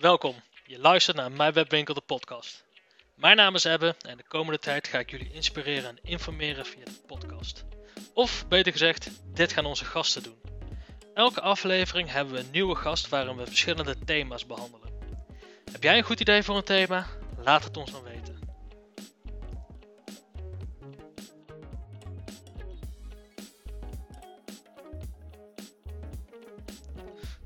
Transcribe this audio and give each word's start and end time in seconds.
Welkom, 0.00 0.34
je 0.66 0.78
luistert 0.78 1.16
naar 1.16 1.32
Mijn 1.32 1.52
Webwinkel, 1.52 1.94
de 1.94 2.00
podcast. 2.00 2.64
Mijn 3.14 3.36
naam 3.36 3.54
is 3.54 3.64
Ebbe 3.64 3.94
en 4.06 4.16
de 4.16 4.22
komende 4.28 4.58
tijd 4.58 4.88
ga 4.88 4.98
ik 4.98 5.10
jullie 5.10 5.32
inspireren 5.32 5.88
en 5.88 5.98
informeren 6.02 6.66
via 6.66 6.84
de 6.84 7.00
podcast. 7.06 7.64
Of 8.14 8.48
beter 8.48 8.72
gezegd, 8.72 9.10
dit 9.34 9.52
gaan 9.52 9.64
onze 9.64 9.84
gasten 9.84 10.22
doen. 10.22 10.40
Elke 11.14 11.40
aflevering 11.40 12.12
hebben 12.12 12.34
we 12.34 12.40
een 12.40 12.50
nieuwe 12.50 12.74
gast 12.74 13.08
waarin 13.08 13.36
we 13.36 13.46
verschillende 13.46 13.98
thema's 14.04 14.46
behandelen. 14.46 14.92
Heb 15.72 15.82
jij 15.82 15.98
een 15.98 16.04
goed 16.04 16.20
idee 16.20 16.42
voor 16.42 16.56
een 16.56 16.64
thema? 16.64 17.06
Laat 17.38 17.64
het 17.64 17.76
ons 17.76 17.92
dan 17.92 18.02
weten. 18.02 18.29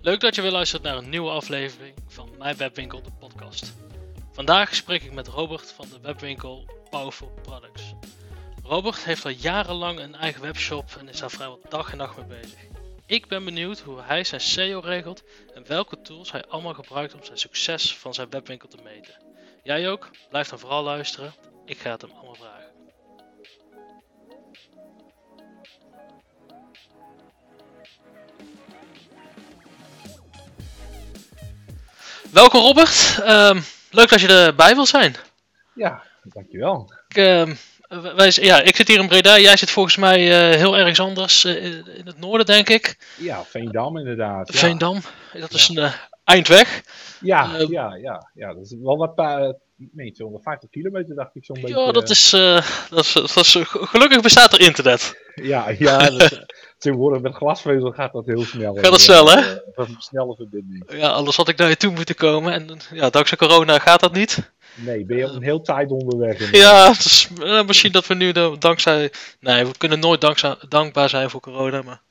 Leuk 0.05 0.21
dat 0.21 0.35
je 0.35 0.43
weer 0.43 0.51
luistert 0.51 0.83
naar 0.83 0.97
een 0.97 1.09
nieuwe 1.09 1.31
aflevering 1.31 1.95
van 2.07 2.31
Mijn 2.39 2.57
Webwinkel, 2.57 3.03
de 3.03 3.11
podcast. 3.19 3.75
Vandaag 4.33 4.75
spreek 4.75 5.03
ik 5.03 5.13
met 5.13 5.29
Robert 5.29 5.73
van 5.73 5.89
de 5.89 6.01
webwinkel 6.01 6.67
Powerful 6.91 7.33
Products. 7.43 7.95
Robert 8.63 9.05
heeft 9.05 9.25
al 9.25 9.31
jarenlang 9.31 9.99
een 9.99 10.15
eigen 10.15 10.43
webshop 10.43 10.97
en 10.99 11.09
is 11.09 11.19
daar 11.19 11.31
vrijwel 11.31 11.61
dag 11.69 11.91
en 11.93 11.97
nacht 11.97 12.17
mee 12.17 12.41
bezig. 12.41 12.59
Ik 13.07 13.29
ben 13.29 13.45
benieuwd 13.45 13.81
hoe 13.81 14.03
hij 14.03 14.25
zijn 14.25 14.41
SEO 14.41 14.81
regelt 14.81 15.23
en 15.55 15.67
welke 15.67 16.01
tools 16.01 16.33
hij 16.33 16.45
allemaal 16.45 16.75
gebruikt 16.75 17.15
om 17.15 17.25
zijn 17.25 17.39
succes 17.39 17.97
van 17.97 18.15
zijn 18.15 18.31
webwinkel 18.31 18.69
te 18.69 18.83
meten. 18.83 19.15
Jij 19.63 19.91
ook? 19.91 20.11
Blijf 20.29 20.49
dan 20.49 20.59
vooral 20.59 20.83
luisteren. 20.83 21.35
Ik 21.65 21.79
ga 21.79 21.91
het 21.91 22.03
hem 22.03 22.11
allemaal 22.11 22.35
vragen. 22.35 22.64
Welkom 32.35 32.61
Robert. 32.61 33.19
Ehm, 33.23 33.61
leuk 33.91 34.09
dat 34.09 34.21
je 34.21 34.29
erbij 34.29 34.75
wil 34.75 34.87
zijn. 34.87 35.15
Ja, 35.75 36.03
dankjewel. 36.23 36.93
Ik, 37.09 37.17
ehm, 37.17 37.55
wij, 38.17 38.33
ja, 38.35 38.61
ik 38.61 38.77
zit 38.77 38.89
hier 38.89 39.01
in 39.01 39.09
Breda. 39.09 39.39
Jij 39.39 39.57
zit 39.57 39.71
volgens 39.71 39.97
mij 39.97 40.21
uh, 40.21 40.57
heel 40.57 40.77
ergens 40.77 41.01
anders. 41.01 41.45
Uh, 41.45 41.65
in 41.75 42.07
het 42.07 42.19
noorden, 42.19 42.47
denk 42.47 42.69
ik. 42.69 42.97
Ja, 43.17 43.45
Veendam 43.45 43.99
inderdaad. 43.99 44.53
Ja. 44.53 44.59
Veendam. 44.59 45.01
Dat 45.33 45.53
is 45.53 45.69
een 45.69 45.77
uh, 45.77 45.93
eindweg. 46.25 46.83
Ja, 47.21 47.57
ja, 47.69 47.95
ja, 47.95 48.31
ja. 48.35 48.55
Dat 48.55 48.65
is 48.65 48.77
wel 48.83 48.97
wat 48.97 49.15
paar, 49.15 49.55
nee, 49.77 50.13
250 50.13 50.71
kilometer 50.71 51.15
dacht 51.15 51.35
ik 51.35 51.45
zo'n 51.45 51.61
beetje. 51.61 51.81
Ja, 51.81 51.93
dat 51.93 52.11
is, 52.11 52.31
dat 52.91 53.05
is, 53.05 53.13
dat 53.13 53.37
is, 53.37 53.57
gelukkig 53.69 54.21
bestaat 54.23 54.53
er 54.53 54.61
internet. 54.61 55.23
Ja, 55.35 55.69
ja. 55.79 55.99
Dat, 56.11 56.47
tegenwoordig 56.79 57.21
met 57.21 57.35
glasvezel 57.35 57.91
gaat 57.91 58.13
dat 58.13 58.27
heel 58.27 58.43
snel. 58.43 58.75
Gaat 58.75 58.91
dat 58.91 59.01
snel, 59.01 59.31
hè? 59.31 59.59
Een 59.75 59.97
snelle 59.99 60.35
verbinding. 60.35 60.93
Ja, 60.93 61.09
anders 61.09 61.37
had 61.37 61.49
ik 61.49 61.57
naar 61.57 61.69
je 61.69 61.77
toe 61.77 61.93
moeten 61.93 62.15
komen. 62.15 62.53
En 62.53 62.79
ja, 62.93 63.11
dankzij 63.11 63.37
corona 63.37 63.79
gaat 63.79 64.01
dat 64.01 64.13
niet. 64.13 64.53
Nee, 64.75 65.05
ben 65.05 65.17
je 65.17 65.25
een 65.25 65.43
heel 65.43 65.61
tijd 65.61 65.91
onderweg. 65.91 66.51
Ja, 66.51 66.95
uh, 67.41 67.67
misschien 67.67 67.93
dat 67.93 68.07
we 68.07 68.15
nu 68.15 68.33
de, 68.33 68.57
dankzij... 68.59 69.13
Nee, 69.41 69.67
we 69.67 69.77
kunnen 69.79 69.99
nooit 70.01 70.21
dankzij, 70.21 70.57
dankbaar 70.69 71.09
zijn 71.09 71.31
voor 71.31 71.41
corona, 71.41 71.83
maar... 71.83 72.03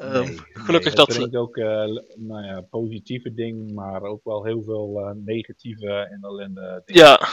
Um, 0.00 0.24
nee, 0.24 0.38
gelukkig 0.52 0.94
nee, 0.94 1.06
dat... 1.06 1.16
Het 1.16 1.36
ook 1.36 1.56
uh, 1.56 1.66
nou 2.14 2.44
ja, 2.44 2.60
positieve 2.60 3.34
dingen, 3.34 3.74
maar 3.74 4.02
ook 4.02 4.24
wel 4.24 4.44
heel 4.44 4.62
veel 4.62 5.00
uh, 5.00 5.10
negatieve 5.24 5.92
en 5.92 6.18
ellende 6.22 6.82
dingen. 6.84 7.02
Ja, 7.02 7.28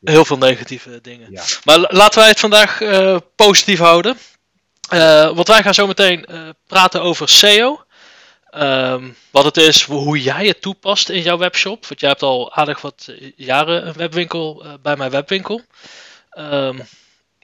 heel 0.00 0.24
veel 0.24 0.38
negatieve 0.38 1.00
dingen. 1.00 1.30
Ja. 1.30 1.42
Maar 1.64 1.78
laten 1.78 2.18
wij 2.18 2.28
het 2.28 2.40
vandaag 2.40 2.80
positief 3.34 3.78
houden. 3.78 4.16
Want 5.34 5.48
wij 5.48 5.62
gaan 5.62 5.74
zo 5.74 5.86
meteen 5.86 6.26
praten 6.66 7.02
over 7.02 7.28
SEO. 7.28 7.82
Um, 8.56 9.16
wat 9.30 9.44
het 9.44 9.56
is, 9.56 9.82
hoe 9.82 10.22
jij 10.22 10.46
het 10.46 10.60
toepast 10.60 11.08
in 11.08 11.22
jouw 11.22 11.38
webshop. 11.38 11.86
Want 11.86 12.00
jij 12.00 12.08
hebt 12.08 12.22
al 12.22 12.52
aardig 12.54 12.80
wat 12.80 13.12
jaren 13.36 13.86
een 13.86 13.92
webwinkel 13.92 14.64
uh, 14.64 14.72
bij 14.82 14.96
mijn 14.96 15.10
webwinkel. 15.10 15.60
Um, 16.38 16.80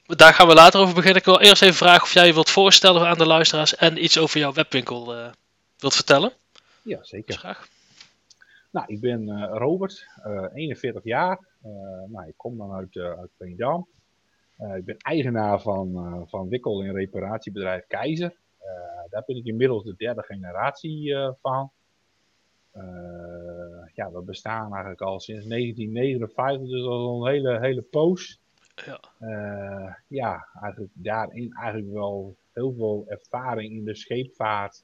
daar 0.05 0.33
gaan 0.33 0.47
we 0.47 0.53
later 0.53 0.79
over 0.81 0.93
beginnen. 0.95 1.19
Ik 1.19 1.25
wil 1.25 1.39
eerst 1.39 1.61
even 1.61 1.75
vragen 1.75 2.03
of 2.03 2.13
jij 2.13 2.27
je 2.27 2.33
wilt 2.33 2.49
voorstellen 2.49 3.07
aan 3.07 3.17
de 3.17 3.25
luisteraars 3.25 3.75
en 3.75 4.03
iets 4.03 4.17
over 4.19 4.39
jouw 4.39 4.53
webwinkel 4.53 5.05
wilt 5.77 5.95
vertellen. 5.95 6.33
Ja, 6.81 7.03
zeker. 7.03 7.27
Dus 7.27 7.37
graag. 7.37 7.67
Nou, 8.71 8.85
ik 8.87 8.99
ben 8.99 9.45
Robert, 9.47 10.07
41 10.53 11.03
jaar. 11.03 11.39
nou, 12.07 12.27
ik 12.27 12.33
kom 12.37 12.57
dan 12.57 12.71
uit, 12.71 12.97
uit 12.97 13.31
Veendam. 13.37 13.87
Ik 14.75 14.85
ben 14.85 14.97
eigenaar 14.97 15.61
van, 15.61 16.23
van 16.29 16.47
wikkel- 16.49 16.83
en 16.83 16.93
reparatiebedrijf 16.93 17.87
Keizer. 17.87 18.35
Daar 19.09 19.23
ben 19.25 19.35
ik 19.35 19.45
inmiddels 19.45 19.83
de 19.83 19.95
derde 19.97 20.23
generatie 20.23 21.15
van. 21.41 21.71
ja, 23.93 24.11
we 24.11 24.21
bestaan 24.25 24.71
eigenlijk 24.71 25.01
al 25.01 25.19
sinds 25.19 25.45
1959, 25.45 26.69
dus 26.69 26.85
al 26.85 27.25
een 27.25 27.31
hele, 27.31 27.59
hele 27.59 27.81
poos. 27.81 28.39
Ja. 28.75 28.99
ja, 30.07 30.47
eigenlijk 30.61 30.93
daarin 30.93 31.53
eigenlijk 31.53 31.93
wel 31.93 32.35
heel 32.53 32.73
veel 32.73 33.05
ervaring 33.07 33.73
in 33.73 33.83
de 33.83 33.95
scheepvaart 33.95 34.83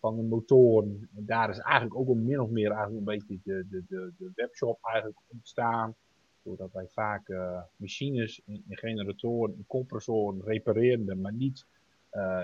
van 0.00 0.16
de 0.16 0.22
motoren. 0.22 1.08
En 1.16 1.26
daar 1.26 1.50
is 1.50 1.58
eigenlijk 1.58 1.96
ook 1.96 2.08
een 2.08 2.24
min 2.24 2.40
of 2.40 2.50
meer 2.50 2.70
eigenlijk 2.70 2.98
een 2.98 3.18
beetje 3.18 3.38
de, 3.42 3.66
de, 3.70 3.84
de, 3.88 4.12
de 4.18 4.30
webshop 4.34 4.78
eigenlijk 4.82 5.18
ontstaan. 5.26 5.94
Doordat 6.42 6.72
wij 6.72 6.86
vaak 6.88 7.28
uh, 7.28 7.60
machines, 7.76 8.42
generatoren, 8.68 9.64
compressoren 9.66 10.42
repareerden, 10.44 11.20
maar 11.20 11.32
niet 11.32 11.66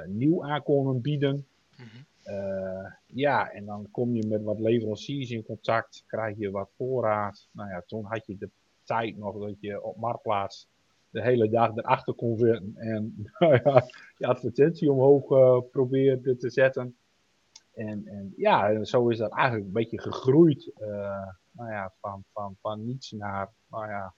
nieuw 0.06 0.44
aan 0.44 0.62
konden 0.62 1.00
bieden. 1.00 1.47
Mm 1.77 1.84
-hmm. 1.84 2.34
uh, 2.34 2.93
ja, 3.06 3.50
en 3.50 3.65
dan 3.65 3.88
kom 3.91 4.15
je 4.15 4.27
met 4.27 4.43
wat 4.43 4.60
leveranciers 4.60 5.31
in 5.31 5.44
contact, 5.44 6.04
krijg 6.06 6.38
je 6.38 6.50
wat 6.50 6.71
voorraad. 6.77 7.48
Nou 7.50 7.71
ja, 7.71 7.83
toen 7.87 8.04
had 8.04 8.27
je 8.27 8.37
de 8.37 8.50
tijd 8.86 9.16
nog 9.16 9.38
dat 9.38 9.60
je 9.60 9.82
op 9.82 9.97
Marktplaats 9.97 10.69
de 11.10 11.22
hele 11.22 11.48
dag 11.48 11.76
erachter 11.76 12.14
kon 12.14 12.38
zitten 12.38 12.72
en 12.76 13.14
nou 13.38 13.54
je 14.16 14.26
advertentie 14.26 14.92
omhoog 14.92 15.30
uh, 15.30 15.60
probeerde 15.70 16.36
te 16.36 16.50
zetten. 16.50 16.97
En, 17.72 18.06
en 18.06 18.32
ja, 18.36 18.84
zo 18.84 19.08
is 19.08 19.19
dat 19.19 19.32
eigenlijk 19.32 19.66
een 19.66 19.72
beetje 19.72 20.00
gegroeid. 20.00 20.70
Uh, 20.78 21.32
nou 21.50 21.70
ja, 21.70 21.92
van, 22.00 22.24
van, 22.32 22.56
van 22.60 22.84
niets 22.84 23.10
naar, 23.10 23.52
nou 23.70 23.88
ja, 23.88 24.14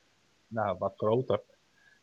naar 0.47 0.79
wat 0.79 0.93
groter. 0.97 1.43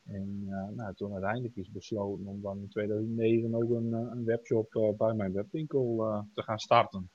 En 0.06 0.44
uh, 0.48 0.68
nou, 0.76 0.94
toen 0.94 1.14
uiteindelijk 1.14 1.56
is 1.56 1.72
besloten 1.72 2.26
om 2.26 2.42
dan 2.42 2.58
in 2.58 2.70
2009 2.70 3.56
ook 3.56 3.70
een, 3.70 3.94
een 3.94 4.26
webshop 4.26 4.96
bij 4.98 5.14
mijn 5.14 5.34
webwinkel 5.34 5.96
te 6.34 6.42
gaan 6.42 6.60
starten. 6.60 7.10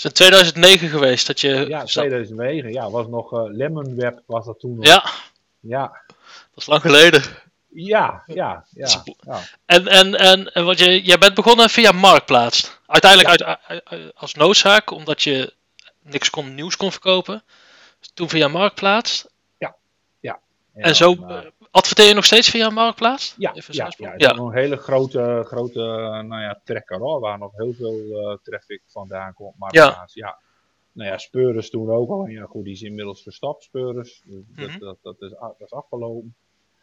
Is 0.00 0.06
het 0.06 0.14
2009 0.14 0.88
geweest 0.88 1.26
dat 1.26 1.40
je... 1.40 1.64
Ja, 1.68 1.84
2009. 1.84 2.72
Ja, 2.72 2.90
was 2.90 3.06
nog 3.06 3.48
Lemon 3.48 3.96
Web 3.96 4.22
was 4.26 4.46
dat 4.46 4.58
toen 4.60 4.76
nog. 4.76 4.86
Ja. 4.86 5.04
Ja. 5.60 6.02
Dat 6.26 6.56
is 6.56 6.66
lang 6.66 6.80
geleden. 6.80 7.22
Ja, 7.68 8.22
ja, 8.26 8.64
ja. 8.70 9.02
ja. 9.20 9.40
En, 9.66 9.86
en, 9.86 10.14
en, 10.14 10.52
en 10.52 10.64
wat 10.64 10.78
je, 10.78 11.02
jij 11.02 11.18
bent 11.18 11.34
begonnen 11.34 11.70
via 11.70 11.92
Marktplaats. 11.92 12.78
Uiteindelijk 12.86 13.38
ja. 13.38 13.58
uit, 13.66 14.14
als 14.14 14.34
noodzaak, 14.34 14.90
omdat 14.90 15.22
je 15.22 15.54
niks 16.02 16.30
kon, 16.30 16.54
nieuws 16.54 16.76
kon 16.76 16.92
verkopen. 16.92 17.42
Toen 18.14 18.28
via 18.28 18.48
Marktplaats. 18.48 19.26
Ja, 19.58 19.74
ja. 20.20 20.38
En, 20.74 20.82
en 20.82 20.96
zo 20.96 21.16
uh, 21.20 21.38
adverteer 21.70 22.06
je 22.08 22.14
nog 22.14 22.24
steeds 22.24 22.50
via 22.50 22.70
Marktplaats? 22.70 23.34
Ja, 23.38 23.54
Even 23.54 23.74
ja, 23.74 23.92
ja, 23.96 24.14
ja. 24.16 24.30
een 24.30 24.52
hele 24.52 24.76
grote, 24.76 25.42
grote 25.46 25.80
nou 26.26 26.42
ja, 26.42 26.60
trekker 26.64 26.98
hoor, 26.98 27.20
waar 27.20 27.38
nog 27.38 27.56
heel 27.56 27.72
veel 27.72 28.00
uh, 28.00 28.36
traffic 28.42 28.82
vandaan 28.86 29.34
komt. 29.34 29.58
Marktplaats, 29.58 30.14
ja. 30.14 30.26
ja. 30.26 30.38
Nou 30.92 31.10
ja, 31.10 31.18
Speurers 31.18 31.70
toen 31.70 31.90
ook 31.90 32.10
al. 32.10 32.26
Ja, 32.26 32.44
goed, 32.44 32.64
die 32.64 32.72
is 32.72 32.82
inmiddels 32.82 33.22
verstapt, 33.22 33.62
Speurers. 33.62 34.22
Dus 34.24 34.34
mm 34.34 34.54
-hmm. 34.54 34.78
dat, 34.78 34.98
dat, 35.02 35.18
dat, 35.18 35.30
is, 35.30 35.36
dat 35.38 35.54
is 35.58 35.72
afgelopen. 35.72 36.34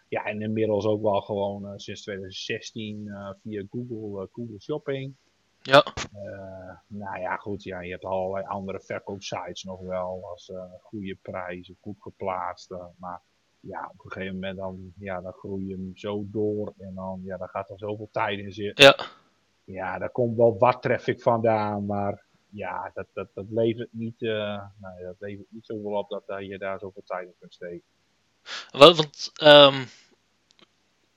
Ja, 0.09 0.23
en 0.23 0.41
inmiddels 0.41 0.85
ook 0.85 1.01
wel 1.01 1.21
gewoon 1.21 1.63
uh, 1.63 1.71
sinds 1.75 2.01
2016 2.01 3.05
uh, 3.05 3.29
via 3.41 3.63
Google, 3.69 4.29
Google 4.31 4.59
Shopping. 4.59 5.15
Ja. 5.61 5.85
Uh, 5.95 6.77
nou 6.87 7.19
ja, 7.19 7.35
goed, 7.35 7.63
ja, 7.63 7.81
je 7.81 7.91
hebt 7.91 8.05
allerlei 8.05 8.45
andere 8.45 8.81
verkoopsites 8.81 9.63
nog 9.63 9.79
wel. 9.79 10.21
Als 10.31 10.51
goede 10.81 11.17
prijzen, 11.21 11.77
goed 11.81 11.95
geplaatst. 11.99 12.69
maar 12.97 13.21
ja, 13.67 13.91
op 13.93 14.05
een 14.05 14.11
gegeven 14.11 14.33
moment 14.33 14.57
dan, 14.57 14.93
ja, 14.99 15.21
dan 15.21 15.31
groei 15.31 15.67
je 15.67 15.73
hem 15.73 15.91
zo 15.95 16.25
door. 16.27 16.73
En 16.77 16.93
dan, 16.95 17.21
ja, 17.23 17.37
dan 17.37 17.47
gaat 17.47 17.69
er 17.69 17.77
zoveel 17.77 18.09
tijd 18.11 18.39
in 18.39 18.53
zitten. 18.53 18.85
Ja. 18.85 19.05
Ja, 19.63 19.97
daar 19.97 20.09
komt 20.09 20.37
wel 20.37 20.57
wat 20.57 20.81
traffic 20.81 21.21
vandaan. 21.21 21.85
Maar 21.85 22.25
ja, 22.49 22.91
dat, 22.93 23.05
dat, 23.13 23.27
dat 23.33 23.45
levert 23.49 23.89
niet, 23.91 24.19
nou, 24.19 25.03
dat 25.03 25.15
levert 25.19 25.47
niet 25.49 25.65
zoveel 25.65 25.91
op 25.91 26.09
dat 26.25 26.45
je 26.45 26.57
daar 26.57 26.79
zoveel 26.79 27.03
tijd 27.05 27.27
in 27.27 27.35
kunt 27.39 27.53
steken. 27.53 27.83
Want 28.71 29.31
um, 29.43 29.87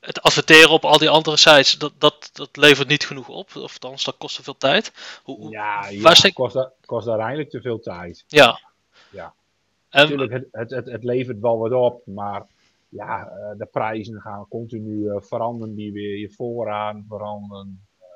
het 0.01 0.23
adverteren 0.23 0.71
op 0.71 0.85
al 0.85 0.99
die 0.99 1.09
andere 1.09 1.37
sites, 1.37 1.79
dat, 1.79 1.93
dat, 1.99 2.31
dat 2.33 2.57
levert 2.57 2.89
niet 2.89 3.07
genoeg 3.07 3.29
op. 3.29 3.57
Of 3.57 3.73
althans, 3.73 4.05
dat 4.05 4.17
kost 4.17 4.37
te 4.37 4.43
veel 4.43 4.57
tijd. 4.57 4.93
Hoe, 5.23 5.51
ja, 5.51 5.89
ja 5.89 6.31
kost, 6.33 6.71
kost 6.85 7.09
uiteindelijk 7.09 7.51
te 7.51 7.61
veel 7.61 7.81
tijd. 7.81 8.25
Ja. 8.27 8.61
ja. 9.11 9.35
Natuurlijk, 9.91 10.33
het, 10.33 10.49
het, 10.51 10.71
het, 10.71 10.91
het 10.91 11.05
levert 11.05 11.41
wel 11.41 11.59
wat 11.59 11.73
op, 11.73 12.07
maar 12.07 12.47
ja, 12.89 13.25
de 13.57 13.67
prijzen 13.67 14.21
gaan 14.21 14.49
continu 14.49 15.05
uh, 15.05 15.21
veranderen. 15.21 15.75
Die 15.75 15.93
weer 15.93 16.19
je 16.19 16.31
vooraan 16.31 17.05
veranderen. 17.09 17.87
Uh, 17.99 18.07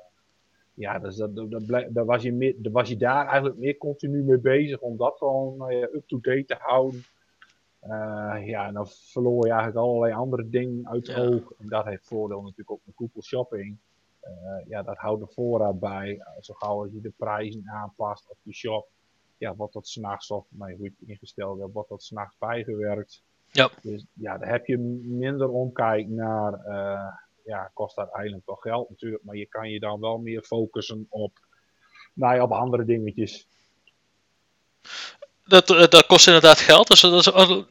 ja, 0.73 0.99
dus 0.99 1.15
dat, 1.15 1.35
dat, 1.35 1.67
dat, 1.89 2.05
was 2.05 2.23
je 2.23 2.33
meer, 2.33 2.55
was 2.71 2.89
je 2.89 2.97
daar 2.97 3.25
eigenlijk 3.25 3.57
meer 3.57 3.77
continu 3.77 4.23
mee 4.23 4.39
bezig 4.39 4.79
om 4.79 4.97
dat 4.97 5.17
gewoon 5.17 5.71
up-to-date 5.71 6.45
te 6.45 6.57
houden. 6.59 7.03
Uh, 7.83 8.41
ja, 8.45 8.67
en 8.67 8.73
dan 8.73 8.87
verloor 8.87 9.45
je 9.45 9.51
eigenlijk 9.51 9.85
allerlei 9.85 10.13
andere 10.13 10.49
dingen 10.49 10.87
uit 10.87 11.07
het 11.07 11.17
oog. 11.17 11.51
En 11.57 11.67
dat 11.67 11.85
heeft 11.85 12.07
voordeel 12.07 12.41
natuurlijk 12.41 12.71
ook 12.71 12.81
met 12.83 12.95
Google 12.95 13.23
Shopping. 13.23 13.77
Uh, 14.23 14.67
ja, 14.67 14.83
dat 14.83 14.97
houdt 14.97 15.21
de 15.21 15.33
voorraad 15.33 15.79
bij. 15.79 16.21
Zo 16.39 16.53
gauw 16.53 16.81
als 16.81 16.91
je 16.91 17.01
de 17.01 17.13
prijzen 17.17 17.69
aanpast 17.69 18.29
op 18.29 18.37
je 18.41 18.53
shop, 18.53 18.87
ja, 19.37 19.55
wordt 19.55 19.73
dat 19.73 19.87
s'nachts 19.87 20.31
of 20.31 20.45
nou, 20.49 20.75
hoe 20.75 20.83
je 20.83 20.93
het 20.97 21.09
ingesteld 21.09 21.59
hebt, 21.59 21.73
wordt 21.73 21.89
dat 21.89 22.03
s'nachts 22.03 22.35
bijgewerkt. 22.37 23.23
Ja. 23.51 23.69
Dus 23.81 24.05
ja, 24.13 24.37
daar 24.37 24.49
heb 24.49 24.65
je 24.65 24.77
minder 25.03 25.49
omkijk 25.49 26.07
naar, 26.07 26.53
uh, 26.67 27.13
ja, 27.43 27.71
kost 27.73 27.97
uiteindelijk 27.97 28.45
wel 28.45 28.55
geld 28.55 28.89
natuurlijk, 28.89 29.23
maar 29.23 29.35
je 29.35 29.45
kan 29.45 29.69
je 29.69 29.79
dan 29.79 29.99
wel 29.99 30.17
meer 30.17 30.41
focussen 30.41 31.05
op, 31.09 31.39
nou 32.13 32.35
ja, 32.35 32.43
op 32.43 32.51
andere 32.51 32.85
dingetjes. 32.85 33.47
Dat, 35.43 35.67
dat 35.67 36.05
kost 36.05 36.27
inderdaad 36.27 36.59
geld. 36.59 36.87
Dus 36.87 37.01
dat 37.01 37.13
is, 37.13 37.65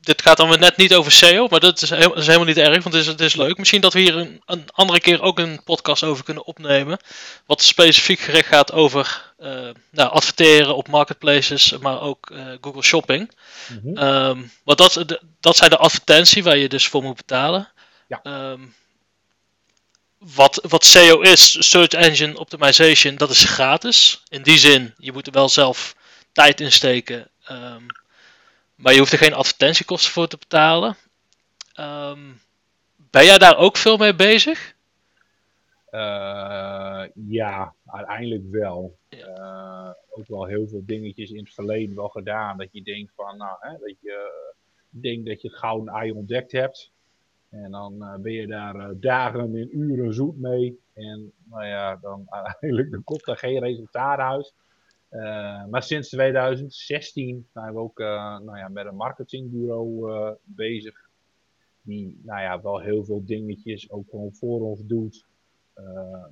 dit 0.00 0.22
gaat 0.22 0.36
dan 0.36 0.58
net 0.58 0.76
niet 0.76 0.94
over 0.94 1.12
SEO, 1.12 1.46
maar 1.48 1.60
dat 1.60 1.82
is, 1.82 1.90
is 1.90 2.26
helemaal 2.26 2.44
niet 2.44 2.56
erg, 2.56 2.82
want 2.82 2.94
het 2.94 2.94
is, 2.94 3.06
het 3.06 3.20
is 3.20 3.36
leuk. 3.36 3.58
Misschien 3.58 3.80
dat 3.80 3.92
we 3.92 4.00
hier 4.00 4.16
een, 4.16 4.42
een, 4.46 4.64
andere 4.70 5.00
keer 5.00 5.22
ook 5.22 5.38
een 5.38 5.62
podcast 5.64 6.02
over 6.02 6.24
kunnen 6.24 6.46
opnemen. 6.46 6.98
Wat 7.46 7.62
specifiek 7.62 8.20
gericht 8.20 8.48
gaat 8.48 8.72
over 8.72 9.32
uh, 9.38 9.68
nou, 9.90 10.10
adverteren 10.10 10.76
op 10.76 10.88
marketplaces, 10.88 11.78
maar 11.78 12.00
ook 12.00 12.30
uh, 12.30 12.46
Google 12.60 12.82
Shopping. 12.82 13.30
Mm 13.68 13.80
-hmm. 13.82 14.04
um, 14.04 14.52
want 14.64 14.78
dat, 14.78 15.18
dat 15.40 15.56
zijn 15.56 15.70
de 15.70 15.78
advertenties 15.78 16.44
waar 16.44 16.56
je 16.56 16.68
dus 16.68 16.88
voor 16.88 17.02
moet 17.02 17.16
betalen. 17.16 17.72
Ja. 18.08 18.50
Um, 18.50 18.74
wat, 20.18 20.64
wat 20.68 20.84
SEO 20.84 21.20
is, 21.20 21.68
Search 21.70 21.92
Engine 21.92 22.38
Optimization, 22.38 23.16
dat 23.16 23.30
is 23.30 23.44
gratis. 23.44 24.22
In 24.28 24.42
die 24.42 24.58
zin, 24.58 24.94
je 24.96 25.12
moet 25.12 25.26
er 25.26 25.32
wel 25.32 25.48
zelf 25.48 25.94
tijd 26.32 26.60
in 26.60 26.72
steken. 26.72 27.30
Um, 27.50 27.86
maar 28.78 28.92
je 28.92 28.98
hoeft 28.98 29.12
er 29.12 29.18
geen 29.18 29.34
advertentiekosten 29.34 30.12
voor 30.12 30.28
te 30.28 30.38
betalen. 30.38 30.96
Um, 31.80 32.40
ben 32.96 33.24
jij 33.24 33.38
daar 33.38 33.56
ook 33.56 33.76
veel 33.76 33.96
mee 33.96 34.14
bezig? 34.14 34.76
Uh, 35.90 37.04
ja, 37.14 37.74
uiteindelijk 37.86 38.44
wel. 38.50 38.98
Uh, 39.10 39.90
ook 40.10 40.26
wel 40.26 40.44
heel 40.44 40.68
veel 40.68 40.82
dingetjes 40.84 41.30
in 41.30 41.44
het 41.44 41.54
verleden 41.54 41.96
wel 41.96 42.08
gedaan. 42.08 42.58
Dat 42.58 42.68
je 42.72 42.82
denkt 42.82 43.12
van, 43.14 43.36
nou, 43.36 43.56
hè, 43.60 43.70
dat 43.70 43.94
je 44.00 44.32
denkt 44.88 45.26
dat 45.26 45.42
je 45.42 45.48
het 45.48 45.56
gouden 45.56 45.94
ei 45.94 46.10
ontdekt 46.10 46.52
hebt. 46.52 46.92
En 47.50 47.70
dan 47.70 47.94
uh, 47.98 48.14
ben 48.14 48.32
je 48.32 48.46
daar 48.46 49.00
dagen 49.00 49.40
en 49.40 49.78
uren 49.78 50.14
zoet 50.14 50.38
mee. 50.38 50.80
En 50.94 51.32
nou 51.44 51.66
ja, 51.66 51.96
dan 51.96 52.26
uiteindelijk 52.30 52.90
dan 52.90 53.04
komt 53.04 53.28
er 53.28 53.36
geen 53.36 53.60
resultaat 53.60 54.18
uit. 54.18 54.54
Uh, 55.10 55.66
maar 55.66 55.82
sinds 55.82 56.08
2016 56.08 57.46
zijn 57.52 57.74
we 57.74 57.80
ook 57.80 58.00
uh, 58.00 58.38
nou 58.38 58.58
ja, 58.58 58.68
met 58.68 58.86
een 58.86 58.96
marketingbureau 58.96 60.12
uh, 60.12 60.30
bezig. 60.44 61.08
Die 61.82 62.20
nou 62.22 62.40
ja, 62.40 62.62
wel 62.62 62.80
heel 62.80 63.04
veel 63.04 63.24
dingetjes 63.24 63.90
ook 63.90 64.10
gewoon 64.10 64.34
voor 64.34 64.60
ons 64.60 64.80
doet. 64.86 65.26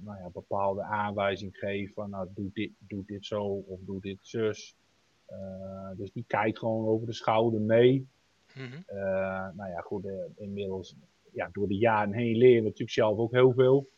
nou 0.00 0.18
ja, 0.18 0.30
bepaalde 0.32 0.82
aanwijzing 0.82 1.56
geeft 1.56 1.94
van 1.94 2.10
nou, 2.10 2.28
doe, 2.34 2.50
dit, 2.52 2.70
doe 2.78 3.02
dit 3.06 3.24
zo 3.24 3.44
of 3.44 3.80
doe 3.80 4.00
dit 4.00 4.18
zus. 4.20 4.74
dus 5.96 6.12
die 6.12 6.24
kijkt 6.26 6.58
gewoon 6.58 6.86
over 6.86 7.06
de 7.06 7.12
schouder 7.12 7.60
mee. 7.60 8.06
Mm 8.54 8.64
-hmm. 8.64 8.84
nou 9.56 9.70
ja, 9.70 9.80
goed, 9.80 10.04
inmiddels 10.36 10.96
ja, 11.32 11.48
door 11.52 11.68
de 11.68 11.76
jaren 11.76 12.12
heen 12.12 12.36
leren 12.36 12.56
we 12.56 12.62
natuurlijk 12.62 12.90
zelf 12.90 13.18
ook 13.18 13.32
heel 13.32 13.52
veel. 13.52 13.88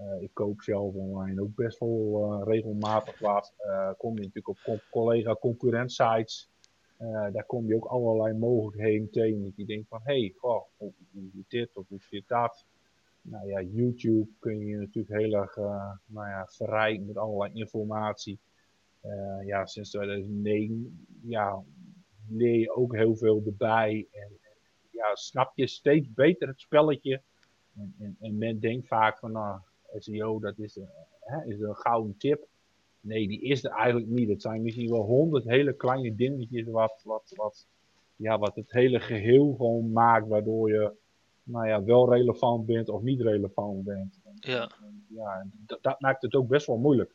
Uh, 0.00 0.22
ik 0.22 0.30
koop 0.32 0.62
zelf 0.62 0.94
online 0.94 1.42
ook 1.42 1.54
best 1.54 1.78
wel 1.78 2.32
uh, 2.32 2.46
regelmatig 2.46 3.18
wat. 3.18 3.54
Uh, 3.66 3.90
kom 3.98 4.14
je 4.14 4.20
natuurlijk 4.20 4.66
op 4.66 4.84
collega 4.90 5.34
concurrent 5.34 5.92
sites. 5.92 6.50
daar 7.32 7.44
kom 7.46 7.66
je 7.66 7.74
ook 7.74 7.84
allerlei 7.84 8.38
mogelijkheden 8.38 9.10
tegen. 9.10 9.52
Je 9.56 9.64
denkt 9.64 9.88
van, 9.88 10.00
hé, 10.04 10.20
hey, 10.20 10.34
zit 11.32 11.44
dit 11.48 11.76
of 11.76 11.88
hoe 11.88 12.00
zit 12.00 12.28
dat? 12.28 12.64
Nou 13.22 13.46
ja, 13.46 13.62
YouTube 13.62 14.30
kun 14.38 14.58
je 14.58 14.76
natuurlijk 14.76 15.20
heel 15.20 15.32
erg 15.32 15.56
nou 16.06 16.28
ja, 16.28 16.46
verrijken 16.46 17.06
met 17.06 17.16
allerlei 17.16 17.52
informatie. 17.54 18.38
ja, 19.44 19.66
sinds 19.66 19.90
2009 19.90 21.06
ja, 21.22 21.62
leer 22.28 22.58
je 22.58 22.74
ook 22.74 22.96
heel 22.96 23.16
veel 23.16 23.42
erbij. 23.46 24.08
En, 24.12 24.20
en 24.20 24.56
ja, 24.90 25.14
snap 25.14 25.52
je 25.54 25.66
steeds 25.66 26.12
beter 26.12 26.48
het 26.48 26.60
spelletje. 26.60 27.22
En, 27.74 27.94
en, 27.98 28.16
en 28.20 28.38
men 28.38 28.60
denkt 28.60 28.86
vaak 28.86 29.18
van, 29.18 29.32
nou, 29.32 29.60
SEO, 29.98 30.40
dat 30.40 30.58
is, 30.58 30.76
een, 30.76 30.88
hè, 31.20 31.44
is 31.44 31.60
een 31.60 31.76
gouden 31.76 32.16
tip. 32.18 32.46
Nee, 33.00 33.28
die 33.28 33.40
is 33.40 33.64
er 33.64 33.70
eigenlijk 33.70 34.10
niet. 34.10 34.28
Het 34.28 34.42
zijn 34.42 34.62
misschien 34.62 34.90
wel 34.90 35.02
honderd 35.02 35.44
hele 35.44 35.72
kleine 35.72 36.14
dingetjes 36.14 36.66
wat, 36.66 37.00
wat, 37.04 37.32
wat, 37.36 37.66
ja, 38.16 38.38
wat 38.38 38.54
het 38.54 38.70
hele 38.72 39.00
geheel 39.00 39.54
gewoon 39.56 39.92
maakt, 39.92 40.28
waardoor 40.28 40.70
je 40.70 40.92
nou 41.42 41.66
ja, 41.66 41.84
wel 41.84 42.12
relevant 42.12 42.66
bent 42.66 42.88
of 42.88 43.02
niet 43.02 43.20
relevant 43.20 43.84
bent. 43.84 44.20
Ja. 44.40 44.70
ja 45.08 45.46
dat, 45.66 45.78
dat 45.82 46.00
maakt 46.00 46.22
het 46.22 46.34
ook 46.34 46.48
best 46.48 46.66
wel 46.66 46.78
moeilijk. 46.78 47.10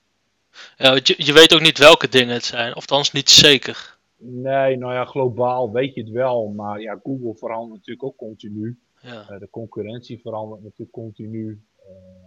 Ja, 0.77 0.94
je, 0.94 1.13
je 1.18 1.33
weet 1.33 1.54
ook 1.54 1.62
niet 1.62 1.77
welke 1.77 2.10
dingen 2.10 2.33
het 2.33 2.44
zijn, 2.44 2.69
of 2.69 2.75
althans 2.75 3.12
niet 3.12 3.30
zeker. 3.30 3.98
Nee, 4.18 4.77
nou 4.77 4.94
ja, 4.94 5.06
globaal 5.06 5.72
weet 5.72 5.94
je 5.94 6.01
het 6.01 6.10
wel, 6.10 6.48
maar 6.48 6.81
ja, 6.81 7.00
Google 7.04 7.36
verandert 7.36 7.74
natuurlijk 7.74 8.04
ook 8.06 8.18
continu. 8.18 8.77
Ja. 9.01 9.31
Uh, 9.31 9.39
de 9.39 9.50
concurrentie 9.50 10.19
verandert 10.19 10.63
natuurlijk 10.63 10.92
continu. 10.92 11.62
Uh, 11.80 12.25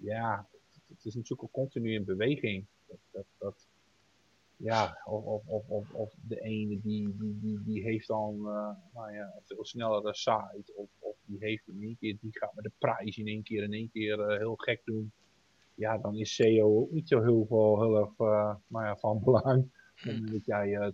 ja, 0.00 0.48
het 0.88 1.04
is 1.04 1.14
natuurlijk 1.14 1.42
ook 1.42 1.52
continu 1.52 1.94
in 1.94 2.04
beweging. 2.04 2.66
Dat, 2.86 2.98
dat, 3.10 3.26
dat 3.38 3.68
ja, 4.58 4.98
of, 5.04 5.46
of, 5.46 5.68
of, 5.68 5.92
of, 5.92 6.14
de 6.28 6.40
ene 6.40 6.80
die, 6.80 7.16
die, 7.16 7.38
die, 7.40 7.62
die 7.64 7.82
heeft 7.82 8.08
dan 8.08 8.34
uh, 8.34 8.70
nou 8.94 9.12
ja, 9.12 9.22
een 9.22 9.42
veel 9.44 9.64
snellere 9.64 10.14
site. 10.14 10.72
Of, 10.74 10.88
of 10.98 11.16
die 11.24 11.36
heeft 11.40 11.68
in 11.68 11.82
één 11.82 11.96
keer, 11.96 12.16
die 12.20 12.38
gaat 12.38 12.54
met 12.54 12.64
de 12.64 12.72
prijs 12.78 13.18
in 13.18 13.26
één 13.26 13.42
keer 13.42 13.62
in 13.62 13.72
één 13.72 13.90
keer 13.90 14.18
uh, 14.18 14.38
heel 14.38 14.54
gek 14.56 14.80
doen. 14.84 15.12
Ja, 15.74 15.98
dan 15.98 16.16
is 16.16 16.34
SEO 16.34 16.80
ook 16.80 16.90
niet 16.90 17.08
zo 17.08 17.22
heel 17.22 17.46
veel 17.46 17.82
heel 17.82 17.96
erg 17.96 18.18
uh, 18.18 18.54
nou 18.66 18.84
ja, 18.84 18.96
van 18.96 19.20
belang. 19.24 19.76
Omdat 20.06 20.44
jij 20.44 20.92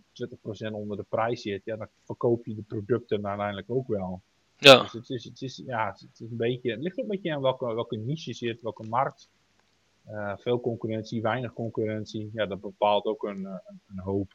20% 0.68 0.72
onder 0.72 0.96
de 0.96 1.06
prijs 1.08 1.42
zit, 1.42 1.64
ja, 1.64 1.76
dan 1.76 1.88
verkoop 2.02 2.46
je 2.46 2.54
de 2.54 2.62
producten 2.62 3.26
uiteindelijk 3.26 3.70
ook 3.70 3.88
wel. 3.88 4.22
Ja. 4.64 4.82
Dus 4.82 4.92
het 4.92 5.10
is, 5.10 5.24
het 5.24 5.42
is, 5.42 5.62
ja, 5.66 5.86
het 5.86 6.20
is 6.20 6.30
een 6.30 6.36
beetje, 6.36 6.70
het 6.70 6.82
ligt 6.82 6.98
ook 6.98 7.04
een 7.04 7.10
beetje 7.10 7.34
aan 7.34 7.40
welke, 7.40 7.74
welke 7.74 7.96
niche 7.96 8.30
je 8.30 8.36
zit, 8.36 8.62
welke 8.62 8.82
markt. 8.82 9.28
Uh, 10.10 10.32
veel 10.36 10.60
concurrentie, 10.60 11.22
weinig 11.22 11.52
concurrentie. 11.52 12.30
Ja, 12.32 12.46
dat 12.46 12.60
bepaalt 12.60 13.04
ook 13.04 13.22
een, 13.22 13.44
een, 13.44 13.80
een 13.88 13.98
hoop. 13.98 14.34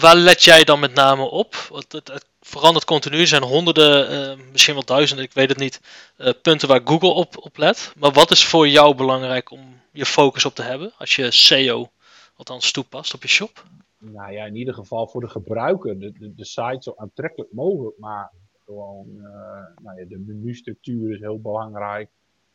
Waar 0.00 0.16
let 0.16 0.42
jij 0.42 0.64
dan 0.64 0.80
met 0.80 0.94
name 0.94 1.22
op? 1.22 1.54
Want 1.54 1.92
het, 1.92 2.08
het 2.08 2.26
verandert 2.40 2.84
continu. 2.84 3.20
Er 3.20 3.26
zijn 3.26 3.42
honderden, 3.42 4.12
uh, 4.12 4.44
misschien 4.50 4.74
wel 4.74 4.84
duizenden, 4.84 5.24
ik 5.24 5.32
weet 5.32 5.48
het 5.48 5.58
niet, 5.58 5.80
punten 6.42 6.68
waar 6.68 6.80
Google 6.84 7.08
op, 7.08 7.38
op 7.38 7.56
let. 7.56 7.92
Maar 7.96 8.12
wat 8.12 8.30
is 8.30 8.44
voor 8.44 8.68
jou 8.68 8.94
belangrijk 8.94 9.50
om 9.50 9.80
je 9.92 10.06
focus 10.06 10.44
op 10.44 10.54
te 10.54 10.62
hebben 10.62 10.92
als 10.98 11.16
je 11.16 11.30
SEO 11.30 11.90
althans 12.36 12.72
toepast 12.72 13.14
op 13.14 13.22
je 13.22 13.28
shop? 13.28 13.64
Nou 14.12 14.32
ja, 14.32 14.44
in 14.44 14.56
ieder 14.56 14.74
geval 14.74 15.08
voor 15.08 15.20
de 15.20 15.28
gebruiker 15.28 15.98
de, 15.98 16.12
de, 16.12 16.34
de 16.34 16.44
site 16.44 16.78
zo 16.80 16.92
aantrekkelijk 16.96 17.52
mogelijk 17.52 17.98
maken. 17.98 18.38
Gewoon, 18.64 19.08
uh, 19.08 19.22
nou 19.82 20.00
ja, 20.00 20.04
de 20.08 20.18
menustructuur 20.18 21.12
is 21.12 21.20
heel 21.20 21.40
belangrijk. 21.40 22.10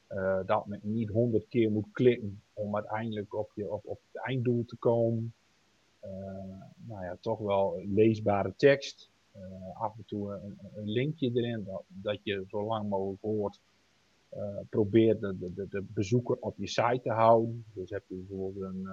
Uh, 0.10 0.40
dat 0.46 0.66
men 0.66 0.80
niet 0.84 1.10
honderd 1.10 1.48
keer 1.48 1.72
moet 1.72 1.92
klikken 1.92 2.42
om 2.54 2.76
uiteindelijk 2.76 3.34
op, 3.34 3.52
je, 3.56 3.72
op, 3.72 3.82
op 3.86 4.00
het 4.12 4.24
einddoel 4.24 4.66
te 4.66 4.76
komen. 4.76 5.34
Uh, 6.04 6.10
nou 6.76 7.04
ja, 7.04 7.18
toch 7.20 7.40
wel 7.40 7.82
leesbare 7.86 8.54
tekst. 8.56 9.10
af 9.74 9.98
en 9.98 10.04
toe 10.06 10.34
een, 10.34 10.58
een, 10.76 10.90
linkje 10.90 11.32
erin, 11.34 11.64
dat, 11.64 11.84
dat 11.88 12.20
je 12.24 12.46
zo 12.48 12.64
lang 12.64 12.90
mogelijk 12.90 13.22
hoort. 13.22 13.60
probeer 14.70 15.20
de, 15.20 15.36
de, 15.40 15.68
de 15.70 15.86
bezoeker 15.94 16.38
op 16.40 16.58
je 16.58 16.68
site 16.68 17.00
te 17.04 17.12
houden. 17.12 17.66
Dus 17.74 17.90
heb 17.90 18.04
je 18.08 18.16
bijvoorbeeld 18.16 18.74
een 18.74 18.88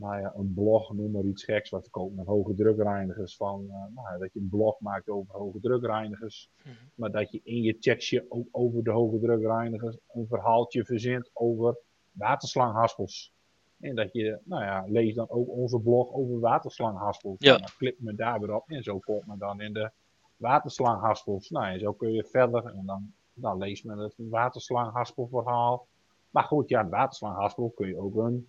nou 0.00 0.20
ja, 0.20 0.32
een 0.36 0.54
blog, 0.54 0.92
noem 0.92 1.10
maar 1.10 1.24
iets 1.24 1.44
geks, 1.44 1.70
wat 1.70 1.82
verkoopt 1.82 2.16
met 2.16 2.26
hoge 2.26 2.54
drukreinigers. 2.54 3.36
Van, 3.36 3.64
uh, 3.66 3.72
nou, 3.94 4.18
dat 4.18 4.32
je 4.32 4.40
een 4.40 4.48
blog 4.48 4.80
maakt 4.80 5.08
over 5.08 5.34
hoge 5.34 5.60
drukreinigers. 5.60 6.50
Mm 6.56 6.72
-hmm. 6.72 6.90
Maar 6.94 7.10
dat 7.10 7.30
je 7.30 7.40
in 7.42 7.62
je 7.62 7.78
tekstje 7.78 8.26
ook 8.28 8.48
over 8.50 8.84
de 8.84 8.90
hoge 8.90 9.18
drukreinigers 9.18 9.98
een 10.12 10.26
verhaaltje 10.26 10.84
verzint 10.84 11.30
over 11.32 11.78
waterslanghaspels. 12.12 13.32
En 13.80 13.94
dat 13.94 14.12
je, 14.12 14.38
nou 14.44 14.62
ja, 14.62 14.84
lees 14.86 15.14
dan 15.14 15.30
ook 15.30 15.48
onze 15.48 15.78
blog 15.78 16.12
over 16.12 16.40
waterslanghaspels. 16.40 17.36
Ja. 17.38 17.56
Nou, 17.56 17.70
klik 17.78 18.00
me 18.00 18.14
daar 18.14 18.40
weer 18.40 18.54
op 18.54 18.70
en 18.70 18.82
zo 18.82 18.98
komt 18.98 19.26
men 19.26 19.38
dan 19.38 19.60
in 19.60 19.72
de 19.72 19.90
waterslanghaspels. 20.36 21.50
Nou, 21.50 21.66
en 21.66 21.80
zo 21.80 21.92
kun 21.92 22.12
je 22.12 22.24
verder 22.24 22.64
en 22.66 22.86
dan, 22.86 23.12
dan 23.34 23.58
leest 23.58 23.84
men 23.84 23.98
het 23.98 24.14
waterslanghaspelverhaal. 24.16 25.86
Maar 26.30 26.44
goed, 26.44 26.68
ja, 26.68 26.80
een 26.80 26.88
waterslanghaspel 26.88 27.72
kun 27.74 27.88
je 27.88 27.96
ook 27.96 28.16
een 28.16 28.48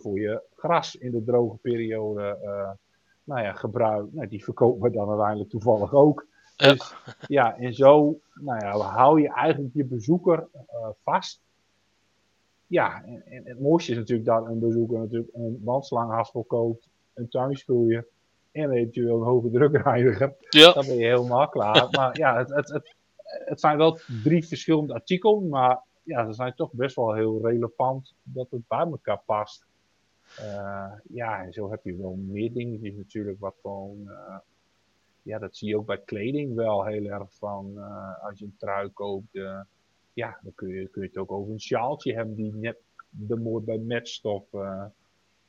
voor 0.00 0.20
je 0.20 0.42
gras 0.56 0.96
in 0.96 1.10
de 1.10 1.24
droge 1.24 1.56
periode 1.56 2.38
uh, 2.42 2.70
nou 3.24 3.42
ja, 3.42 3.52
gebruikt. 3.52 4.14
Nou, 4.14 4.28
die 4.28 4.44
verkopen 4.44 4.82
we 4.82 4.96
dan 4.96 5.08
uiteindelijk 5.08 5.50
toevallig 5.50 5.94
ook. 5.94 6.26
Ja. 6.56 6.72
Dus 6.72 6.94
ja, 7.26 7.58
en 7.58 7.74
zo 7.74 8.20
nou 8.34 8.64
ja, 8.64 8.78
hou 8.78 9.20
je 9.20 9.32
eigenlijk 9.32 9.74
je 9.74 9.84
bezoeker 9.84 10.48
uh, 10.54 10.88
vast. 11.02 11.40
ja, 12.66 13.02
en, 13.04 13.22
en, 13.26 13.42
het 13.44 13.60
mooiste 13.60 13.90
is 13.90 13.98
natuurlijk 13.98 14.28
dat 14.28 14.46
een 14.46 14.58
bezoeker 14.58 14.98
natuurlijk 14.98 15.34
een 15.34 15.60
wandslangenhaspel 15.64 16.44
koopt, 16.44 16.88
een 17.14 17.28
tuinsproeier 17.28 18.06
en 18.52 18.70
eventueel 18.70 19.16
een 19.16 19.26
hoge 19.26 19.50
drukreiniger. 19.50 20.34
Ja. 20.48 20.72
Dan 20.72 20.86
ben 20.86 20.96
je 20.96 21.04
helemaal 21.04 21.48
klaar. 21.48 21.88
maar 21.90 22.18
ja, 22.18 22.38
het, 22.38 22.54
het, 22.54 22.68
het, 22.68 22.94
het 23.24 23.60
zijn 23.60 23.76
wel 23.76 23.98
drie 24.22 24.46
verschillende 24.46 24.94
artikelen, 24.94 25.48
maar 25.48 25.86
ja, 26.08 26.26
ze 26.26 26.32
zijn 26.32 26.54
toch 26.54 26.72
best 26.72 26.96
wel 26.96 27.14
heel 27.14 27.46
relevant 27.46 28.14
dat 28.22 28.50
het 28.50 28.68
bij 28.68 28.78
elkaar 28.78 29.22
past. 29.26 29.66
Uh, 30.40 30.92
ja, 31.08 31.42
en 31.42 31.52
zo 31.52 31.70
heb 31.70 31.84
je 31.84 31.96
wel 31.96 32.14
meer 32.14 32.52
dingetjes 32.52 32.94
natuurlijk 32.94 33.40
wat 33.40 33.54
gewoon... 33.62 33.98
Uh, 34.06 34.36
ja, 35.22 35.38
dat 35.38 35.56
zie 35.56 35.68
je 35.68 35.76
ook 35.76 35.86
bij 35.86 36.00
kleding 36.04 36.54
wel 36.54 36.84
heel 36.84 37.04
erg 37.04 37.34
van. 37.34 37.72
Uh, 37.76 38.24
als 38.24 38.38
je 38.38 38.44
een 38.44 38.56
trui 38.58 38.88
koopt, 38.88 39.32
ja, 40.12 40.38
dan 40.42 40.52
kun 40.54 40.68
je, 40.68 40.88
kun 40.88 41.02
je 41.02 41.08
het 41.08 41.16
ook 41.16 41.32
over 41.32 41.52
een 41.52 41.60
sjaaltje 41.60 42.14
hebben 42.14 42.34
die 42.34 42.54
net 42.54 42.76
de 43.08 43.36
mooi 43.36 43.64
bij 43.64 43.78
matcht. 43.78 44.24
Of, 44.24 44.44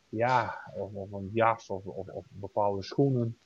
ja, 0.09 0.59
of, 0.75 1.11
een 1.11 1.29
jas 1.33 1.69
of, 1.69 1.85
of, 1.85 2.25
bepaalde 2.29 2.83
schoenen. 2.83 3.37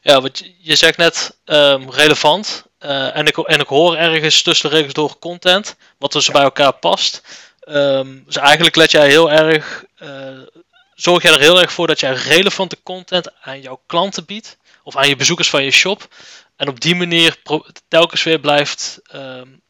Ja, 0.00 0.20
wat 0.20 0.38
je, 0.38 0.54
je 0.58 0.76
zegt 0.76 0.96
net 0.96 1.40
um, 1.44 1.90
relevant. 1.90 2.67
Uh, 2.84 3.16
en, 3.16 3.26
ik, 3.26 3.36
en 3.36 3.60
ik 3.60 3.66
hoor 3.66 3.96
ergens 3.96 4.42
tussen 4.42 4.70
de 4.70 4.76
regels 4.76 4.94
door 4.94 5.18
content, 5.18 5.76
wat 5.98 6.12
dus 6.12 6.30
bij 6.30 6.42
elkaar 6.42 6.72
past. 6.72 7.22
Um, 7.68 8.22
dus 8.24 8.36
eigenlijk 8.36 8.76
let 8.76 8.90
jij 8.90 9.08
heel 9.08 9.30
erg, 9.30 9.84
uh, 10.02 10.38
zorg 10.94 11.22
jij 11.22 11.32
er 11.32 11.40
heel 11.40 11.60
erg 11.60 11.72
voor 11.72 11.86
dat 11.86 12.00
jij 12.00 12.12
relevante 12.12 12.82
content 12.82 13.40
aan 13.40 13.60
jouw 13.60 13.80
klanten 13.86 14.24
biedt, 14.24 14.58
of 14.82 14.96
aan 14.96 15.08
je 15.08 15.16
bezoekers 15.16 15.50
van 15.50 15.64
je 15.64 15.70
shop. 15.70 16.08
En 16.56 16.68
op 16.68 16.80
die 16.80 16.94
manier 16.94 17.36
telkens 17.88 18.22
weer 18.22 18.38
blijft 18.38 19.00
um, 19.14 19.62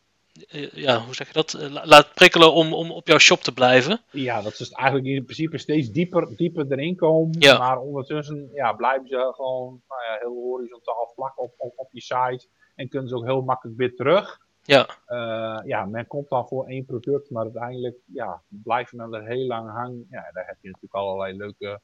eh, 0.48 0.72
ja, 0.72 1.04
hoe 1.04 1.14
zeg 1.14 1.26
je 1.26 1.32
dat? 1.32 1.52
Eh, 1.52 1.84
laat 1.84 2.14
prikkelen 2.14 2.52
om, 2.52 2.72
om 2.74 2.90
op 2.90 3.06
jouw 3.06 3.18
shop 3.18 3.40
te 3.40 3.52
blijven. 3.52 4.00
Ja, 4.10 4.42
dat 4.42 4.60
is 4.60 4.70
eigenlijk 4.70 5.08
in 5.08 5.24
principe 5.24 5.58
steeds 5.58 5.90
dieper, 5.90 6.36
dieper 6.36 6.66
erin 6.68 6.96
komen. 6.96 7.36
Ja. 7.38 7.58
Maar 7.58 7.78
ondertussen 7.78 8.50
ja, 8.54 8.72
blijven 8.72 9.08
ze 9.08 9.32
gewoon 9.34 9.82
nou 9.88 10.02
ja, 10.02 10.16
heel 10.18 10.34
horizontaal 10.34 11.12
vlak 11.14 11.40
op, 11.40 11.54
op, 11.56 11.72
op 11.76 11.88
je 11.92 12.00
site. 12.00 12.46
En 12.78 12.88
kunnen 12.88 13.08
ze 13.08 13.16
ook 13.16 13.24
heel 13.24 13.42
makkelijk 13.42 13.76
weer 13.76 13.94
terug. 13.94 14.40
Ja. 14.62 14.88
Uh, 15.08 15.66
ja, 15.66 15.84
men 15.84 16.06
komt 16.06 16.28
dan 16.28 16.48
voor 16.48 16.66
één 16.66 16.84
product, 16.84 17.30
maar 17.30 17.42
uiteindelijk 17.42 17.96
ja, 18.04 18.42
blijven 18.48 18.96
men 18.96 19.14
er 19.14 19.26
heel 19.26 19.46
lang 19.46 19.70
hangen. 19.70 20.06
Ja, 20.10 20.30
daar 20.32 20.46
heb 20.46 20.56
je 20.60 20.68
natuurlijk 20.68 20.94
allerlei 20.94 21.36
leuke 21.36 21.80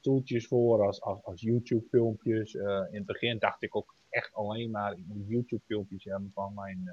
tooltjes 0.00 0.46
voor, 0.46 0.86
als, 0.86 1.00
als, 1.02 1.24
als 1.24 1.40
YouTube-filmpjes. 1.40 2.54
Uh, 2.54 2.82
in 2.90 2.96
het 2.96 3.06
begin 3.06 3.38
dacht 3.38 3.62
ik 3.62 3.76
ook 3.76 3.94
echt 4.08 4.34
alleen 4.34 4.70
maar, 4.70 4.92
ik 4.92 5.04
moet 5.06 5.28
YouTube-filmpjes 5.28 6.04
hebben 6.04 6.30
van 6.34 6.54
mijn, 6.54 6.82
uh, 6.84 6.92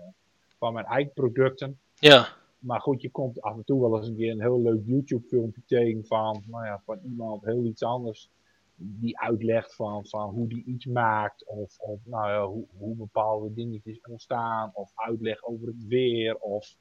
van 0.57 0.74
mijn 0.74 0.86
eigen 0.86 1.13
producten. 1.13 1.79
Ja. 1.93 2.27
Maar 2.60 2.81
goed, 2.81 3.01
je 3.01 3.10
komt 3.10 3.41
af 3.41 3.55
en 3.55 3.63
toe 3.63 3.81
wel 3.81 3.98
eens 3.98 4.07
een 4.07 4.15
keer 4.15 4.31
een 4.31 4.41
heel 4.41 4.62
leuk 4.62 4.81
YouTube 4.86 5.27
filmpje 5.27 5.62
tegen 5.65 6.05
van, 6.05 6.43
nou 6.48 6.65
ja, 6.65 6.81
van 6.86 7.00
iemand 7.03 7.43
heel 7.45 7.63
iets 7.63 7.83
anders. 7.83 8.29
Die 8.75 9.19
uitlegt 9.19 9.75
van, 9.75 10.05
van 10.05 10.29
hoe 10.29 10.47
die 10.47 10.63
iets 10.65 10.85
maakt. 10.85 11.45
Of, 11.45 11.79
of 11.79 11.99
nou 12.05 12.29
ja, 12.29 12.45
hoe, 12.45 12.65
hoe 12.77 12.95
bepaalde 12.95 13.53
dingetjes 13.53 14.01
ontstaan. 14.01 14.71
Of 14.73 14.91
uitleg 14.95 15.43
over 15.43 15.67
het 15.67 15.85
weer. 15.87 16.37
Of 16.37 16.75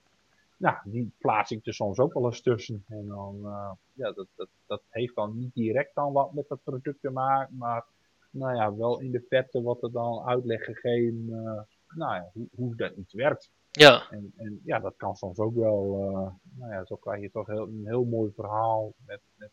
nou, 0.57 0.77
die 0.85 1.13
plaats 1.19 1.51
ik 1.51 1.67
er 1.67 1.75
soms 1.75 1.99
ook 1.99 2.13
wel 2.13 2.25
eens 2.25 2.43
tussen. 2.43 2.85
En 2.89 3.07
dan, 3.07 3.37
uh, 3.43 3.71
ja, 3.93 4.13
dat, 4.13 4.27
dat, 4.35 4.49
dat 4.67 4.83
heeft 4.89 5.15
dan 5.15 5.39
niet 5.39 5.55
direct 5.55 5.95
dan 5.95 6.13
wat 6.13 6.33
met 6.33 6.49
dat 6.49 6.63
product 6.63 7.01
te 7.01 7.11
maken. 7.11 7.57
Maar 7.57 7.85
nou 8.31 8.57
ja, 8.57 8.77
wel 8.77 9.01
in 9.01 9.11
de 9.11 9.25
vette 9.29 9.63
wat 9.63 9.83
er 9.83 9.93
dan 9.93 10.25
uitleg 10.25 10.65
gegeven. 10.65 11.27
Uh, 11.29 11.61
nou 11.97 12.15
ja, 12.15 12.31
hoe, 12.33 12.49
hoe 12.55 12.77
dat 12.77 12.97
iets 12.97 13.15
werkt. 13.15 13.51
Ja. 13.71 14.11
En, 14.11 14.33
en 14.37 14.61
ja, 14.65 14.79
dat 14.79 14.97
kan 14.97 15.17
soms 15.17 15.39
ook 15.39 15.55
wel, 15.55 15.99
uh, 15.99 16.31
nou 16.59 16.73
ja, 16.73 16.85
zo 16.85 16.97
krijg 16.97 17.21
je 17.21 17.31
toch 17.31 17.47
heel, 17.47 17.67
een 17.67 17.87
heel 17.87 18.05
mooi 18.05 18.33
verhaal 18.35 18.93
met, 19.07 19.21
met, 19.37 19.51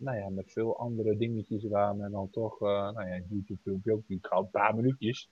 nou 0.00 0.16
ja, 0.16 0.28
met 0.28 0.52
veel 0.52 0.78
andere 0.78 1.16
dingetjes 1.16 1.64
waar 1.64 1.96
men 1.96 2.10
dan 2.10 2.30
toch, 2.30 2.60
uh, 2.60 2.68
nou 2.68 3.08
ja, 3.08 3.20
YouTube 3.28 3.60
filmpje 3.62 3.92
ook 3.92 4.02
een 4.08 4.50
paar 4.50 4.74
minuutjes. 4.74 5.28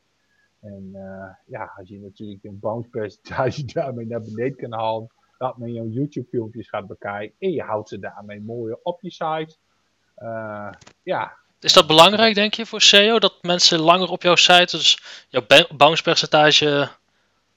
En 0.60 0.90
uh, 0.92 1.30
ja, 1.46 1.72
als 1.76 1.88
je 1.88 2.00
natuurlijk 2.00 2.44
een 2.44 2.58
bounce 2.58 2.88
percentage 2.98 3.64
daarmee 3.64 4.06
naar 4.06 4.22
beneden 4.22 4.56
kan 4.56 4.72
halen, 4.72 5.10
dat 5.38 5.58
men 5.58 5.72
jouw 5.72 5.87
YouTube 5.87 6.28
filmpjes 6.28 6.68
gaat 6.68 6.87
bekijken 6.87 7.37
en 7.38 7.50
je 7.50 7.62
houdt 7.62 7.88
ze 7.88 7.98
daarmee 7.98 8.40
mooi 8.40 8.76
op 8.82 9.02
je 9.02 9.10
site. 9.10 9.56
ja, 11.02 11.37
is 11.60 11.72
dat 11.72 11.87
belangrijk, 11.87 12.34
denk 12.34 12.54
je, 12.54 12.66
voor 12.66 12.80
SEO? 12.80 13.18
Dat 13.18 13.42
mensen 13.42 13.78
langer 13.78 14.08
op 14.08 14.22
jouw 14.22 14.37
site, 14.37 14.76
dus 14.76 15.02
jouw 15.28 15.42
bounce 15.76 16.02
percentage 16.02 16.88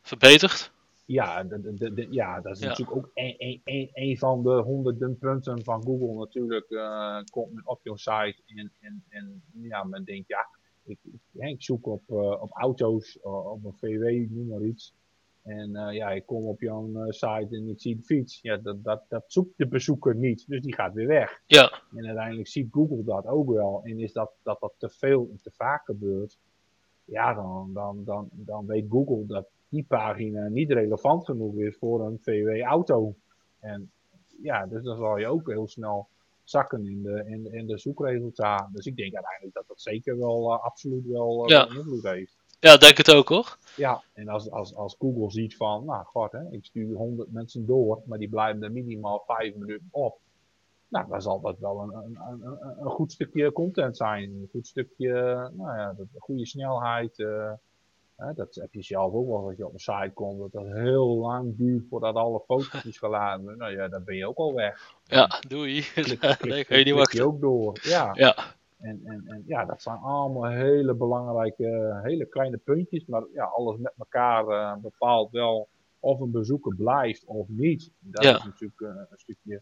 verbeterd? 0.01 0.71
Ja, 1.11 1.43
de, 1.43 1.73
de, 1.73 1.93
de, 1.93 2.07
ja 2.09 2.41
dat 2.41 2.55
is 2.55 2.59
natuurlijk 2.59 2.97
ook 2.97 3.11
een, 3.13 3.61
een, 3.63 3.89
een, 3.93 4.17
van 4.17 4.43
de 4.43 4.61
honderden 4.61 5.17
punten 5.17 5.63
van 5.63 5.83
Google 5.83 6.13
natuurlijk. 6.13 6.69
Uh, 6.69 7.21
komt 7.31 7.53
men 7.53 7.67
op 7.67 7.79
jouw 7.83 7.95
site 7.95 8.41
en, 8.45 8.71
en, 8.79 9.03
en 9.09 9.43
ja, 9.61 9.83
men 9.83 10.03
denkt, 10.03 10.27
ja, 10.27 10.47
ik, 10.83 10.99
ik, 11.33 11.63
zoek 11.63 11.87
op, 11.87 12.01
uh, 12.09 12.41
op 12.41 12.51
auto's, 12.51 13.17
uh, 13.17 13.51
op 13.51 13.65
een 13.65 13.73
VW, 13.73 14.31
noem 14.31 14.47
maar 14.47 14.61
iets. 14.61 14.93
En 15.41 15.71
ja, 15.93 16.09
ik 16.09 16.25
kom 16.25 16.45
op 16.45 16.61
jouw 16.61 16.89
site 17.07 17.55
en 17.55 17.69
ik 17.69 17.81
zie 17.81 17.95
de 17.95 18.03
fiets. 18.03 18.39
Ja, 18.41 18.57
dat, 18.57 18.83
dat, 18.83 19.03
dat 19.09 19.23
zoekt 19.27 19.57
de 19.57 19.67
bezoeker 19.67 20.15
niet, 20.15 20.47
dus 20.47 20.61
die 20.61 20.75
gaat 20.75 20.93
weer 20.93 21.07
weg. 21.07 21.41
Ja. 21.45 21.81
En 21.95 22.05
uiteindelijk 22.05 22.47
ziet 22.47 22.67
Google 22.71 23.03
dat 23.03 23.25
ook 23.25 23.49
wel. 23.49 23.81
En 23.83 23.99
is 23.99 24.13
dat 24.13 24.31
dat, 24.43 24.59
dat 24.59 24.73
te 24.77 24.89
veel 24.89 25.27
en 25.31 25.39
te 25.41 25.51
vaak 25.51 25.85
gebeurt, 25.85 26.37
ja, 27.05 27.33
dan, 27.33 27.73
dan, 27.73 28.03
dan, 28.03 28.29
dan 28.31 28.65
weet 28.65 28.85
Google 28.89 29.25
dat 29.25 29.47
die 29.71 29.85
pagina 29.87 30.47
niet 30.47 30.71
relevant 30.71 31.25
genoeg 31.25 31.55
is 31.55 31.77
voor 31.77 32.05
een 32.05 32.19
VW-auto. 32.21 33.15
En 33.59 33.91
ja, 34.41 34.65
dus 34.65 34.83
dan 34.83 34.97
zal 34.97 35.17
je 35.17 35.27
ook 35.27 35.49
heel 35.49 35.67
snel 35.67 36.07
zakken 36.43 36.85
in 36.85 37.03
de, 37.03 37.23
in, 37.27 37.53
in 37.53 37.67
de 37.67 37.77
zoekresultaten. 37.77 38.73
Dus 38.73 38.85
ik 38.85 38.95
denk 38.95 39.13
uiteindelijk 39.13 39.53
dat 39.53 39.67
dat 39.67 39.81
zeker 39.81 40.17
wel 40.17 40.53
uh, 40.53 40.63
absoluut 40.63 41.05
wel 41.05 41.43
uh, 41.43 41.47
ja. 41.47 41.65
invloed 41.65 42.03
heeft. 42.03 42.35
Ja, 42.59 42.77
denk 42.77 42.97
het 42.97 43.13
ook 43.13 43.29
hoor. 43.29 43.57
Ja, 43.75 44.03
en 44.13 44.27
als, 44.27 44.51
als, 44.51 44.75
als 44.75 44.95
Google 44.99 45.31
ziet 45.31 45.55
van, 45.55 45.85
nou 45.85 46.05
god, 46.05 46.31
hè, 46.31 46.51
ik 46.51 46.65
stuur 46.65 46.95
100 46.95 47.31
mensen 47.31 47.65
door, 47.65 48.01
maar 48.05 48.17
die 48.17 48.29
blijven 48.29 48.63
er 48.63 48.71
minimaal 48.71 49.23
5 49.25 49.55
minuten 49.55 49.87
op. 49.91 50.19
Nou, 50.87 51.09
dan 51.09 51.21
zal 51.21 51.41
dat 51.41 51.59
wel 51.59 51.81
een, 51.81 51.93
een, 51.93 52.17
een, 52.41 52.57
een 52.79 52.89
goed 52.89 53.11
stukje 53.11 53.51
content 53.51 53.97
zijn. 53.97 54.23
Een 54.29 54.47
goed 54.51 54.67
stukje, 54.67 55.11
nou 55.53 55.77
ja, 55.77 55.95
goede 56.17 56.45
snelheid. 56.45 57.19
Uh, 57.19 57.51
dat 58.35 58.55
heb 58.55 58.73
je 58.73 58.81
zelf 58.81 59.13
ook 59.13 59.27
wel 59.27 59.47
als 59.47 59.57
je 59.57 59.65
op 59.65 59.73
een 59.73 59.79
site 59.79 60.11
komt, 60.13 60.51
dat 60.51 60.63
het 60.63 60.73
heel 60.73 61.17
lang 61.17 61.57
duurt 61.57 61.87
voordat 61.89 62.15
alle 62.15 62.39
foto's 62.39 62.85
is 62.85 62.97
geladen. 62.97 63.57
Nou 63.57 63.71
ja, 63.71 63.87
dan 63.87 64.03
ben 64.03 64.15
je 64.15 64.27
ook 64.27 64.37
al 64.37 64.53
weg. 64.53 64.95
Ja, 65.03 65.41
doei. 65.47 65.81
Klik, 65.81 66.19
klik, 66.37 66.69
je 66.69 67.07
je 67.09 67.25
ook 67.25 67.41
door. 67.41 67.79
Ja. 67.81 68.11
ja. 68.13 68.35
En, 68.77 69.01
en, 69.05 69.23
en 69.27 69.43
ja, 69.47 69.65
dat 69.65 69.81
zijn 69.81 69.97
allemaal 69.97 70.49
hele 70.49 70.93
belangrijke, 70.93 71.99
hele 72.03 72.25
kleine 72.25 72.57
puntjes, 72.57 73.05
maar 73.05 73.23
ja, 73.33 73.43
alles 73.43 73.77
met 73.77 73.93
elkaar 73.97 74.47
uh, 74.47 74.75
bepaalt 74.81 75.31
wel 75.31 75.67
of 75.99 76.19
een 76.19 76.31
bezoeker 76.31 76.75
blijft 76.75 77.25
of 77.25 77.47
niet. 77.47 77.91
Dat 77.99 78.23
is 78.23 78.43
natuurlijk 78.43 78.81
uh, 78.81 78.87
een 78.87 79.19
stukje 79.19 79.61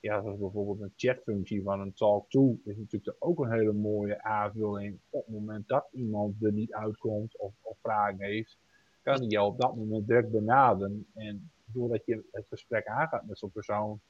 ja, 0.00 0.22
zoals 0.22 0.38
bijvoorbeeld 0.38 0.80
een 0.80 0.92
chatfunctie 0.96 1.62
van 1.62 1.80
een 1.80 1.94
talk-to, 1.94 2.58
is 2.64 2.76
natuurlijk 2.76 3.16
ook 3.18 3.38
een 3.38 3.52
hele 3.52 3.72
mooie 3.72 4.22
aanvulling. 4.22 4.98
Op 5.10 5.26
het 5.26 5.34
moment 5.34 5.68
dat 5.68 5.88
iemand 5.92 6.42
er 6.42 6.52
niet 6.52 6.72
uitkomt 6.72 7.38
of, 7.38 7.52
of 7.62 7.76
vragen 7.82 8.20
heeft, 8.20 8.58
kan 9.02 9.18
hij 9.18 9.26
jou 9.26 9.46
op 9.46 9.60
dat 9.60 9.76
moment 9.76 10.06
direct 10.06 10.30
benaderen. 10.30 11.06
En 11.14 11.50
doordat 11.64 12.04
je 12.04 12.24
het 12.30 12.46
gesprek 12.48 12.86
aangaat 12.86 13.26
met 13.26 13.38
zo'n 13.38 13.50
persoon, 13.50 14.00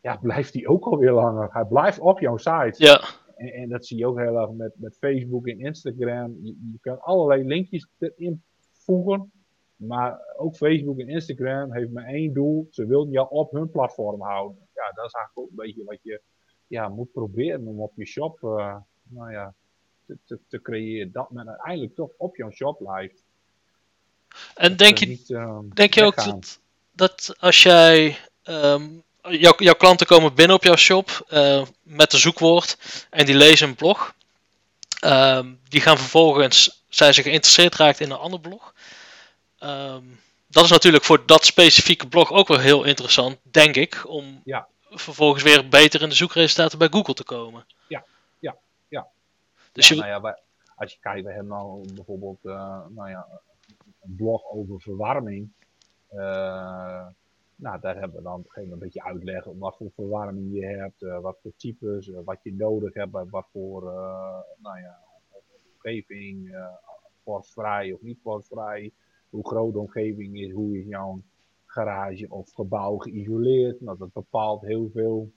ja, 0.00 0.16
blijft 0.22 0.54
hij 0.54 0.66
ook 0.66 0.84
alweer 0.84 1.12
langer. 1.12 1.52
Hij 1.52 1.64
blijft 1.64 1.98
op 1.98 2.20
jouw 2.20 2.36
site. 2.36 2.74
Ja. 2.76 3.00
En, 3.36 3.52
en, 3.52 3.68
dat 3.68 3.86
zie 3.86 3.98
je 3.98 4.06
ook 4.06 4.18
heel 4.18 4.40
erg 4.40 4.50
met, 4.50 4.72
met 4.76 4.96
Facebook 4.96 5.46
en 5.46 5.60
Instagram. 5.60 6.38
Je, 6.42 6.56
je 6.72 6.78
kan 6.80 7.00
allerlei 7.00 7.44
linkjes 7.44 7.88
erin 7.98 8.42
voegen. 8.72 9.30
Maar 9.76 10.20
ook 10.36 10.56
Facebook 10.56 10.98
en 10.98 11.08
Instagram 11.08 11.72
heeft 11.72 11.90
maar 11.90 12.04
één 12.04 12.32
doel. 12.32 12.66
Ze 12.70 12.86
willen 12.86 13.10
jou 13.10 13.28
op 13.30 13.50
hun 13.50 13.70
platform 13.70 14.20
houden 14.20 14.65
ja, 14.76 14.92
dat 14.94 15.06
is 15.06 15.12
eigenlijk 15.12 15.38
ook 15.38 15.48
een 15.48 15.66
beetje 15.66 15.84
wat 15.84 15.98
je 16.02 16.20
ja, 16.66 16.88
moet 16.88 17.12
proberen 17.12 17.66
om 17.66 17.80
op 17.80 17.92
je 17.96 18.06
shop 18.06 18.40
uh, 18.42 18.76
nou 19.02 19.32
ja, 19.32 19.54
te, 20.06 20.18
te, 20.24 20.38
te, 20.48 20.62
creëren. 20.62 21.12
Dat 21.12 21.30
men 21.30 21.48
uiteindelijk 21.48 21.94
toch 21.94 22.10
op 22.16 22.36
jouw 22.36 22.50
shop 22.50 22.78
blijft. 22.78 23.24
En 24.54 24.76
denk 24.76 24.98
je, 24.98 25.06
niet, 25.06 25.28
uh, 25.28 25.58
denk 25.74 25.94
je 25.94 26.04
ook 26.04 26.24
dat, 26.24 26.60
dat 26.92 27.34
als 27.38 27.62
jij. 27.62 28.18
Um, 28.44 29.04
jouw, 29.30 29.54
jouw 29.56 29.74
klanten 29.74 30.06
komen 30.06 30.34
binnen 30.34 30.56
op 30.56 30.64
jouw 30.64 30.76
shop 30.76 31.26
uh, 31.30 31.62
met 31.82 32.12
een 32.12 32.18
zoekwoord 32.18 33.06
en 33.10 33.26
die 33.26 33.34
lezen 33.34 33.68
een 33.68 33.74
blog. 33.74 34.14
Um, 35.04 35.60
die 35.68 35.80
gaan 35.80 35.98
vervolgens, 35.98 36.84
zijn 36.88 37.14
ze 37.14 37.22
geïnteresseerd 37.22 37.74
raakt 37.74 38.00
in 38.00 38.10
een 38.10 38.16
ander 38.16 38.40
blog. 38.40 38.74
Um, 39.60 40.20
dat 40.56 40.64
is 40.64 40.70
natuurlijk 40.70 41.04
voor 41.04 41.26
dat 41.26 41.44
specifieke 41.44 42.08
blog 42.08 42.32
ook 42.32 42.48
wel 42.48 42.58
heel 42.58 42.84
interessant, 42.84 43.38
denk 43.42 43.76
ik, 43.76 44.08
om 44.08 44.40
ja. 44.44 44.68
vervolgens 44.90 45.42
weer 45.42 45.68
beter 45.68 46.02
in 46.02 46.08
de 46.08 46.14
zoekresultaten 46.14 46.78
bij 46.78 46.88
Google 46.88 47.14
te 47.14 47.24
komen. 47.24 47.66
Ja, 47.88 48.04
ja, 48.38 48.56
ja. 48.88 49.06
Dus 49.72 49.88
ja, 49.88 49.94
nou 49.94 50.22
ja, 50.22 50.38
als 50.76 50.92
je 50.92 50.98
kijkt, 51.00 51.24
we 51.26 51.32
hebben 51.32 51.52
nou 51.52 51.92
bijvoorbeeld 51.94 52.38
uh, 52.42 52.80
nou 52.88 53.10
ja, 53.10 53.26
een 54.02 54.14
blog 54.16 54.50
over 54.50 54.80
verwarming. 54.80 55.48
Uh, 56.12 57.06
nou, 57.56 57.80
daar 57.80 57.96
hebben 57.96 58.16
we 58.16 58.22
dan 58.22 58.32
op 58.32 58.44
een 58.44 58.50
gegeven 58.50 58.62
moment 58.62 58.82
een 58.82 58.88
beetje 58.88 59.04
uitleggen 59.04 59.58
wat 59.58 59.76
voor 59.76 59.90
verwarming 59.94 60.54
je 60.54 60.66
hebt, 60.66 61.20
wat 61.22 61.38
voor 61.42 61.52
types, 61.56 62.10
wat 62.24 62.38
je 62.42 62.54
nodig 62.54 62.94
hebt, 62.94 63.12
wat 63.30 63.46
voor 63.52 63.82
nou 64.58 64.80
ja, 64.80 64.98
omgeving, 65.74 66.56
vorstvrij 67.24 67.92
of 67.92 68.00
niet 68.00 68.18
vorstvrij, 68.22 68.92
hoe 69.30 69.46
groot 69.46 69.72
de 69.72 69.78
omgeving 69.78 70.36
is, 70.38 70.52
hoe 70.52 70.78
is 70.78 70.86
jouw 70.86 71.20
garage 71.66 72.26
of 72.28 72.52
gebouw 72.52 72.96
geïsoleerd. 72.96 73.80
Nou, 73.80 73.98
dat 73.98 74.12
bepaalt 74.12 74.62
heel 74.62 74.90
veel. 74.92 75.30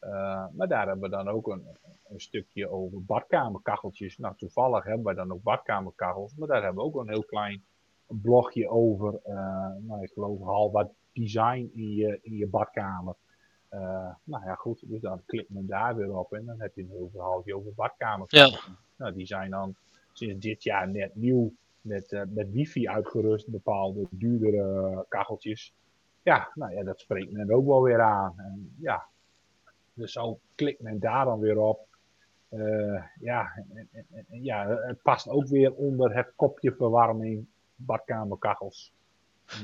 Uh, 0.00 0.44
maar 0.52 0.68
daar 0.68 0.86
hebben 0.86 1.10
we 1.10 1.16
dan 1.16 1.28
ook 1.28 1.48
een, 1.48 1.66
een, 2.08 2.20
stukje 2.20 2.68
over 2.68 3.04
badkamerkacheltjes. 3.04 4.18
Nou, 4.18 4.34
toevallig 4.36 4.84
hebben 4.84 5.06
we 5.06 5.14
dan 5.14 5.32
ook 5.32 5.42
badkamerkachels, 5.42 6.34
maar 6.34 6.48
daar 6.48 6.62
hebben 6.62 6.82
we 6.82 6.88
ook 6.88 7.00
een 7.00 7.08
heel 7.08 7.24
klein 7.24 7.64
blogje 8.06 8.68
over. 8.68 9.20
Uh, 9.26 9.68
nou, 9.80 10.02
ik 10.02 10.10
geloof 10.12 10.40
half 10.40 10.72
wat 10.72 10.90
design 11.12 11.70
in 11.74 11.94
je, 11.94 12.18
in 12.22 12.36
je 12.36 12.46
badkamer. 12.46 13.14
Uh, 13.70 14.14
nou 14.24 14.44
ja, 14.44 14.54
goed, 14.54 14.82
dus 14.88 15.00
dan 15.00 15.22
klikt 15.26 15.50
men 15.50 15.66
daar 15.66 15.96
weer 15.96 16.18
op 16.18 16.32
en 16.32 16.44
dan 16.44 16.60
heb 16.60 16.74
je 16.74 16.82
een 16.82 16.90
heel 16.90 17.10
verhaaltje 17.12 17.56
over 17.56 17.72
badkamerkachels. 17.74 18.66
Ja. 18.66 18.76
Nou, 18.96 19.14
die 19.14 19.26
zijn 19.26 19.50
dan 19.50 19.74
sinds 20.12 20.46
dit 20.46 20.62
jaar 20.62 20.88
net 20.88 21.14
nieuw 21.14 21.52
met, 21.84 22.12
uh, 22.12 22.22
met 22.28 22.50
wifi 22.50 22.88
uitgerust, 22.88 23.48
bepaalde 23.48 24.06
duurdere 24.10 25.04
kacheltjes. 25.08 25.72
Ja, 26.22 26.50
nou 26.54 26.74
ja, 26.74 26.82
dat 26.82 27.00
spreekt 27.00 27.32
men 27.32 27.52
ook 27.52 27.66
wel 27.66 27.82
weer 27.82 28.00
aan. 28.00 28.34
En, 28.36 28.74
ja, 28.80 29.06
dus 29.94 30.12
zo 30.12 30.38
klikt 30.54 30.80
men 30.80 31.00
daar 31.00 31.24
dan 31.24 31.40
weer 31.40 31.58
op. 31.58 31.86
Uh, 32.50 33.02
ja, 33.20 33.52
en, 33.54 33.88
en, 33.92 34.06
en, 34.10 34.44
ja, 34.44 34.68
het 34.68 35.02
past 35.02 35.28
ook 35.28 35.46
weer 35.46 35.72
onder 35.72 36.16
het 36.16 36.32
kopje 36.36 36.72
verwarming 36.72 37.46
badkamerkachels. 37.76 38.92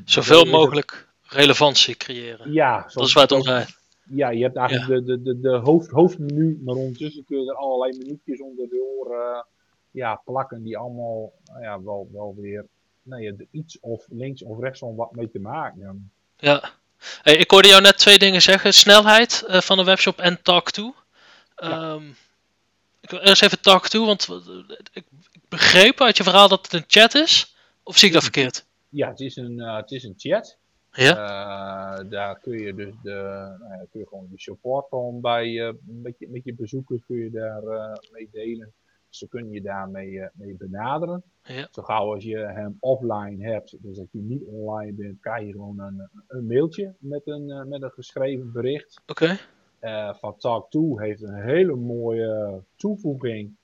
Zoveel 0.05 0.45
mogelijk 0.45 1.09
relevantie 1.23 1.97
creëren. 1.97 2.53
Ja, 2.53 2.91
dat 2.93 3.07
is 3.07 3.13
waar 3.13 3.23
het 3.23 3.33
om 3.33 3.43
gaat. 3.43 3.79
Ja, 4.05 4.29
je 4.29 4.43
hebt 4.43 4.57
eigenlijk 4.57 5.07
de, 5.07 5.23
de, 5.23 5.23
de, 5.23 5.41
de 5.41 5.57
hoofd, 5.57 5.91
hoofdmenu, 5.91 6.61
maar 6.65 6.75
ondertussen 6.75 7.25
kun 7.25 7.41
je 7.41 7.51
er 7.51 7.57
allerlei 7.57 7.99
minuutjes 7.99 8.41
onder 8.41 8.69
de 8.69 8.97
oren 8.99 9.47
ja, 9.91 10.23
plakken 10.25 10.63
die 10.63 10.79
allemaal 10.79 11.33
nou 11.45 11.63
ja, 11.63 11.83
wel, 11.83 12.09
wel 12.13 12.35
weer 12.39 12.67
nou 13.03 13.23
ja, 13.23 13.33
iets 13.51 13.81
of 13.81 14.07
links 14.09 14.43
of 14.43 14.59
rechtsom 14.59 14.97
wat 14.97 15.15
mee 15.15 15.31
te 15.31 15.39
maken. 15.39 16.11
Ja. 16.37 16.71
Hey, 17.23 17.37
ik 17.37 17.51
hoorde 17.51 17.69
jou 17.69 17.83
net 17.83 17.99
twee 17.99 18.19
dingen 18.19 18.43
zeggen. 18.43 18.75
Snelheid 18.75 19.45
uh, 19.49 19.61
van 19.61 19.77
de 19.77 19.85
webshop 19.85 20.19
en 20.19 20.39
Talk2. 20.39 20.83
Ja. 21.57 21.93
Um, 21.93 22.17
ik 23.01 23.11
wil 23.11 23.21
eerst 23.21 23.43
even 23.43 23.59
Talk2, 23.59 24.07
want 24.07 24.29
ik, 24.69 24.89
ik, 24.93 25.05
begreep 25.49 26.01
uit 26.01 26.17
je 26.17 26.23
verhaal 26.23 26.49
dat 26.49 26.63
het 26.63 26.73
een 26.73 26.85
chat 26.87 27.15
is. 27.15 27.57
Of 27.83 27.97
zie 27.97 28.09
ik 28.09 28.15
dat 28.15 28.23
verkeerd? 28.23 28.65
Ja, 28.89 29.09
het 29.09 29.21
is 29.21 29.37
een, 29.37 29.59
uh, 29.59 29.77
het 29.77 29.91
is 29.91 30.05
een 30.05 30.15
chat. 30.17 30.59
Ja? 30.93 31.15
Uh, 31.15 32.11
daar 32.11 32.41
kun 32.41 32.59
je 32.59 32.75
dus 32.75 32.95
de, 33.03 33.13
nou 33.61 33.87
kun 33.91 34.01
je 34.01 34.07
gewoon 34.07 34.29
de 34.31 34.41
support 34.41 34.89
van 34.89 35.21
bij, 35.21 35.75
met, 35.83 36.15
je, 36.19 36.29
met 36.29 36.45
je 36.45 36.55
bezoekers 36.55 37.01
kun 37.07 37.17
je 37.17 37.31
daar 37.31 37.63
mee 38.13 38.29
delen. 38.33 38.73
Ze 39.11 39.29
kunnen 39.29 39.53
je 39.53 39.63
daarmee 39.63 40.11
uh, 40.11 40.27
mee 40.33 40.57
benaderen. 40.57 41.23
Ja. 41.43 41.69
Zo 41.71 41.83
gauw 41.83 42.15
als 42.15 42.25
je 42.25 42.37
hem 42.37 42.77
offline 42.81 43.45
hebt, 43.45 43.77
dus 43.83 43.97
dat 43.97 44.13
je 44.13 44.19
niet 44.19 44.43
online 44.45 44.93
bent, 44.93 45.21
krijg 45.21 45.47
je 45.47 45.53
gewoon 45.53 45.81
een, 45.81 46.09
een 46.29 46.47
mailtje 46.47 46.95
met 46.99 47.27
een, 47.27 47.49
uh, 47.49 47.65
met 47.65 47.83
een 47.83 47.91
geschreven 47.91 48.53
bericht. 48.53 49.01
Oké. 49.07 49.23
Okay. 49.23 49.39
Uh, 49.81 50.15
van 50.15 50.35
Talk2 50.35 51.01
heeft 51.01 51.23
een 51.23 51.43
hele 51.43 51.75
mooie 51.75 52.63
toevoeging. 52.77 53.57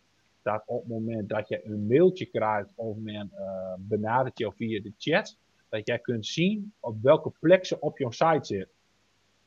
Dat 0.43 0.63
op 0.67 0.81
het 0.81 0.89
moment 0.89 1.29
dat 1.29 1.49
je 1.49 1.65
een 1.65 1.87
mailtje 1.87 2.27
krijgt 2.27 2.69
of 2.75 2.97
men 2.97 3.31
benadert 3.79 4.39
je 4.39 4.53
via 4.53 4.83
de 4.83 4.93
chat, 4.99 5.37
dat 5.69 5.87
jij 5.87 5.99
kunt 5.99 6.27
zien 6.27 6.73
op 6.81 7.03
welke 7.03 7.33
plek 7.41 7.67
ze 7.67 7.81
op 7.81 7.99
jouw 7.99 8.11
site 8.11 8.45
zit. 8.45 8.69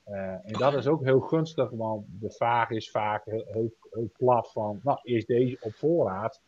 Uh, 0.10 0.32
en 0.32 0.54
dat 0.58 0.74
is 0.74 0.88
ook 0.88 1.04
heel 1.04 1.20
gunstig, 1.20 1.70
want 1.70 2.06
de 2.20 2.32
vraag 2.32 2.70
is 2.70 2.92
vaak 2.92 3.26
heel, 3.26 3.44
heel, 3.48 3.74
heel 3.92 4.10
plat 4.18 4.52
van, 4.52 4.80
nou, 4.84 5.00
is 5.04 5.26
deze 5.26 5.58
op 5.62 5.74
voorraad? 5.74 6.42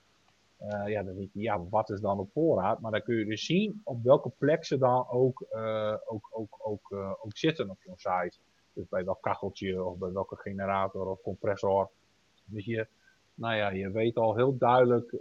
Uh, 0.61 0.87
ja, 0.87 1.03
dan 1.03 1.15
denk 1.15 1.29
je, 1.33 1.41
ja, 1.41 1.63
wat 1.69 1.89
is 1.89 1.99
dan 1.99 2.19
op 2.19 2.31
voorraad? 2.31 2.79
Maar 2.79 2.91
dan 2.91 3.03
kun 3.03 3.15
je 3.15 3.25
dus 3.25 3.45
zien 3.45 3.81
op 3.83 4.03
welke 4.03 4.29
plek 4.37 4.65
ze 4.65 4.77
dan 4.77 5.07
ook, 5.09 5.45
uh, 5.53 5.95
ook, 6.05 6.29
ook, 6.31 6.59
ook, 6.59 6.91
ook 7.21 7.37
zitten 7.37 7.69
op 7.69 7.77
je 7.83 7.91
site. 7.95 8.37
Dus 8.73 8.87
bij 8.89 9.05
welk 9.05 9.21
kacheltje 9.21 9.83
of 9.83 9.97
bij 9.97 10.11
welke 10.11 10.35
generator 10.35 11.07
of 11.07 11.21
compressor. 11.21 11.89
Dus 12.45 12.65
je, 12.65 12.87
nou 13.33 13.55
ja, 13.55 13.69
je 13.69 13.91
weet 13.91 14.17
al 14.17 14.35
heel 14.35 14.57
duidelijk 14.57 15.15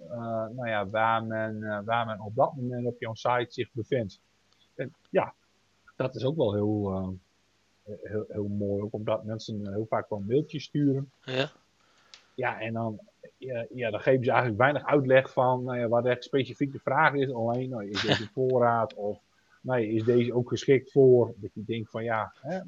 nou 0.54 0.68
ja, 0.68 0.88
waar, 0.88 1.24
men, 1.24 1.84
waar 1.84 2.06
men 2.06 2.20
op 2.20 2.34
dat 2.34 2.54
moment 2.56 2.86
op 2.86 3.00
jouw 3.00 3.14
site 3.14 3.46
zich 3.48 3.72
bevindt. 3.72 4.20
En 4.74 4.94
ja, 5.10 5.34
dat 5.96 6.14
is 6.14 6.24
ook 6.24 6.36
wel 6.36 6.54
heel 6.54 7.18
heel, 7.84 8.24
heel 8.28 8.48
mooi. 8.48 8.82
Ook 8.82 8.92
omdat 8.92 9.24
mensen 9.24 9.72
heel 9.72 9.86
vaak 9.86 10.08
wel 10.08 10.22
mailtjes 10.26 10.64
sturen. 10.64 11.10
Ja. 11.22 11.50
Ja, 12.40 12.60
en 12.60 12.72
dan, 12.72 12.98
ja, 13.38 13.66
ja, 13.74 13.90
dan 13.90 14.00
geven 14.00 14.24
ze 14.24 14.30
eigenlijk 14.30 14.60
weinig 14.60 14.86
uitleg 14.86 15.32
van 15.32 15.64
nou 15.64 15.78
ja, 15.78 15.88
wat 15.88 16.06
echt 16.06 16.24
specifiek 16.24 16.72
de 16.72 16.78
vraag 16.78 17.14
is. 17.14 17.32
Alleen, 17.32 17.68
nou, 17.68 17.88
is 17.88 18.02
deze 18.02 18.28
voorraad 18.34 18.94
of 18.94 19.18
nou, 19.60 19.82
is 19.82 20.04
deze 20.04 20.34
ook 20.34 20.48
geschikt 20.48 20.92
voor? 20.92 21.34
Dat 21.36 21.50
je 21.54 21.64
denkt 21.64 21.90
van 21.90 22.04
ja, 22.04 22.32
hè, 22.40 22.58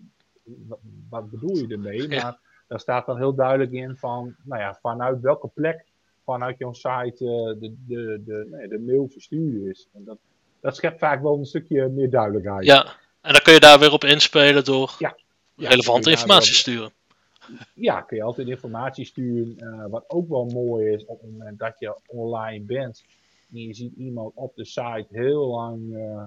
wat, 0.42 0.78
wat, 1.08 1.30
bedoel 1.30 1.56
je 1.56 1.66
ermee? 1.68 2.08
Ja. 2.08 2.22
Maar 2.22 2.38
daar 2.68 2.80
staat 2.80 3.06
dan 3.06 3.16
heel 3.16 3.34
duidelijk 3.34 3.72
in 3.72 3.96
van, 3.96 4.34
nou 4.42 4.60
ja, 4.60 4.78
vanuit 4.80 5.20
welke 5.20 5.48
plek 5.48 5.84
vanuit 6.24 6.58
jouw 6.58 6.72
site 6.72 7.24
uh, 7.24 7.60
de, 7.60 7.74
de, 7.86 8.22
de, 8.24 8.46
nee, 8.50 8.68
de 8.68 8.78
mail 8.78 9.08
verstuurd 9.08 9.76
is. 9.76 9.88
En 9.94 10.04
dat, 10.04 10.18
dat 10.60 10.76
schept 10.76 10.98
vaak 10.98 11.22
wel 11.22 11.38
een 11.38 11.44
stukje 11.44 11.88
meer 11.88 12.10
duidelijkheid. 12.10 12.64
Ja, 12.64 12.96
en 13.20 13.32
dan 13.32 13.42
kun 13.42 13.52
je 13.52 13.60
daar 13.60 13.78
weer 13.78 13.92
op 13.92 14.04
inspelen 14.04 14.64
door 14.64 14.94
ja, 14.98 15.16
relevante 15.56 16.10
informatie 16.10 16.54
sturen. 16.54 16.92
Ja, 17.74 18.00
kun 18.00 18.16
je 18.16 18.22
altijd 18.22 18.48
informatie 18.48 19.04
sturen. 19.04 19.56
Uh, 19.58 19.86
wat 19.86 20.04
ook 20.06 20.28
wel 20.28 20.44
mooi 20.44 20.92
is 20.92 21.04
op 21.04 21.20
het 21.20 21.30
moment 21.30 21.58
dat 21.58 21.78
je 21.78 22.00
online 22.06 22.64
bent. 22.64 23.04
En 23.52 23.58
je 23.58 23.74
ziet 23.74 23.94
iemand 23.96 24.32
op 24.34 24.56
de 24.56 24.64
site 24.64 25.06
heel 25.10 25.46
lang 25.46 25.80
uh, 25.80 26.24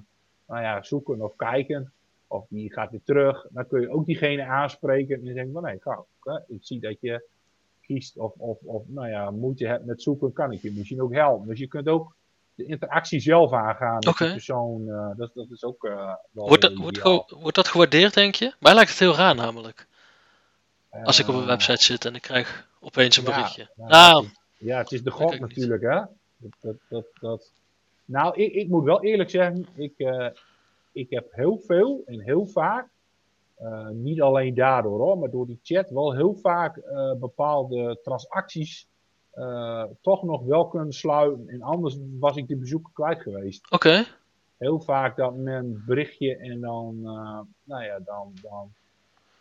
nou 0.47 0.61
ja, 0.61 0.83
zoeken 0.83 1.21
of 1.21 1.35
kijken. 1.35 1.91
Of 2.27 2.45
die 2.49 2.73
gaat 2.73 2.91
weer 2.91 3.03
terug. 3.03 3.47
Dan 3.49 3.67
kun 3.67 3.81
je 3.81 3.89
ook 3.89 4.05
diegene 4.05 4.45
aanspreken. 4.45 5.15
En 5.15 5.25
je 5.25 5.33
denkt 5.33 5.53
van 5.53 5.63
nee, 5.63 5.79
ga, 5.79 6.05
ik 6.47 6.57
zie 6.59 6.79
dat 6.79 6.97
je 7.01 7.25
kiest 7.81 8.17
of, 8.17 8.33
of, 8.37 8.57
of 8.63 8.83
nou 8.87 9.09
ja, 9.09 9.31
moeite 9.31 9.67
hebt 9.67 9.85
met 9.85 10.01
zoeken. 10.01 10.33
Kan 10.33 10.51
ik 10.51 10.61
je 10.61 10.71
misschien 10.71 11.01
ook 11.01 11.13
helpen. 11.13 11.47
Dus 11.47 11.59
je 11.59 11.67
kunt 11.67 11.87
ook 11.87 12.15
de 12.55 12.65
interactie 12.65 13.19
zelf 13.19 13.53
aangaan 13.53 13.95
met 13.95 14.07
okay. 14.07 14.27
de 14.27 14.33
persoon. 14.33 14.81
Uh, 14.87 15.09
dat, 15.15 15.31
dat 15.33 15.49
is 15.51 15.63
ook 15.63 15.83
uh, 15.83 16.13
wel 16.31 16.47
wordt, 16.47 16.61
dat, 16.61 16.73
wordt, 16.75 17.31
wordt, 17.31 17.55
dat 17.55 17.67
gewaardeerd, 17.67 18.13
denk 18.13 18.35
je? 18.35 18.53
Mij 18.59 18.73
lijkt 18.73 18.89
het 18.89 18.99
heel 18.99 19.15
raar 19.15 19.35
namelijk. 19.35 19.87
Als 21.03 21.19
ik 21.19 21.27
op 21.27 21.35
een 21.35 21.41
eh, 21.41 21.47
website 21.47 21.83
zit 21.83 22.05
en 22.05 22.15
ik 22.15 22.21
krijg 22.21 22.67
opeens 22.79 23.17
een 23.17 23.23
berichtje. 23.23 23.69
Ja, 23.75 23.87
nou, 23.87 24.27
ja, 24.57 24.77
het 24.77 24.91
is 24.91 25.03
de 25.03 25.11
god 25.11 25.39
natuurlijk, 25.39 25.81
hè? 25.81 26.01
Dat, 26.37 26.51
dat, 26.59 26.75
dat, 26.89 27.05
dat, 27.19 27.51
Nou, 28.05 28.41
ik, 28.41 28.53
ik 28.53 28.69
moet 28.69 28.83
wel 28.83 29.03
eerlijk 29.03 29.29
zeggen, 29.29 29.67
ik, 29.75 29.93
ik 30.91 31.09
heb 31.09 31.27
heel 31.31 31.57
veel 31.57 32.03
en 32.05 32.21
heel 32.21 32.45
vaak, 32.45 32.87
niet 33.91 34.21
alleen 34.21 34.53
daardoor 34.53 34.99
hoor, 34.99 35.17
maar 35.17 35.29
door 35.29 35.47
die 35.47 35.59
chat 35.63 35.89
wel 35.89 36.13
heel 36.13 36.35
vaak 36.35 36.81
bepaalde 37.19 37.99
transacties 38.03 38.87
toch 40.01 40.23
nog 40.23 40.43
wel 40.43 40.67
kunnen 40.67 40.93
sluiten. 40.93 41.47
En 41.47 41.61
anders 41.61 41.97
was 42.19 42.35
ik 42.35 42.47
de 42.47 42.57
bezoeker 42.57 42.93
kwijt 42.93 43.21
geweest. 43.21 43.71
Oké. 43.71 44.03
Heel 44.57 44.79
vaak 44.79 45.15
dat 45.15 45.35
men 45.35 45.83
berichtje 45.85 46.37
en 46.37 46.61
dan, 46.61 47.01
nou 47.63 47.83
ja, 47.83 47.99
dan, 47.99 48.33
dan, 48.41 48.73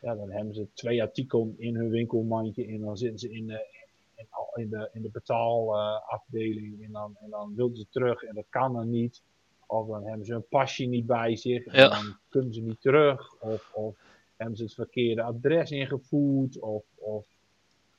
ja, 0.04 0.14
dan 0.14 0.30
hebben 0.30 0.54
ze 0.54 0.66
twee 0.74 1.02
artikelen 1.02 1.54
in 1.58 1.74
hun 1.74 1.88
winkelmandje 1.88 2.66
en 2.66 2.80
dan 2.80 2.96
zitten 2.96 3.18
ze 3.18 3.30
in 3.30 3.46
de, 3.46 3.66
in, 4.14 4.26
in 4.54 4.70
de, 4.70 4.88
in 4.92 5.02
de 5.02 5.10
betaalafdeling 5.12 6.78
uh, 6.78 6.86
en, 6.86 6.92
dan, 6.92 7.16
en 7.20 7.30
dan 7.30 7.54
wilden 7.54 7.76
ze 7.76 7.86
terug 7.90 8.22
en 8.22 8.34
dat 8.34 8.44
kan 8.48 8.72
dan 8.72 8.90
niet. 8.90 9.22
Of 9.66 9.86
dan 9.86 10.04
hebben 10.04 10.26
ze 10.26 10.34
een 10.34 10.48
pasje 10.48 10.84
niet 10.84 11.06
bij 11.06 11.36
zich 11.36 11.64
en 11.64 11.90
dan 11.90 12.16
kunnen 12.28 12.52
ze 12.52 12.60
niet 12.60 12.80
terug. 12.80 13.34
Of, 13.40 13.70
of 13.72 13.96
hebben 14.36 14.56
ze 14.56 14.62
het 14.62 14.74
verkeerde 14.74 15.22
adres 15.22 15.70
ingevoerd. 15.70 16.58
Of, 16.58 16.84
of 16.94 17.26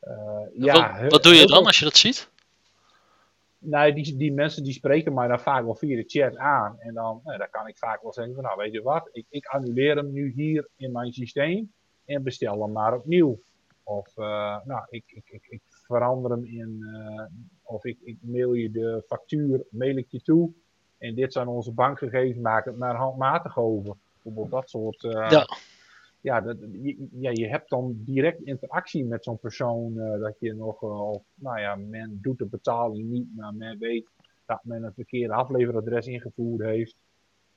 uh, 0.04 0.42
ja, 0.54 1.02
wat, 1.02 1.12
wat, 1.12 1.24
doe 1.24 1.34
je 1.34 1.46
dan 1.46 1.66
als 1.66 1.80
je 1.80 1.86
dat 1.86 1.98
ziet? 1.98 2.30
Nou, 3.58 3.94
die, 3.94 4.16
die 4.16 4.34
mensen 4.34 4.64
die 4.64 4.74
spreken 4.74 5.14
mij 5.14 5.28
dan 5.28 5.40
vaak 5.40 5.64
wel 5.64 5.76
via 5.76 5.96
de 5.96 6.04
chat 6.08 6.38
aan. 6.38 6.80
En 6.80 6.94
dan, 6.94 7.22
nou, 7.24 7.38
dan 7.38 7.50
kan 7.50 7.68
ik 7.68 7.78
vaak 7.78 8.02
wel 8.02 8.14
zeggen 8.14 8.34
van, 8.34 8.44
nou 8.44 8.58
weet 8.58 8.74
je 8.74 8.82
wat, 8.82 9.10
ik, 9.12 9.26
ik 9.30 9.46
annuleer 9.46 9.96
hem 9.96 10.12
nu 10.12 10.32
hier 10.36 10.68
in 10.76 10.92
mijn 10.92 11.14
systeem 11.14 11.74
en 12.06 12.24
bestel 12.24 12.62
hem 12.62 12.72
maar 12.72 12.96
opnieuw. 12.96 13.40
Of, 13.84 14.18
uh, 14.18 14.58
nou, 14.66 14.86
ik, 14.90 15.04
ik, 15.08 15.30
ik, 15.30 15.46
ik, 15.50 15.62
verander 15.68 16.32
hem 16.32 16.46
in, 16.46 16.80
uh, 16.82 17.26
of 17.62 17.86
ik, 17.86 17.98
ik 18.04 18.18
mail 18.22 18.54
je 18.54 18.72
de 18.72 19.04
factuur, 19.08 19.66
mail 19.70 19.98
ik 19.98 20.08
je 20.10 20.22
toe. 20.22 20.52
En 20.98 21.16
dit 21.16 21.34
zijn 21.34 21.48
onze 21.48 21.72
bankgegevens, 21.72 22.42
maak 22.42 22.66
het 22.66 22.78
maar 22.78 22.96
handmatig 22.96 23.58
over. 23.58 23.96
Bijvoorbeeld 24.14 24.52
dat 24.52 24.70
soort... 24.70 25.02
ja 25.02 25.46
ja, 26.26 26.42
dat, 26.42 26.58
je, 26.60 27.08
ja, 27.12 27.30
je 27.34 27.48
hebt 27.48 27.70
dan 27.70 27.96
direct 27.98 28.42
interactie 28.42 29.06
met 29.06 29.24
zo'n 29.24 29.40
persoon. 29.40 29.94
Uh, 29.96 30.20
dat 30.20 30.40
je 30.40 30.54
nog, 30.54 30.82
uh, 30.82 31.10
of, 31.10 31.24
nou 31.34 31.60
ja, 31.60 31.76
men 31.76 32.20
doet 32.22 32.38
de 32.38 32.46
betaling 32.46 33.10
niet, 33.10 33.28
maar 33.36 33.54
men 33.54 33.78
weet 33.80 34.08
dat 34.46 34.60
men 34.64 34.84
een 34.84 34.94
verkeerde 34.94 35.34
afleveradres 35.34 36.08
ingevoerd 36.08 36.66
heeft. 36.66 36.96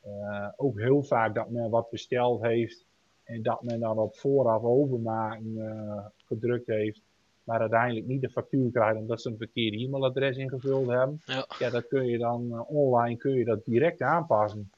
Uh, 0.07 0.49
ook 0.57 0.81
heel 0.81 1.03
vaak 1.03 1.35
dat 1.35 1.51
men 1.51 1.71
wat 1.71 1.91
besteld 1.91 2.43
heeft. 2.43 2.85
En 3.29 3.43
dat 3.43 3.63
men 3.63 3.81
dan 3.81 3.99
op 3.99 4.17
vooraf 4.17 4.63
overmaken 4.63 6.13
gedrukt 6.27 6.67
heeft 6.67 7.01
maar 7.49 7.61
uiteindelijk 7.61 8.07
niet 8.07 8.21
de 8.21 8.31
factuur 8.31 8.71
krijgen 8.71 9.01
omdat 9.01 9.23
ze 9.23 9.29
een 9.29 9.37
verkeerde 9.37 9.77
e-mailadres 9.77 10.37
ingevuld 10.37 10.89
hebben. 10.89 11.21
Ja. 11.25 11.47
ja, 11.59 11.71
dat 11.71 11.89
kun 11.89 12.07
je 12.07 12.19
dan 12.19 12.47
uh, 12.51 12.71
online 12.71 13.17
kun 13.17 13.33
je 13.33 13.45
dat 13.45 13.65
direct 13.65 14.03
aanpassen. 14.03 14.71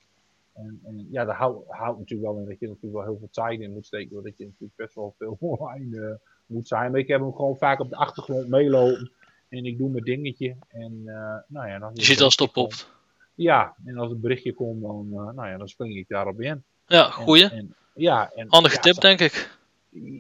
En, 0.53 0.81
en 0.85 1.07
ja, 1.11 1.25
dat 1.25 1.35
houdt, 1.35 1.99
natuurlijk 1.99 2.31
wel 2.31 2.39
in 2.39 2.49
dat 2.49 2.59
je 2.59 2.67
natuurlijk 2.67 2.95
wel 2.95 3.05
heel 3.05 3.19
veel 3.19 3.29
tijd 3.31 3.61
in 3.61 3.73
moet 3.73 3.87
steken, 3.87 4.11
doordat 4.11 4.39
je 4.39 4.45
natuurlijk 4.45 4.77
best 4.77 4.95
wel 4.95 5.15
veel 5.19 5.37
online 5.59 5.97
uh, 5.97 6.15
moet 6.47 6.69
zijn. 6.69 6.91
Maar 6.91 7.01
ik 7.01 7.09
heb 7.09 7.21
hem 7.21 7.35
gewoon 7.35 7.57
vaak 7.57 7.81
op 7.81 7.91
de 7.91 7.97
achtergrond 7.97 8.49
meelopen 8.49 9.11
en 9.49 9.65
ik 9.65 9.79
doe 9.79 9.91
mijn 9.91 10.05
dingetje. 10.05 10.57
En, 10.69 11.05
nou 11.47 11.69
ja, 11.69 11.79
dan 11.79 11.91
je 11.95 12.05
ziet 12.05 12.21
als 12.21 12.37
het 12.37 12.49
oppopt. 12.49 12.91
Ja, 13.35 13.75
en 13.85 13.97
als 13.97 14.11
het 14.11 14.21
berichtje 14.21 14.53
komt, 14.53 14.83
dan, 14.83 15.09
nou 15.09 15.49
ja, 15.49 15.57
dan 15.57 15.69
spring 15.69 15.97
ik 15.97 16.09
daarop 16.09 16.41
in. 16.41 16.63
Ja, 16.87 17.11
goeie. 17.11 17.49
En, 17.49 17.75
ja, 18.01 18.31
en, 18.35 18.47
Handige 18.49 18.79
tip, 18.79 19.01
denk 19.01 19.21
ik 19.21 19.59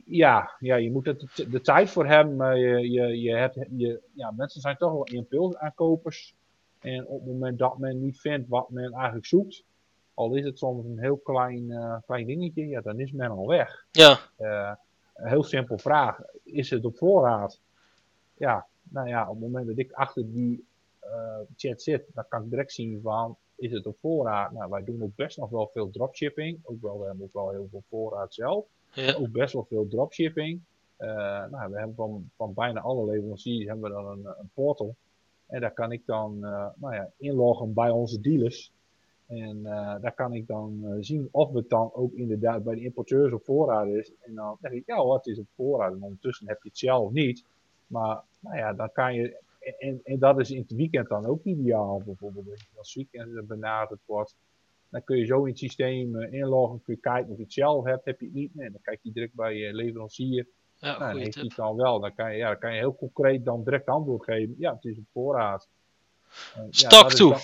ja, 0.04 0.50
ja, 0.58 0.76
je 0.76 0.90
moet 0.90 1.06
er 1.06 1.16
de 1.50 1.60
tijd 1.60 1.90
voor 1.90 2.06
hebben. 2.06 2.36
Maar 2.36 2.58
je, 2.58 2.90
je, 2.90 3.20
je 3.20 3.34
hebt, 3.34 3.56
je, 3.76 4.00
ja, 4.12 4.30
mensen 4.30 4.60
zijn 4.60 4.76
toch 4.76 4.92
wel 4.92 5.04
impulsaankopers. 5.04 6.34
En 6.78 7.06
op 7.06 7.20
het 7.20 7.32
moment 7.32 7.58
dat 7.58 7.78
men 7.78 8.02
niet 8.02 8.20
vindt 8.20 8.48
wat 8.48 8.70
men 8.70 8.92
eigenlijk 8.92 9.26
zoekt, 9.26 9.64
al 10.14 10.34
is 10.34 10.44
het 10.44 10.58
soms 10.58 10.84
een 10.84 10.98
heel 10.98 11.16
klein, 11.16 11.70
uh, 11.70 11.96
klein 12.06 12.26
dingetje, 12.26 12.68
ja, 12.68 12.80
dan 12.80 13.00
is 13.00 13.12
men 13.12 13.30
al 13.30 13.46
weg. 13.46 13.86
Ja. 13.90 14.18
Uh, 14.38 14.72
een 15.14 15.28
heel 15.28 15.42
simpel 15.42 15.78
vraag. 15.78 16.20
Is 16.44 16.70
het 16.70 16.84
op 16.84 16.96
voorraad? 16.96 17.60
Ja, 18.36 18.66
nou 18.82 19.08
ja, 19.08 19.22
op 19.22 19.30
het 19.30 19.40
moment 19.40 19.66
dat 19.66 19.78
ik 19.78 19.92
achter 19.92 20.32
die 20.32 20.64
uh, 21.04 21.38
chat 21.56 21.82
zit, 21.82 22.04
dan 22.14 22.24
kan 22.28 22.42
ik 22.42 22.50
direct 22.50 22.72
zien 22.72 23.00
van, 23.02 23.36
is 23.60 23.72
het 23.72 23.86
op 23.86 23.96
voorraad? 24.00 24.52
Nou, 24.52 24.70
wij 24.70 24.84
doen 24.84 25.02
ook 25.02 25.14
best 25.14 25.38
nog 25.38 25.50
wel 25.50 25.68
veel 25.72 25.90
dropshipping. 25.90 26.58
Ook 26.62 26.80
wel, 26.80 27.00
we 27.00 27.06
hebben 27.06 27.24
ook 27.24 27.32
wel 27.32 27.50
heel 27.50 27.68
veel 27.70 27.82
voorraad 27.88 28.34
zelf. 28.34 28.64
Ja. 28.92 29.14
Ook 29.14 29.30
best 29.30 29.52
wel 29.52 29.64
veel 29.64 29.88
dropshipping. 29.88 30.60
Uh, 30.98 31.08
nou, 31.50 31.70
we 31.70 31.78
hebben 31.78 31.94
van, 31.94 32.30
van 32.36 32.54
bijna 32.54 32.80
alle 32.80 33.10
leveranciers 33.10 33.66
hebben 33.66 33.90
we 33.90 33.96
dan 33.96 34.06
een, 34.06 34.26
een 34.26 34.50
portal. 34.54 34.94
En 35.46 35.60
daar 35.60 35.72
kan 35.72 35.92
ik 35.92 36.06
dan 36.06 36.38
uh, 36.40 36.66
nou 36.76 36.94
ja, 36.94 37.10
inloggen 37.16 37.74
bij 37.74 37.90
onze 37.90 38.20
dealers. 38.20 38.72
En 39.26 39.56
uh, 39.56 39.94
daar 40.00 40.14
kan 40.14 40.32
ik 40.32 40.46
dan 40.46 40.96
zien 41.00 41.28
of 41.30 41.52
het 41.52 41.68
dan 41.68 41.90
ook 41.94 42.12
inderdaad 42.12 42.64
bij 42.64 42.74
de 42.74 42.80
importeurs 42.80 43.32
op 43.32 43.44
voorraad 43.44 43.86
is. 43.86 44.12
En 44.20 44.34
dan 44.34 44.56
denk 44.60 44.74
ik, 44.74 44.86
ja 44.86 44.96
hoor, 44.96 45.14
het 45.14 45.26
is 45.26 45.38
op 45.38 45.46
voorraad. 45.54 45.92
En 45.92 46.02
ondertussen 46.02 46.48
heb 46.48 46.62
je 46.62 46.68
het 46.68 46.78
zelf 46.78 47.10
niet. 47.10 47.44
Maar 47.86 48.22
nou 48.40 48.56
ja, 48.56 48.72
dan 48.72 48.92
kan 48.92 49.14
je. 49.14 49.48
En, 49.60 50.00
en 50.02 50.18
dat 50.18 50.38
is 50.38 50.50
in 50.50 50.60
het 50.60 50.72
weekend 50.72 51.08
dan 51.08 51.26
ook 51.26 51.44
ideaal, 51.44 52.02
bijvoorbeeld. 52.04 52.46
Als 52.76 52.94
het 52.94 53.08
weekend 53.12 53.46
benaderd 53.46 54.00
wordt. 54.06 54.36
Dan 54.90 55.04
kun 55.04 55.16
je 55.16 55.24
zo 55.24 55.40
in 55.40 55.48
het 55.48 55.58
systeem 55.58 56.16
uh, 56.16 56.32
inloggen, 56.32 56.82
kun 56.82 56.94
je 56.94 57.00
kijken 57.00 57.30
of 57.30 57.36
je 57.36 57.42
het 57.42 57.52
zelf 57.52 57.84
hebt. 57.84 58.04
Heb 58.04 58.20
je 58.20 58.26
het 58.26 58.34
niet? 58.34 58.54
Nee, 58.54 58.70
dan 58.70 58.80
kijk 58.82 58.98
je 59.02 59.12
direct 59.12 59.34
bij 59.34 59.54
je 59.54 59.74
leverancier. 59.74 60.46
Ja, 60.76 60.98
nou, 60.98 61.12
dan 61.12 61.22
heeft 61.22 61.34
hij 61.34 61.44
het 61.44 61.56
dan 61.56 61.76
wel. 61.76 62.00
Dan 62.00 62.14
kan, 62.14 62.32
je, 62.32 62.36
ja, 62.36 62.48
dan 62.48 62.58
kan 62.58 62.72
je 62.72 62.78
heel 62.78 62.96
concreet 62.96 63.44
dan 63.44 63.64
direct 63.64 63.86
antwoord 63.86 64.24
geven. 64.24 64.54
Ja, 64.58 64.74
het 64.74 64.84
is 64.84 64.98
op 64.98 65.04
voorraad. 65.12 65.68
Uh, 66.56 66.64
Stok 66.70 67.10
ja, 67.10 67.16
toe. 67.16 67.36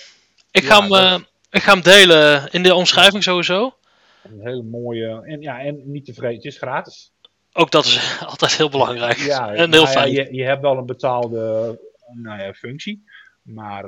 Ik, 0.50 0.64
ga 0.64 0.80
hem, 0.80 0.92
uh, 0.92 1.18
ik 1.50 1.62
ga 1.62 1.72
hem 1.72 1.82
delen 1.82 2.52
in 2.52 2.62
de 2.62 2.74
omschrijving 2.74 3.22
sowieso. 3.22 3.74
Een 4.22 4.40
hele 4.40 4.62
mooie. 4.62 5.22
En, 5.24 5.40
ja, 5.40 5.60
en 5.60 5.82
niet 5.84 6.04
tevreden, 6.04 6.36
het 6.36 6.44
is 6.44 6.56
gratis. 6.56 7.12
Ook 7.52 7.70
dat 7.70 7.84
is 7.84 8.18
altijd 8.30 8.56
heel 8.56 8.70
belangrijk. 8.70 9.16
Ja, 9.16 9.48
en 9.48 9.72
heel 9.72 9.82
nou 9.82 9.86
fijn. 9.86 10.12
Je, 10.12 10.34
je 10.34 10.44
hebt 10.44 10.62
wel 10.62 10.78
een 10.78 10.86
betaalde 10.86 11.78
nou 12.12 12.42
ja, 12.42 12.52
functie. 12.52 13.04
Maar. 13.42 13.84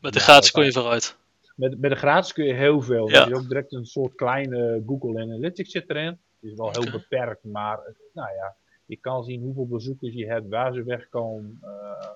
Met 0.00 0.12
de 0.12 0.20
gratis 0.20 0.50
kon 0.50 0.64
je 0.64 0.72
vooruit 0.72 1.16
met, 1.54 1.80
met 1.80 1.90
de 1.90 1.96
gratis 1.96 2.32
kun 2.32 2.44
je 2.44 2.54
heel 2.54 2.80
veel. 2.80 3.08
Ja. 3.08 3.22
Er 3.22 3.30
is 3.30 3.38
ook 3.38 3.48
direct 3.48 3.72
een 3.72 3.86
soort 3.86 4.14
kleine 4.14 4.82
Google 4.86 5.22
Analytics 5.22 5.70
zit 5.70 5.90
erin. 5.90 6.06
Het 6.40 6.52
is 6.52 6.54
wel 6.54 6.70
heel 6.70 6.90
beperkt, 6.90 7.44
maar 7.44 7.78
nou 8.12 8.34
ja, 8.34 8.56
je 8.86 8.96
kan 8.96 9.24
zien 9.24 9.42
hoeveel 9.42 9.66
bezoekers 9.66 10.14
je 10.14 10.26
hebt, 10.26 10.48
waar 10.48 10.74
ze 10.74 10.82
wegkomen, 10.82 11.60
uh, 11.62 12.10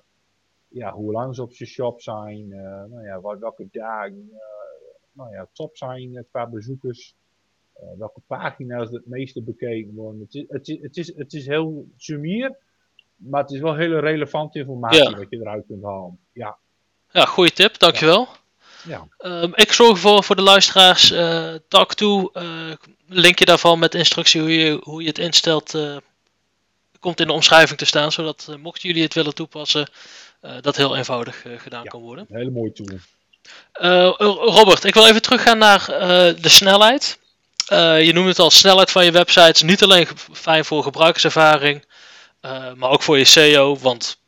ja, 0.67 0.91
hoe 0.91 1.11
lang 1.11 1.35
ze 1.35 1.41
op 1.41 1.53
je 1.53 1.65
shop 1.65 2.01
zijn, 2.01 2.49
uh, 2.49 2.83
nou 2.89 3.03
ja, 3.05 3.21
welke 3.21 3.67
dagen 3.71 4.29
uh, 4.31 4.39
nou 5.11 5.31
ja, 5.33 5.47
top 5.53 5.77
zijn 5.77 6.25
qua 6.31 6.47
bezoekers, 6.47 7.15
welke 7.97 8.21
pagina's 8.27 8.89
het 8.89 9.07
meeste 9.07 9.43
bekeken 9.43 9.93
worden. 9.93 10.21
Het 10.21 10.35
is, 10.35 10.45
het 10.47 10.67
is, 10.67 10.81
het 10.81 10.97
is, 10.97 11.15
het 11.15 11.33
is 11.33 11.45
heel 11.45 11.87
sumier, 11.97 12.57
maar 13.19 13.41
het 13.41 13.51
is 13.51 13.59
wel 13.59 13.75
hele 13.75 13.99
relevante 13.99 14.59
informatie 14.59 15.15
wat 15.15 15.29
je 15.29 15.37
eruit 15.37 15.65
kunt 15.67 15.83
halen. 15.83 16.19
Ja, 16.33 16.57
ja 17.11 17.25
goede 17.25 17.51
tip, 17.51 17.79
dankjewel. 17.79 18.27
Ja. 18.27 18.37
Ja. 18.83 19.07
Um, 19.17 19.51
ik 19.55 19.71
zorg 19.71 19.99
voor, 19.99 20.23
voor 20.23 20.35
de 20.35 20.41
luisteraars 20.41 21.11
uh, 21.11 21.53
Talk 21.67 21.93
to. 21.93 22.29
Uh, 22.33 22.43
linkje 23.07 23.45
daarvan 23.45 23.79
met 23.79 23.95
instructie 23.95 24.41
hoe 24.41 24.57
je, 24.57 24.79
hoe 24.83 25.01
je 25.01 25.07
het 25.07 25.17
instelt. 25.17 25.75
Uh, 25.75 25.97
komt 26.99 27.19
in 27.19 27.27
de 27.27 27.33
omschrijving 27.33 27.79
te 27.79 27.85
staan. 27.85 28.11
Zodat 28.11 28.55
mochten 28.61 28.87
jullie 28.87 29.03
het 29.03 29.13
willen 29.13 29.33
toepassen. 29.33 29.89
dat 30.61 30.75
heel 30.75 30.95
eenvoudig 30.95 31.45
gedaan 31.57 31.85
kan 31.85 32.01
worden. 32.01 32.25
Een 32.29 32.37
hele 32.37 32.51
mooie 32.51 32.71
tool. 32.71 32.97
Robert, 34.51 34.83
ik 34.83 34.93
wil 34.93 35.07
even 35.07 35.21
teruggaan 35.21 35.57
naar 35.57 35.85
de 36.41 36.49
snelheid. 36.49 37.19
je 38.05 38.11
noemt 38.13 38.27
het 38.27 38.39
al 38.39 38.51
snelheid 38.51 38.91
van 38.91 39.05
je 39.05 39.11
websites. 39.11 39.61
Niet 39.61 39.83
alleen 39.83 40.07
fijn 40.31 40.65
voor 40.65 40.83
gebruikerservaring. 40.83 41.85
Maar 42.75 42.89
ook 42.89 43.01
voor 43.01 43.17
je 43.17 43.25
SEO. 43.25 43.77
Want 43.77 44.19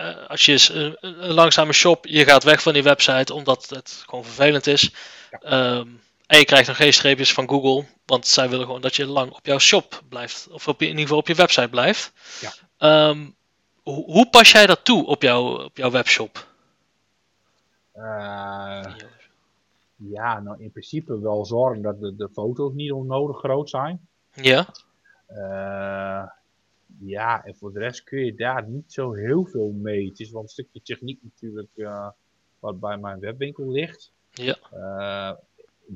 uh, 0.00 0.26
als 0.26 0.44
je 0.44 0.70
een, 0.72 0.96
een, 1.00 1.32
langzame 1.32 1.72
shop, 1.72 2.06
je 2.06 2.24
gaat 2.24 2.44
weg 2.44 2.62
van 2.62 2.72
die 2.72 2.82
website 2.82 3.34
omdat 3.34 3.68
het 3.68 4.02
gewoon 4.06 4.24
vervelend 4.24 4.66
is. 4.66 4.94
Ehm, 5.30 5.88
en 6.26 6.38
je 6.38 6.44
krijgt 6.44 6.68
nog 6.68 6.76
geen 6.76 6.92
streepjes 6.92 7.32
van 7.32 7.48
Google, 7.48 7.86
want 8.06 8.26
zij 8.26 8.48
willen 8.48 8.66
gewoon 8.66 8.80
dat 8.80 8.96
je 8.96 9.06
lang 9.06 9.32
op 9.32 9.46
jouw 9.46 9.58
shop 9.58 10.02
blijft. 10.08 10.48
Of 10.50 10.68
op, 10.68 10.82
in 10.82 10.88
ieder 10.88 11.02
geval 11.02 11.18
op 11.18 11.26
je 11.26 11.34
website 11.34 11.68
blijft. 11.68 12.12
Ja. 12.40 13.08
Um, 13.08 13.34
hoe, 13.82 14.04
hoe, 14.04 14.28
pas 14.30 14.52
jij 14.52 14.66
dat 14.66 14.84
toe 14.84 15.06
op, 15.06 15.22
jou, 15.22 15.64
op 15.64 15.76
jouw 15.76 15.90
webshop? 15.90 16.46
Uh, 17.96 18.84
ja, 19.96 20.40
nou 20.40 20.62
in 20.62 20.70
principe 20.70 21.20
wel 21.20 21.44
zorgen 21.44 21.82
dat 21.82 22.00
de, 22.00 22.16
de 22.16 22.28
foto's 22.32 22.72
niet 22.72 22.92
onnodig 22.92 23.38
groot 23.38 23.70
zijn. 23.70 24.08
Ja. 24.32 24.66
Uh, 25.28 26.22
ja, 27.04 27.44
en 27.44 27.56
voor 27.56 27.72
de 27.72 27.78
rest 27.78 28.04
kun 28.04 28.24
je 28.24 28.34
daar 28.34 28.68
niet 28.68 28.92
zo 28.92 29.12
heel 29.12 29.44
veel 29.44 29.70
mee. 29.70 30.08
Het 30.08 30.20
is 30.20 30.30
wel 30.30 30.42
een 30.42 30.48
stukje 30.48 30.82
techniek 30.82 31.22
natuurlijk 31.22 31.70
uh, 31.74 32.10
wat 32.58 32.80
bij 32.80 32.96
mijn 32.96 33.20
webwinkel 33.20 33.70
ligt. 33.70 34.12
Ja. 34.30 34.58
Uh, 34.74 35.36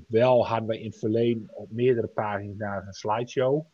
wel 0.06 0.46
hadden 0.46 0.68
we 0.68 0.78
in 0.78 0.86
het 0.86 0.98
verleden 0.98 1.50
op 1.52 1.70
meerdere 1.70 2.06
pagina's 2.06 2.86
een 2.86 2.92
slideshow. 2.92 3.66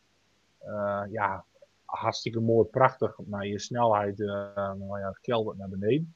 Uh, 0.65 1.03
ja, 1.11 1.45
hartstikke 1.85 2.39
mooi, 2.39 2.67
prachtig. 2.67 3.17
Maar 3.25 3.47
je 3.47 3.59
snelheid 3.59 4.17
nou 4.17 4.99
ja, 4.99 5.17
keldert 5.21 5.57
naar 5.57 5.69
beneden. 5.69 6.15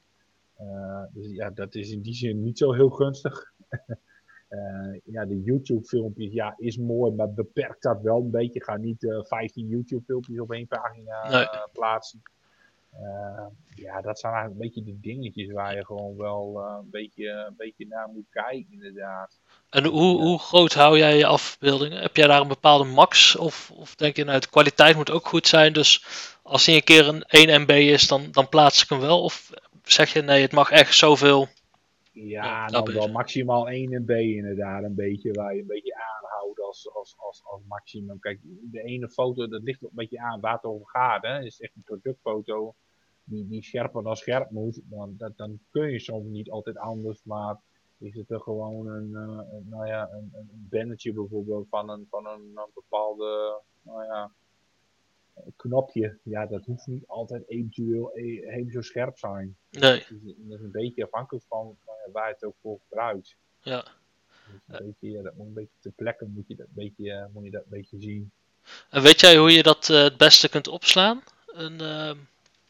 dus 1.12 1.30
ja, 1.30 1.50
dat 1.50 1.74
is 1.74 1.90
in 1.90 2.00
die 2.00 2.14
zin 2.14 2.42
niet 2.42 2.58
zo 2.58 2.72
heel 2.72 2.90
gunstig. 2.90 3.52
Uh, 4.50 5.00
ja, 5.04 5.24
de 5.24 5.42
YouTube-filmpjes, 5.42 6.32
ja, 6.32 6.54
is 6.58 6.76
mooi, 6.76 7.12
maar 7.12 7.32
beperkt 7.32 7.82
dat 7.82 8.00
wel 8.02 8.20
een 8.20 8.30
beetje. 8.30 8.64
Ga 8.64 8.76
niet 8.76 9.02
uh, 9.02 9.22
15 9.22 9.66
YouTube-filmpjes 9.66 10.40
op 10.40 10.52
één 10.52 10.66
pagina 10.66 11.30
nee. 11.30 11.42
uh, 11.42 11.62
plaatsen. 11.72 12.22
Eh, 13.02 13.46
ja, 13.74 14.00
dat 14.00 14.18
zijn 14.18 14.32
eigenlijk 14.32 14.62
een 14.62 14.68
beetje 14.68 14.92
de 14.92 15.00
dingetjes 15.00 15.52
waar 15.52 15.74
je 15.74 15.84
gewoon 15.84 16.16
wel 16.16 16.64
een, 16.64 16.90
beetje, 16.90 17.30
een 17.30 17.54
beetje 17.56 17.86
naar 17.86 18.08
moet 18.08 18.26
kijken, 18.30 18.66
inderdaad. 18.70 19.38
En 19.70 19.84
hoe, 19.84 20.20
hoe 20.20 20.38
groot 20.38 20.74
hou 20.74 20.98
jij 20.98 21.16
je 21.16 21.26
afbeeldingen? 21.26 22.02
Heb 22.02 22.16
jij 22.16 22.26
daar 22.26 22.40
een 22.40 22.48
bepaalde 22.48 22.84
max? 22.84 23.36
Of, 23.36 23.70
of 23.74 23.94
denk 23.94 24.16
je, 24.16 24.24
nou, 24.24 24.40
de 24.40 24.48
kwaliteit 24.48 24.96
moet 24.96 25.10
ook 25.10 25.26
goed 25.26 25.46
zijn, 25.46 25.72
dus 25.72 26.04
als 26.42 26.66
hij 26.66 26.74
een 26.74 26.84
keer 26.84 27.08
een 27.08 27.22
1 27.22 27.60
MB 27.60 27.70
is, 27.70 28.08
dan, 28.08 28.28
dan 28.30 28.48
plaats 28.48 28.82
ik 28.82 28.88
hem 28.88 29.00
wel? 29.00 29.22
Of 29.22 29.50
zeg 29.82 30.12
je, 30.12 30.22
nee, 30.22 30.42
het 30.42 30.52
mag 30.52 30.70
echt 30.70 30.94
zoveel 30.94 31.48
ja, 32.24 32.66
dan 32.66 32.92
wel 32.92 33.08
maximaal 33.08 33.68
1 33.68 34.02
MB 34.02 34.10
inderdaad, 34.10 34.82
een 34.82 34.94
beetje 34.94 35.32
waar 35.32 35.54
je 35.54 35.60
een 35.60 35.66
beetje 35.66 35.94
aanhoudt 35.94 36.60
als, 36.60 36.90
als, 36.94 37.14
als, 37.18 37.42
als 37.44 37.62
maximum. 37.68 38.18
Kijk, 38.18 38.40
de 38.42 38.82
ene 38.82 39.08
foto, 39.08 39.48
dat 39.48 39.62
ligt 39.62 39.82
een 39.82 39.88
beetje 39.92 40.20
aan 40.20 40.40
waar 40.40 40.54
het 40.54 40.64
over 40.64 40.86
gaat. 40.88 41.22
Hè. 41.22 41.42
Is 41.42 41.60
echt 41.60 41.76
een 41.76 41.82
productfoto 41.82 42.74
die, 43.24 43.46
die 43.48 43.62
scherper 43.62 44.02
dan 44.02 44.16
scherp 44.16 44.50
moet, 44.50 44.80
dan, 44.84 45.14
dat, 45.16 45.36
dan 45.36 45.58
kun 45.70 45.90
je 45.90 45.98
soms 45.98 46.28
niet 46.28 46.50
altijd 46.50 46.78
anders, 46.78 47.24
maar 47.24 47.60
is 47.98 48.14
het 48.14 48.30
er 48.30 48.40
gewoon 48.40 48.86
een, 48.86 49.08
uh, 49.10 49.40
nou 49.64 49.86
ja, 49.86 50.08
een, 50.12 50.30
een 50.34 50.66
bannetje 50.70 51.12
bijvoorbeeld 51.12 51.68
van 51.68 51.90
een, 51.90 52.06
van 52.10 52.26
een, 52.26 52.50
een 52.54 52.70
bepaalde, 52.74 53.60
nou 53.82 54.04
ja, 54.04 54.30
knopje, 55.56 56.18
ja, 56.22 56.46
dat 56.46 56.64
hoeft 56.64 56.86
niet 56.86 57.06
altijd 57.06 57.48
eventueel 57.48 58.16
even 58.16 58.72
zo 58.72 58.80
scherp 58.80 59.18
zijn. 59.18 59.56
Nee. 59.70 59.98
Dat 59.98 60.00
is, 60.00 60.60
een 60.60 60.70
beetje 60.70 61.04
afhankelijk 61.04 61.44
van 61.48 61.76
waar 62.12 62.28
je 62.28 62.34
het 62.34 62.44
ook 62.44 62.56
voor 62.62 62.78
gebruikt. 62.88 63.36
Ja. 63.60 63.84
Dus 64.66 64.78
een 64.78 64.86
beetje, 64.86 65.16
ja, 65.16 65.22
dat 65.22 65.34
moet 65.36 65.46
een 65.46 65.52
beetje 65.52 65.78
te 65.80 65.90
plekken 65.90 66.32
moet 66.32 66.48
je 66.48 66.56
dat 66.56 66.66
een 66.66 66.72
beetje, 66.74 67.12
eh, 67.12 67.24
moet 67.32 67.44
je 67.44 67.50
dat 67.50 67.62
een 67.62 67.70
beetje 67.70 68.00
zien. 68.00 68.30
En 68.90 69.02
weet 69.02 69.20
jij 69.20 69.36
hoe 69.36 69.52
je 69.52 69.62
dat 69.62 69.88
uh, 69.88 70.02
het 70.02 70.16
beste 70.16 70.48
kunt 70.48 70.68
opslaan? 70.68 71.22
Een, 71.46 71.72
uh, 71.72 72.12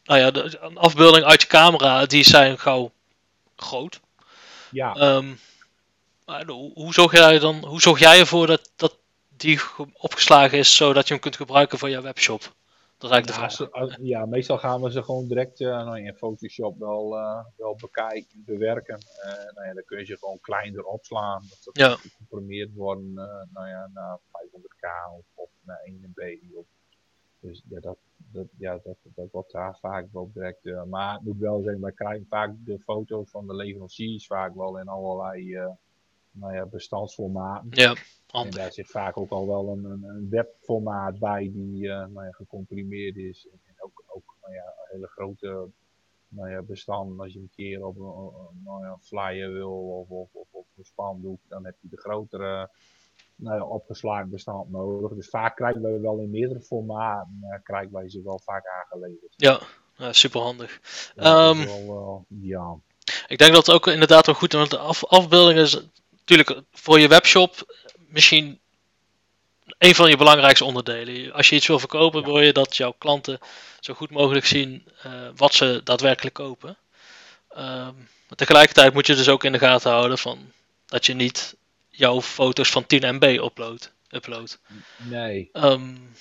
nou 0.03 0.19
ja, 0.19 0.31
de, 0.31 0.57
een 0.59 0.77
afbeelding 0.77 1.25
uit 1.25 1.41
je 1.41 1.47
camera, 1.47 2.05
die 2.05 2.23
zijn 2.23 2.59
gauw 2.59 2.91
groot. 3.55 3.99
Ja. 4.71 5.15
Um, 5.15 5.37
maar 6.25 6.45
hoe, 6.45 6.71
hoe, 6.73 6.93
zorg 6.93 7.11
jij 7.11 7.39
dan, 7.39 7.65
hoe 7.65 7.81
zorg 7.81 7.99
jij 7.99 8.19
ervoor 8.19 8.47
dat, 8.47 8.71
dat 8.75 8.97
die 9.37 9.59
opgeslagen 9.93 10.57
is 10.57 10.75
zodat 10.75 11.07
je 11.07 11.13
hem 11.13 11.21
kunt 11.21 11.35
gebruiken 11.35 11.77
voor 11.77 11.89
jouw 11.89 12.01
webshop? 12.01 12.55
Dat 12.97 13.09
is 13.09 13.15
eigenlijk 13.15 13.41
ja, 13.41 13.65
de 13.65 13.71
vraag. 13.71 13.97
ja, 14.01 14.25
meestal 14.25 14.57
gaan 14.57 14.81
we 14.81 14.91
ze 14.91 15.03
gewoon 15.03 15.27
direct 15.27 15.59
uh, 15.59 15.67
nou, 15.69 15.99
in 15.99 16.15
Photoshop 16.15 16.77
wel, 16.79 17.17
uh, 17.17 17.43
wel 17.57 17.75
bekijken, 17.75 18.43
bewerken. 18.45 18.99
Uh, 19.25 19.53
nou 19.55 19.67
ja, 19.67 19.73
dan 19.73 19.83
kun 19.85 19.97
je 19.97 20.05
ze 20.05 20.17
gewoon 20.17 20.39
kleiner 20.39 20.83
opslaan. 20.83 21.43
Dat 21.49 21.57
ze 21.61 21.69
ja. 21.73 21.95
gecomprimeerd 21.95 22.73
worden 22.73 23.13
nou 23.53 23.67
ja, 23.67 23.89
naar 23.93 24.19
500k 24.19 25.17
of, 25.17 25.25
of 25.33 25.49
naar 25.61 25.79
1 25.83 26.13
MB. 26.15 26.37
Of, 26.55 26.65
dus 27.39 27.63
ja, 27.69 27.79
dat, 27.79 27.97
dat, 28.17 28.47
ja, 28.57 28.79
dat, 28.83 28.97
dat 29.03 29.31
wordt 29.31 29.51
daar 29.51 29.77
vaak 29.79 30.07
wel 30.11 30.31
direct. 30.33 30.85
maar 30.85 31.13
het 31.13 31.23
moet 31.23 31.37
wel 31.37 31.61
zijn, 31.61 31.81
wij 31.81 31.91
krijgen 31.91 32.25
vaak 32.29 32.51
de 32.57 32.79
foto's 32.79 33.29
van 33.29 33.47
de 33.47 33.55
leveranciers 33.55 34.25
vaak 34.25 34.55
wel 34.55 34.79
in 34.79 34.87
allerlei 34.87 35.59
nou 36.31 36.53
ja, 36.53 36.65
bestandsformaten. 36.65 37.67
Ja. 37.69 37.95
En 38.31 38.49
daar 38.49 38.71
zit 38.71 38.91
vaak 38.91 39.17
ook 39.17 39.29
al 39.29 39.47
wel 39.47 39.69
een, 39.69 39.85
een, 39.85 40.27
webformaat 40.29 41.19
bij 41.19 41.51
die 41.53 41.83
uh, 41.83 42.05
nou 42.05 42.25
ja, 42.25 42.31
gecomprimeerd 42.31 43.15
is. 43.15 43.47
En 43.65 43.75
ook, 43.79 44.03
ook 44.07 44.35
nou 44.41 44.53
ja, 44.53 44.73
hele 44.91 45.07
grote 45.07 45.69
nou 46.27 46.49
ja, 46.49 46.61
bestanden. 46.61 47.19
Als 47.19 47.33
je 47.33 47.39
een 47.39 47.51
keer 47.55 47.85
op 47.85 47.95
een, 47.97 48.63
nou 48.63 48.85
ja, 48.85 48.97
flyer 49.01 49.53
wil 49.53 49.71
of, 49.71 50.09
of, 50.09 50.29
of, 50.33 50.47
of 50.51 50.65
een 50.77 50.85
spandoek, 50.85 51.39
dan 51.47 51.65
heb 51.65 51.75
je 51.81 51.87
de 51.89 51.97
grotere 51.97 52.69
nou 53.35 53.57
ja, 53.57 53.65
opgeslagen 53.65 54.29
bestand 54.29 54.69
nodig. 54.69 55.13
Dus 55.13 55.29
vaak 55.29 55.55
krijgen 55.55 55.81
wij 55.81 55.99
wel 55.99 56.19
in 56.19 56.29
meerdere 56.29 56.61
formaten, 56.61 57.39
uh, 57.43 57.55
krijgen 57.63 57.93
wij 57.93 58.09
ze 58.09 58.21
wel 58.23 58.39
vaak 58.43 58.67
aangeleverd. 58.67 59.33
Ja, 59.35 59.59
ja 59.95 60.13
super 60.13 60.41
handig. 60.41 60.79
Ja, 61.15 61.49
um, 61.49 61.65
wel, 61.65 62.25
uh, 62.29 62.49
ja. 62.49 62.77
Ik 63.27 63.37
denk 63.37 63.53
dat 63.53 63.65
het 63.65 63.75
ook 63.75 63.87
inderdaad 63.87 64.25
wel 64.25 64.35
goed 64.35 64.53
is, 64.53 64.59
want 64.59 64.71
de 64.71 64.77
af, 64.77 65.05
afbeeldingen 65.05 65.63
is 65.63 65.87
natuurlijk 66.11 66.61
voor 66.71 66.99
je 66.99 67.07
webshop 67.07 67.75
misschien 68.07 68.59
een 69.77 69.95
van 69.95 70.09
je 70.09 70.17
belangrijkste 70.17 70.65
onderdelen. 70.65 71.33
Als 71.33 71.49
je 71.49 71.55
iets 71.55 71.67
wil 71.67 71.79
verkopen, 71.79 72.23
wil 72.23 72.39
je 72.39 72.53
dat 72.53 72.77
jouw 72.77 72.93
klanten 72.97 73.39
zo 73.79 73.93
goed 73.93 74.09
mogelijk 74.09 74.45
zien 74.45 74.87
uh, 75.05 75.29
wat 75.35 75.53
ze 75.53 75.81
daadwerkelijk 75.83 76.35
kopen. 76.35 76.77
Um, 77.57 78.07
maar 78.27 78.37
tegelijkertijd 78.37 78.93
moet 78.93 79.07
je 79.07 79.15
dus 79.15 79.29
ook 79.29 79.43
in 79.43 79.51
de 79.51 79.59
gaten 79.59 79.91
houden 79.91 80.17
van 80.17 80.51
dat 80.85 81.05
je 81.05 81.13
niet 81.13 81.57
jouw 81.89 82.21
foto's 82.21 82.69
van 82.71 82.85
10 82.85 83.15
MB 83.15 83.23
upload. 83.23 83.93
upload. 84.09 84.59
Nee. 85.09 85.49
Um, 85.53 86.11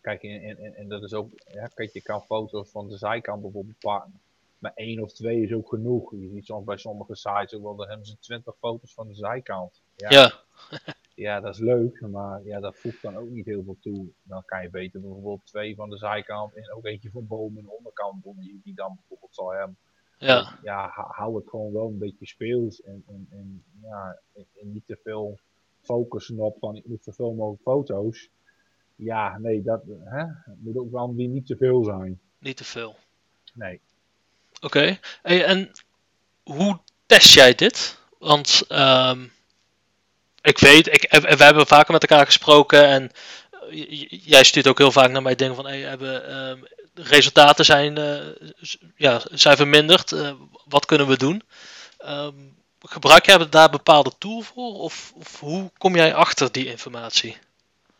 kijk, 0.00 0.22
en, 0.22 0.58
en, 0.58 0.74
en, 0.74 0.88
dat 0.88 1.02
is 1.02 1.12
ook, 1.12 1.30
ja, 1.52 1.66
kijk, 1.66 1.92
je 1.92 2.02
kan 2.02 2.22
foto's 2.22 2.70
van 2.70 2.88
de 2.88 2.96
zijkant 2.96 3.42
bijvoorbeeld 3.42 3.78
pakken. 3.78 4.20
Maar 4.58 4.72
één 4.74 5.02
of 5.02 5.12
twee 5.12 5.42
is 5.42 5.52
ook 5.52 5.68
genoeg. 5.68 6.10
Je 6.10 6.30
ziet 6.34 6.46
soms 6.46 6.64
bij 6.64 6.76
sommige 6.76 7.16
sites 7.16 7.54
ook 7.54 7.62
wel, 7.62 7.76
dan 7.76 7.88
hebben 7.88 8.06
ze 8.06 8.18
20 8.18 8.54
foto's 8.60 8.92
van 8.92 9.08
de 9.08 9.14
zijkant. 9.14 9.82
Ja. 9.96 10.10
ja. 10.10 10.32
ja, 11.18 11.40
dat 11.40 11.54
is 11.54 11.60
leuk, 11.60 12.00
maar 12.00 12.44
ja, 12.44 12.60
dat 12.60 12.76
voegt 12.76 13.02
dan 13.02 13.16
ook 13.16 13.28
niet 13.28 13.44
heel 13.44 13.62
veel 13.64 13.76
toe. 13.80 14.06
Dan 14.22 14.44
kan 14.44 14.62
je 14.62 14.70
beter 14.70 15.00
bijvoorbeeld 15.00 15.46
twee 15.46 15.74
van 15.74 15.90
de 15.90 15.96
zijkant 15.96 16.54
en 16.54 16.72
ook 16.72 16.86
eentje 16.86 17.10
van 17.10 17.26
boven 17.26 17.56
en 17.56 17.64
de 17.64 17.76
onderkant 17.76 18.22
doen, 18.22 18.36
die, 18.38 18.60
die 18.64 18.74
dan 18.74 18.94
bijvoorbeeld 18.94 19.34
zal 19.34 19.50
hebben. 19.50 19.76
Ja. 20.18 20.58
ja, 20.62 20.90
hou 20.94 21.36
het 21.36 21.48
gewoon 21.48 21.72
wel 21.72 21.86
een 21.86 21.98
beetje 21.98 22.26
speels 22.26 22.82
en, 22.82 23.04
en, 23.08 23.26
en 23.30 23.64
ja, 23.82 24.18
en, 24.34 24.72
niet 24.72 24.86
te 24.86 24.98
veel 25.02 25.38
focussen 25.80 26.38
op 26.38 26.56
van 26.58 26.76
ik 26.76 26.86
moet 26.86 27.04
zoveel 27.04 27.34
mogelijk 27.34 27.62
foto's. 27.62 28.30
Ja, 28.96 29.38
nee, 29.38 29.62
dat 29.62 29.82
hè, 30.04 30.24
moet 30.58 30.76
ook 30.76 30.90
wel 30.90 31.14
weer 31.14 31.28
niet 31.28 31.46
te 31.46 31.56
veel 31.56 31.84
zijn. 31.84 32.20
Niet 32.38 32.56
te 32.56 32.64
veel. 32.64 32.96
Nee. 33.54 33.80
Oké, 34.60 34.98
okay. 35.22 35.42
en 35.42 35.70
hoe 36.42 36.78
test 37.06 37.34
jij 37.34 37.54
dit? 37.54 37.98
Want 38.18 38.64
um, 38.68 39.30
ik 40.48 40.58
weet, 40.58 40.86
ik, 40.86 41.06
we 41.36 41.44
hebben 41.44 41.66
vaker 41.66 41.92
met 41.92 42.02
elkaar 42.02 42.26
gesproken 42.26 42.86
en 42.86 43.10
eh, 43.70 44.08
jij 44.08 44.44
stuurt 44.44 44.66
ook 44.66 44.78
heel 44.78 44.92
vaak 44.92 45.10
naar 45.10 45.22
mij 45.22 45.34
dingen 45.34 45.54
van 45.54 45.66
hey, 45.66 45.80
hebben, 45.80 46.30
uh, 46.30 46.62
resultaten 46.94 47.64
zijn, 47.64 47.98
uh, 47.98 48.26
ja, 48.96 49.20
zijn 49.30 49.56
verminderd. 49.56 50.12
Uh, 50.12 50.32
wat 50.64 50.86
kunnen 50.86 51.06
we 51.06 51.16
doen? 51.16 51.42
Um, 52.06 52.56
gebruik 52.78 53.26
jij 53.26 53.48
daar 53.48 53.70
bepaalde 53.70 54.12
tool 54.18 54.40
voor 54.40 54.74
of, 54.74 55.12
of, 55.16 55.40
hoe 55.40 55.70
kom 55.78 55.94
jij 55.94 56.14
achter 56.14 56.52
die 56.52 56.66
informatie? 56.66 57.36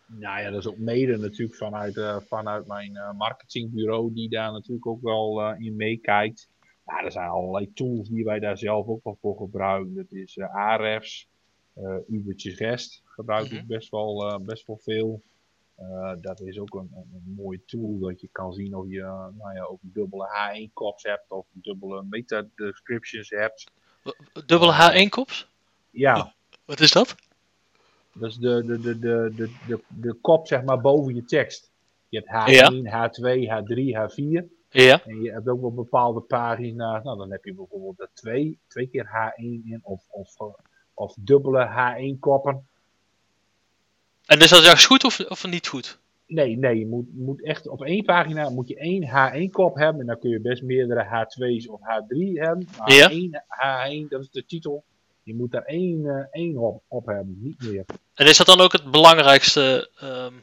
Nou 0.06 0.40
ja, 0.40 0.50
dat 0.50 0.60
is 0.60 0.68
ook 0.68 0.78
mede 0.78 1.16
natuurlijk 1.16 1.58
vanuit, 1.58 2.24
vanuit 2.28 2.66
mijn 2.66 2.98
marketingbureau 3.16 4.14
die 4.14 4.28
daar 4.28 4.52
natuurlijk 4.52 4.86
ook 4.86 5.02
wel 5.02 5.54
in 5.58 5.76
meekijkt. 5.76 6.48
Ja, 6.86 7.04
er 7.04 7.12
zijn 7.12 7.28
allerlei 7.28 7.72
tools 7.72 8.08
die 8.08 8.24
wij 8.24 8.38
daar 8.38 8.58
zelf 8.58 8.86
ook 8.86 9.04
wel 9.04 9.18
voor 9.20 9.36
gebruiken. 9.36 9.94
Dat 9.94 10.12
is 10.12 10.38
Ahrefs, 10.38 11.22
uh, 11.22 11.27
Ubertjes 12.08 12.56
Rest 12.56 13.02
gebruik 13.04 13.46
ik 13.46 13.58
mhm. 13.58 13.66
best, 13.66 13.90
wel, 13.90 14.30
uh, 14.30 14.38
best 14.38 14.66
wel 14.66 14.78
veel. 14.78 15.22
Uh, 15.80 16.12
dat 16.20 16.40
is 16.40 16.58
ook 16.58 16.74
een, 16.74 16.90
een, 16.94 17.34
mooie 17.36 17.64
tool 17.64 17.98
dat 17.98 18.20
je 18.20 18.28
kan 18.32 18.52
zien 18.52 18.74
of 18.74 18.84
je 18.88 19.00
nou 19.38 19.54
ja, 19.54 19.62
ook 19.62 19.78
dubbele 19.80 20.28
H1-kops 20.28 21.02
hebt 21.02 21.30
of 21.30 21.46
dubbele 21.52 22.02
meta-descriptions 22.10 23.30
hebt. 23.30 23.70
Dubbele 24.46 24.72
H1-kops? 24.72 25.48
Ja. 25.90 26.34
Wat 26.64 26.80
is 26.80 26.92
dat? 26.92 27.14
Dat 28.12 28.30
is 28.30 28.36
de, 28.36 28.64
de, 28.64 28.80
de, 28.80 28.98
de, 28.98 29.32
de, 29.36 29.50
de, 29.66 29.80
de 29.88 30.12
kop 30.12 30.46
zeg 30.46 30.62
maar 30.62 30.80
boven 30.80 31.14
je 31.14 31.24
tekst. 31.24 31.70
Je 32.08 32.24
hebt 32.24 32.48
H1, 32.48 32.82
ja. 32.82 33.10
H2, 33.10 33.48
H3, 33.48 33.76
H4. 33.76 34.56
Ja. 34.70 35.04
En 35.04 35.22
je 35.22 35.32
hebt 35.32 35.48
ook 35.48 35.60
wel 35.60 35.72
bepaalde 35.72 36.20
pagina's. 36.20 37.04
Nou, 37.04 37.18
dan 37.18 37.30
heb 37.30 37.44
je 37.44 37.54
bijvoorbeeld 37.54 38.00
er 38.00 38.10
twee, 38.14 38.58
twee 38.66 38.88
keer 38.88 39.06
H1 39.06 39.42
in 39.64 39.80
of, 39.82 40.04
of 40.08 40.36
of 40.98 41.14
dubbele 41.18 41.66
H1-koppen. 41.66 42.66
En 44.26 44.40
is 44.40 44.50
dat 44.50 44.64
juist 44.64 44.84
goed 44.84 45.04
of, 45.04 45.20
of 45.20 45.46
niet 45.46 45.66
goed? 45.66 45.98
Nee, 46.26 46.56
nee, 46.56 46.78
je 46.78 46.86
moet, 46.86 47.06
moet 47.14 47.44
echt 47.44 47.68
op 47.68 47.82
één 47.82 48.04
pagina 48.04 48.50
moet 48.50 48.68
je 48.68 48.76
één 48.76 49.06
H1-kop 49.06 49.74
hebben. 49.74 50.00
En 50.00 50.06
dan 50.06 50.18
kun 50.18 50.30
je 50.30 50.40
best 50.40 50.62
meerdere 50.62 51.04
H2's 51.04 51.68
of 51.68 51.80
H3 51.80 52.16
hebben. 52.32 52.68
Maar 52.78 52.92
ja. 52.92 53.10
één 53.10 53.44
H1, 54.04 54.08
dat 54.08 54.20
is 54.20 54.30
de 54.30 54.44
titel. 54.46 54.84
Je 55.22 55.34
moet 55.34 55.50
daar 55.50 55.62
één, 55.62 55.98
uh, 55.98 56.24
één 56.30 56.56
op, 56.56 56.82
op, 56.88 57.06
hebben, 57.06 57.38
niet 57.40 57.62
meer. 57.62 57.84
En 58.14 58.26
is 58.26 58.36
dat 58.36 58.46
dan 58.46 58.60
ook 58.60 58.72
het 58.72 58.90
belangrijkste 58.90 59.90
um, 60.02 60.42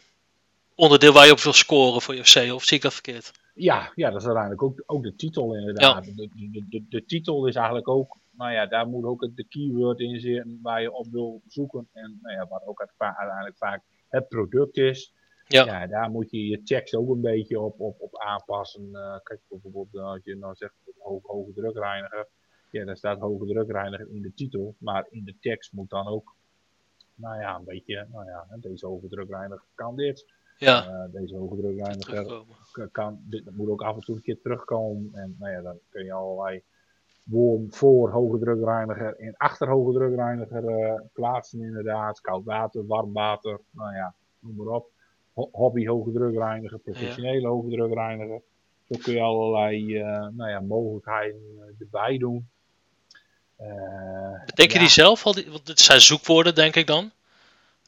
onderdeel 0.75 1.13
waar 1.13 1.25
je 1.25 1.31
op 1.31 1.39
wil 1.39 1.53
scoren 1.53 2.01
voor 2.01 2.15
je 2.15 2.25
SEO? 2.25 2.55
Of 2.55 2.63
zie 2.63 2.77
ik 2.77 2.83
dat 2.83 2.93
verkeerd? 2.93 3.31
Ja, 3.53 3.91
ja 3.95 4.09
dat 4.09 4.19
is 4.19 4.25
uiteindelijk 4.25 4.63
ook, 4.63 4.83
ook 4.85 5.03
de 5.03 5.15
titel 5.15 5.55
inderdaad. 5.55 6.05
Ja. 6.05 6.11
De, 6.15 6.29
de, 6.33 6.65
de, 6.69 6.83
de, 6.89 7.05
titel 7.05 7.47
is 7.47 7.55
eigenlijk 7.55 7.87
ook 7.87 8.17
nou 8.37 8.51
ja, 8.51 8.65
daar 8.65 8.87
moet 8.87 9.03
ook 9.03 9.35
de 9.35 9.47
keyword 9.47 9.99
in 9.99 10.19
zitten 10.19 10.59
waar 10.61 10.81
je 10.81 10.91
op 10.91 11.07
wil 11.11 11.41
zoeken. 11.47 11.87
En 11.93 12.19
nou 12.21 12.35
ja, 12.35 12.47
wat 12.47 12.65
ook 12.65 12.85
uiteindelijk 12.97 13.57
vaak 13.57 13.83
het 14.09 14.27
product 14.27 14.77
is. 14.77 15.13
Ja. 15.47 15.65
ja 15.65 15.87
daar 15.87 16.09
moet 16.09 16.31
je 16.31 16.47
je 16.47 16.63
tekst 16.63 16.95
ook 16.95 17.09
een 17.09 17.21
beetje 17.21 17.59
op, 17.59 17.79
op, 17.79 17.99
op 17.99 18.17
aanpassen. 18.17 18.89
Uh, 18.91 19.17
kijk 19.23 19.39
bijvoorbeeld 19.47 19.93
uh, 19.93 20.03
als 20.03 20.23
je 20.23 20.35
nou 20.35 20.55
zegt 20.55 20.73
hoge, 20.97 21.27
hoge 21.27 21.53
drukreiniger. 21.53 22.27
Ja, 22.69 22.85
daar 22.85 22.97
staat 22.97 23.19
hoge 23.19 23.45
drukreiniger 23.45 24.09
in 24.09 24.21
de 24.21 24.33
titel. 24.33 24.75
Maar 24.77 25.07
in 25.09 25.25
de 25.25 25.35
tekst 25.39 25.73
moet 25.73 25.89
dan 25.89 26.07
ook, 26.07 26.35
nou 27.15 27.39
ja, 27.39 27.55
een 27.55 27.63
beetje, 27.63 28.07
nou 28.11 28.25
ja, 28.25 28.47
deze 28.59 28.85
hoge 28.85 29.07
drukreiniger 29.07 29.65
kan 29.75 29.95
dit. 29.95 30.25
Ja. 30.57 30.87
Uh, 30.87 31.11
deze 31.11 31.35
hoge 31.35 31.55
drukreiniger 31.55 32.43
kan, 32.91 33.19
dit 33.21 33.55
moet 33.55 33.69
ook 33.69 33.81
af 33.81 33.95
en 33.95 34.01
toe 34.01 34.15
een 34.15 34.21
keer 34.21 34.41
terugkomen. 34.41 35.13
En 35.13 35.35
nou 35.39 35.51
ja, 35.51 35.61
dan 35.61 35.79
kun 35.89 36.05
je 36.05 36.13
allerlei 36.13 36.63
worm 37.25 37.73
voor 37.73 38.09
hoge 38.09 38.39
drukreiniger 38.39 39.15
en 39.15 39.33
achter 39.37 39.67
hoge 39.69 39.93
drukreiniger 39.93 40.63
uh, 40.63 41.01
plaatsen 41.13 41.61
inderdaad. 41.61 42.21
Koud 42.21 42.43
water, 42.43 42.85
warm 42.87 43.13
water, 43.13 43.59
nou 43.71 43.95
ja, 43.95 44.13
noem 44.39 44.55
maar 44.55 44.75
op. 44.75 44.89
hobby 45.33 45.87
hoge 45.87 46.11
drukreiniger, 46.11 46.79
professionele 46.79 47.41
ja. 47.41 47.47
hoge 47.47 47.69
drukreiniger. 47.69 48.41
Zo 48.89 48.99
kun 49.01 49.13
je 49.13 49.21
allerlei 49.21 49.97
uh, 49.97 50.27
nou 50.31 50.49
ja, 50.49 50.59
mogelijkheden 50.59 51.41
uh, 51.57 51.63
erbij 51.79 52.17
doen. 52.17 52.47
Bedenk 54.45 54.71
je 54.71 54.73
ja. 54.73 54.79
die 54.79 54.89
zelf 54.89 55.25
al? 55.25 55.33
Die, 55.33 55.51
want 55.51 55.67
het 55.67 55.79
zijn 55.79 56.01
zoekwoorden 56.01 56.55
denk 56.55 56.75
ik 56.75 56.87
dan? 56.87 57.11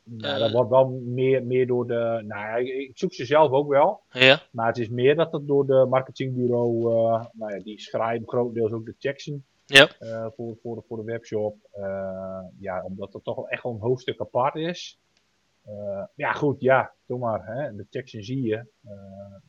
Nou, 0.09 0.39
dat 0.39 0.51
wordt 0.51 0.69
wel 0.69 0.89
meer, 1.05 1.45
meer 1.45 1.67
door 1.67 1.87
de. 1.87 2.23
Nou 2.27 2.41
ja, 2.41 2.55
ik 2.55 2.91
zoek 2.93 3.13
ze 3.13 3.25
zelf 3.25 3.51
ook 3.51 3.69
wel. 3.69 4.01
Ja. 4.09 4.41
Maar 4.51 4.67
het 4.67 4.77
is 4.77 4.89
meer 4.89 5.15
dat 5.15 5.31
het 5.31 5.47
door 5.47 5.65
de 5.65 5.85
marketingbureau. 5.89 6.91
Uh, 6.91 7.25
nou 7.33 7.55
ja, 7.55 7.63
die 7.63 7.79
schrijven 7.79 8.27
grotendeels 8.27 8.71
ook 8.71 8.85
de 8.85 8.95
teksten. 8.99 9.45
Ja. 9.65 9.89
Uh, 9.99 10.27
voor, 10.35 10.57
voor, 10.61 10.75
de, 10.75 10.81
voor 10.87 10.97
de 10.97 11.03
webshop. 11.03 11.55
Uh, 11.77 12.39
ja, 12.59 12.83
omdat 12.83 13.13
het 13.13 13.23
toch 13.23 13.35
wel 13.35 13.49
echt 13.49 13.63
wel 13.63 13.73
een 13.73 13.79
hoofdstuk 13.79 14.19
apart 14.19 14.55
is. 14.55 14.99
ja, 16.15 16.31
goed, 16.31 16.61
ja, 16.61 16.93
doe 17.05 17.19
maar. 17.19 17.45
Hè. 17.45 17.75
De 17.75 17.85
teksten 17.89 18.23
zie 18.23 18.43
je. 18.43 18.65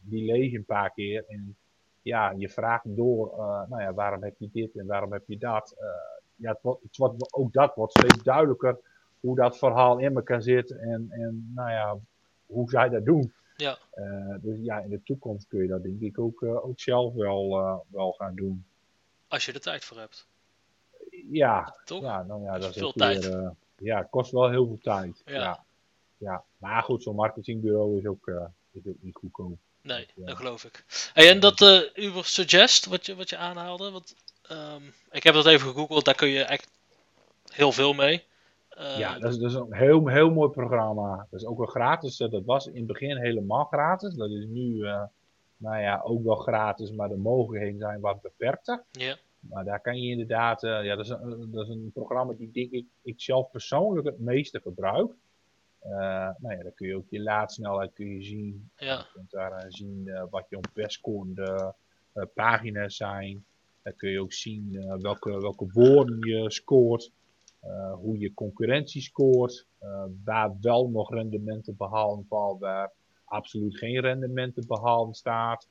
die 0.01 0.25
lees 0.25 0.51
je 0.51 0.59
een 0.59 0.65
paar 0.65 0.93
keer. 0.93 1.25
En 1.29 1.57
ja, 2.03 2.35
je 2.37 2.49
vraagt 2.49 2.97
door. 2.97 3.35
nou 3.69 3.83
ja, 3.83 3.95
waarom 3.95 4.23
heb 4.23 4.35
je 4.39 4.49
dit 4.53 4.77
en 4.77 4.87
waarom 4.87 5.13
heb 5.13 5.23
je 5.27 5.39
dat? 5.39 5.77
ja, 6.37 6.51
het 6.51 6.63
wordt, 6.63 6.83
het 6.83 6.97
wordt, 6.97 7.33
ook 7.35 7.53
dat 7.53 7.75
wordt 7.75 7.93
steeds 7.93 8.23
duidelijker 8.23 8.79
hoe 9.21 9.37
dat 9.37 9.59
verhaal 9.59 9.99
in 9.99 10.15
elkaar 10.15 10.43
zit 10.43 10.71
en, 10.71 11.07
en 11.11 11.53
nou 11.55 11.71
ja, 11.71 11.99
hoe 12.47 12.71
zij 12.71 12.89
dat 12.89 13.05
doen. 13.05 13.33
Ja. 13.57 13.79
Uh, 13.95 14.35
dus 14.41 14.59
ja, 14.61 14.79
in 14.79 14.91
de 14.91 15.03
toekomst 15.03 15.47
kun 15.49 15.63
je 15.63 15.69
dat 15.69 15.83
denk 15.83 16.01
ik 16.01 16.19
ook, 16.19 16.41
uh, 16.41 16.65
ook 16.65 16.81
zelf 16.81 17.15
wel, 17.15 17.61
uh, 17.61 17.77
wel 17.89 18.13
gaan 18.13 18.35
doen. 18.35 18.65
Als 19.29 19.47
je 19.47 19.53
er 19.53 19.61
tijd 19.61 19.85
voor 19.85 19.99
hebt. 19.99 20.27
Ja, 21.31 21.77
Toch? 21.85 22.03
Ja, 22.03 22.23
nou 22.23 22.43
ja, 22.43 22.59
dat 22.59 22.71
is 22.71 22.77
veel 22.77 22.93
tijd. 22.93 23.29
Weer, 23.29 23.55
ja, 23.79 23.99
het 23.99 24.11
kost 24.11 24.31
wel 24.31 24.51
heel 24.51 24.67
veel 24.67 24.79
tijd. 24.83 25.23
Ja. 25.25 25.35
ja. 25.35 25.65
ja. 26.19 26.45
Maar 26.59 26.83
goed, 26.83 27.03
zo'n 27.03 27.15
marketingbureau 27.15 27.99
is 27.99 28.07
ook, 28.07 28.33
is 28.73 28.87
ook 28.87 28.97
niet 29.01 29.17
goedkoop. 29.17 29.59
Nee, 29.83 30.07
dat 30.15 30.37
geloof 30.37 30.65
ik. 30.65 30.85
Hey, 31.13 31.31
en 31.31 31.41
dat 31.41 31.61
Uber 31.95 32.25
Suggest, 32.25 32.87
wat 32.87 33.07
je, 33.07 33.15
wat 33.15 33.31
je 33.31 33.37
aanhaalde, 33.37 33.91
wat, 33.91 34.15
um, 34.51 34.95
ik 35.11 35.23
heb 35.23 35.35
dat 35.35 35.47
even 35.47 35.69
gegoogeld, 35.69 36.05
daar 36.05 36.15
kun 36.15 36.29
je 36.29 36.43
echt 36.43 36.71
heel 37.53 37.73
veel 37.73 37.93
mee. 37.93 38.25
Uh, 38.79 38.99
ja, 38.99 39.19
dat 39.19 39.31
is, 39.31 39.39
dat 39.39 39.51
is 39.51 39.57
een 39.57 39.75
heel, 39.75 40.07
heel 40.07 40.31
mooi 40.31 40.51
programma. 40.51 41.27
Dat 41.31 41.41
is 41.41 41.47
ook 41.47 41.59
wel 41.59 41.67
gratis. 41.67 42.17
Dat 42.17 42.45
was 42.45 42.67
in 42.67 42.77
het 42.77 42.87
begin 42.87 43.17
helemaal 43.17 43.65
gratis. 43.65 44.15
Dat 44.15 44.31
is 44.31 44.47
nu, 44.47 44.75
uh, 44.75 45.03
nou 45.57 45.81
ja, 45.81 46.01
ook 46.05 46.23
wel 46.25 46.35
gratis, 46.35 46.93
maar 46.93 47.09
de 47.09 47.17
mogelijkheden 47.17 47.79
zijn 47.79 48.01
wat 48.01 48.21
beperkter. 48.21 48.85
Ja. 48.91 49.17
Maar 49.41 49.65
daar 49.65 49.81
kan 49.81 50.01
je 50.01 50.11
inderdaad, 50.11 50.63
uh, 50.63 50.85
ja, 50.85 50.97
dat 50.97 51.05
is, 51.05 51.11
een, 51.11 51.51
dat 51.51 51.69
is 51.69 51.75
een 51.75 51.91
programma 51.95 52.33
die 52.33 52.51
denk 52.51 52.71
ik, 52.71 52.87
ik 53.03 53.21
zelf 53.21 53.51
persoonlijk 53.51 54.07
het 54.07 54.19
meeste 54.19 54.61
gebruik. 54.61 55.13
Nou 56.39 56.57
ja, 56.57 56.63
dan 56.63 56.75
kun 56.75 56.89
je 56.89 56.97
ook 56.97 57.11
je 57.11 57.21
laadsnelheid 57.21 57.93
kun 57.93 58.07
je 58.07 58.23
zien. 58.23 58.71
Ja. 58.77 58.97
Je 58.97 59.07
kunt 59.13 59.31
daar 59.31 59.65
zien 59.69 60.11
wat 60.31 60.47
je 60.49 60.61
scorende 60.87 61.75
pagina's 62.35 62.97
zijn. 62.97 63.45
Dan 63.83 63.97
kun 63.97 64.11
je 64.11 64.21
ook 64.21 64.33
zien 64.33 64.87
welke, 65.01 65.41
welke 65.41 65.67
woorden 65.73 66.19
je 66.19 66.51
scoort. 66.51 67.11
Hoe 68.01 68.19
je 68.19 68.35
concurrentie 68.35 69.03
scoort. 69.03 69.67
waar 70.25 70.57
wel 70.61 70.89
nog 70.89 71.11
rendementen 71.11 71.77
behalen 71.77 72.25
valt, 72.29 72.61
waar 72.61 72.93
absoluut 73.25 73.79
geen 73.79 74.01
rendementen 74.01 74.67
behalen 74.67 75.15
staat. 75.15 75.69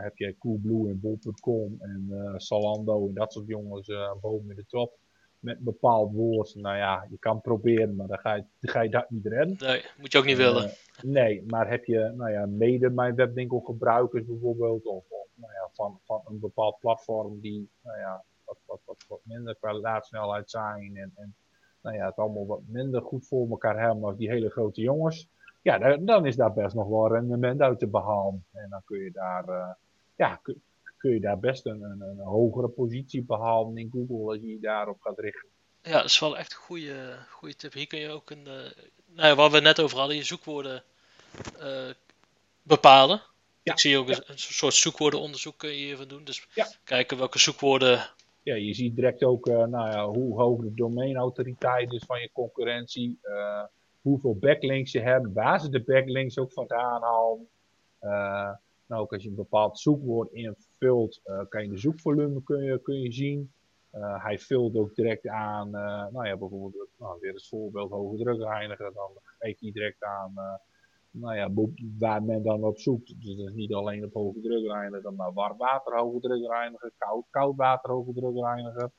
heb 0.00 0.16
je 0.16 0.38
Coolblue 0.38 0.90
en 0.90 1.00
Bol.com 1.00 1.76
en 1.78 2.12
Salando 2.36 3.08
en 3.08 3.14
dat 3.14 3.32
soort 3.32 3.46
jongens 3.46 3.92
boven 4.20 4.50
in 4.50 4.56
de 4.56 4.66
top 4.66 4.98
met 5.46 5.56
een 5.56 5.64
bepaald 5.64 6.12
woord. 6.12 6.54
Nou 6.54 6.76
ja, 6.76 7.06
je 7.10 7.18
kan 7.18 7.40
proberen, 7.40 7.96
maar 7.96 8.06
dan 8.06 8.18
ga 8.18 8.34
je, 8.34 8.44
dan 8.60 8.70
ga 8.70 8.80
je 8.80 8.90
dat 8.90 9.10
niet 9.10 9.26
redden. 9.26 9.56
Nee, 9.60 9.84
moet 9.98 10.12
je 10.12 10.18
ook 10.18 10.24
niet 10.24 10.36
willen. 10.36 10.70
Nee, 11.02 11.44
maar 11.46 11.70
heb 11.70 11.84
je, 11.84 12.12
nou 12.16 12.30
ja, 12.30 12.46
mede 12.46 12.90
mijn 12.90 13.14
webwinkel 13.14 13.60
gebruikers 13.60 14.24
bijvoorbeeld, 14.24 14.86
of, 14.86 15.04
of 15.08 15.28
nou 15.34 15.52
ja, 15.52 15.68
van, 15.72 16.00
van 16.04 16.22
een 16.24 16.40
bepaald 16.40 16.78
platform 16.78 17.40
die, 17.40 17.68
nou 17.82 17.98
ja, 17.98 18.24
wat, 18.46 18.58
wat, 18.66 18.80
wat, 18.84 19.04
wat 19.08 19.20
minder 19.22 19.56
qua 19.56 19.74
laadsnelheid 19.74 20.50
zijn 20.50 20.96
en, 20.96 21.12
en 21.14 21.34
nou 21.86 21.96
ja, 21.96 22.06
het 22.06 22.16
allemaal 22.16 22.46
wat 22.46 22.60
minder 22.66 23.02
goed 23.02 23.26
voor 23.26 23.50
elkaar 23.50 23.80
hebben 23.80 24.04
als 24.04 24.16
die 24.16 24.30
hele 24.30 24.50
grote 24.50 24.80
jongens. 24.80 25.28
Ja, 25.62 25.78
dan, 25.78 26.04
dan 26.04 26.26
is 26.26 26.36
daar 26.36 26.52
best 26.52 26.74
nog 26.74 26.88
wel 26.88 27.12
rendement 27.12 27.60
uit 27.60 27.78
te 27.78 27.86
behalen. 27.86 28.44
En 28.52 28.70
dan 28.70 28.82
kun 28.84 28.98
je 28.98 29.10
daar, 29.10 29.48
uh, 29.48 29.68
ja, 30.16 30.36
kun, 30.42 30.62
kun 30.96 31.10
je 31.10 31.20
daar 31.20 31.38
best 31.38 31.66
een, 31.66 31.82
een, 31.82 32.00
een, 32.00 32.18
hogere 32.18 32.68
positie 32.68 33.22
behalen 33.22 33.76
in 33.76 33.90
Google 33.92 34.32
als 34.32 34.36
je 34.40 34.48
je 34.48 34.60
daarop 34.60 35.00
gaat 35.00 35.18
richten. 35.18 35.48
Ja, 35.82 35.92
dat 35.92 36.04
is 36.04 36.18
wel 36.18 36.38
echt 36.38 36.52
een 36.52 36.58
goede, 36.58 37.16
goede 37.30 37.56
tip. 37.56 37.72
Hier 37.72 37.86
kun 37.86 37.98
je 37.98 38.10
ook 38.10 38.30
een, 38.30 38.46
uh, 38.46 38.70
nou 39.06 39.28
ja, 39.28 39.34
waar 39.34 39.50
we 39.50 39.60
net 39.60 39.80
over 39.80 39.98
hadden, 39.98 40.16
je 40.16 40.24
zoekwoorden 40.24 40.82
uh, 41.60 41.90
bepalen. 42.62 43.22
Ja, 43.62 43.72
ik 43.72 43.80
zie 43.80 43.98
ook 43.98 44.08
ja. 44.08 44.16
een, 44.16 44.22
een, 44.26 44.38
soort 44.38 44.74
zoekwoordenonderzoek 44.74 45.58
kun 45.58 45.70
je 45.70 45.84
hiervan 45.84 46.08
doen. 46.08 46.24
Dus 46.24 46.48
kijken 46.84 47.18
welke 47.18 47.38
zoekwoorden. 47.38 48.08
Ja, 48.46 48.54
je 48.54 48.74
ziet 48.74 48.94
direct 48.94 49.24
ook 49.24 49.46
uh, 49.46 49.54
nou 49.54 49.90
ja, 49.90 50.08
hoe 50.08 50.40
hoog 50.40 50.60
de 50.60 50.74
domeinautoriteit 50.74 51.92
is 51.92 52.04
van 52.04 52.20
je 52.20 52.30
concurrentie. 52.32 53.18
hoeveel 54.00 54.36
backlinks 54.36 54.92
je 54.92 55.00
hebt, 55.00 55.32
waar 55.32 55.60
ze 55.60 55.70
de 55.70 55.82
backlinks 55.82 56.38
ook 56.38 56.52
vandaan 56.52 57.02
halen. 57.02 57.48
Nou, 58.86 59.02
ook 59.02 59.12
als 59.12 59.22
je 59.22 59.28
een 59.28 59.34
bepaald 59.34 59.78
zoekwoord 59.78 60.32
invult, 60.32 61.20
kan 61.48 61.62
je 61.62 61.68
de 61.68 61.78
zoekvolume 61.78 62.42
kun 62.42 62.62
je, 62.62 62.82
kun 62.82 63.00
je 63.00 63.12
zien. 63.12 63.52
Hij 63.98 64.38
vult 64.38 64.76
ook 64.76 64.94
direct 64.94 65.28
aan, 65.28 65.70
nou 66.12 66.26
ja, 66.26 66.36
bijvoorbeeld, 66.36 66.88
nou, 66.98 67.18
weer 67.20 67.32
het 67.32 67.46
voorbeeld 67.46 67.90
hoge 67.90 68.16
drukreiniger, 68.16 68.92
dan 68.92 69.10
geeft 69.38 69.60
hij 69.60 69.72
direct 69.72 70.02
aan, 70.02 70.34
nou 71.20 71.36
ja, 71.36 71.50
waar 71.98 72.22
men 72.22 72.42
dan 72.42 72.64
op 72.64 72.78
zoekt. 72.78 73.14
Dus 73.22 73.36
dat 73.36 73.48
is 73.48 73.54
niet 73.54 73.74
alleen 73.74 74.04
op 74.04 74.12
hoge 74.12 74.40
drukreiniger, 74.40 75.12
maar 75.12 75.32
warm 75.32 75.58
water 75.58 75.98
hoge 75.98 76.20
drukreiniger, 76.20 76.92
koud, 76.98 77.24
koud 77.30 77.56
water 77.56 77.90
hoge 77.90 78.12
drukreiniger, 78.12 78.90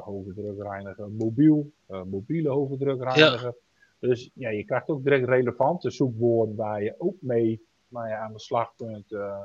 hoge 0.00 0.34
drukreiniger 0.34 1.10
mobiel, 1.10 1.70
mobiele 1.86 2.48
hoge 2.48 2.76
drukreiniger. 2.76 3.42
Ja. 3.42 4.08
Dus 4.08 4.30
ja, 4.34 4.50
je 4.50 4.64
krijgt 4.64 4.88
ook 4.88 5.04
direct 5.04 5.28
relevante 5.28 5.90
zoekwoorden 5.90 6.56
waar 6.56 6.82
je 6.82 6.94
ook 6.98 7.16
mee 7.20 7.62
nou 7.88 8.08
ja, 8.08 8.18
aan 8.18 8.32
de 8.32 8.40
slag 8.40 8.74
kunt, 8.76 9.12
uh, 9.12 9.42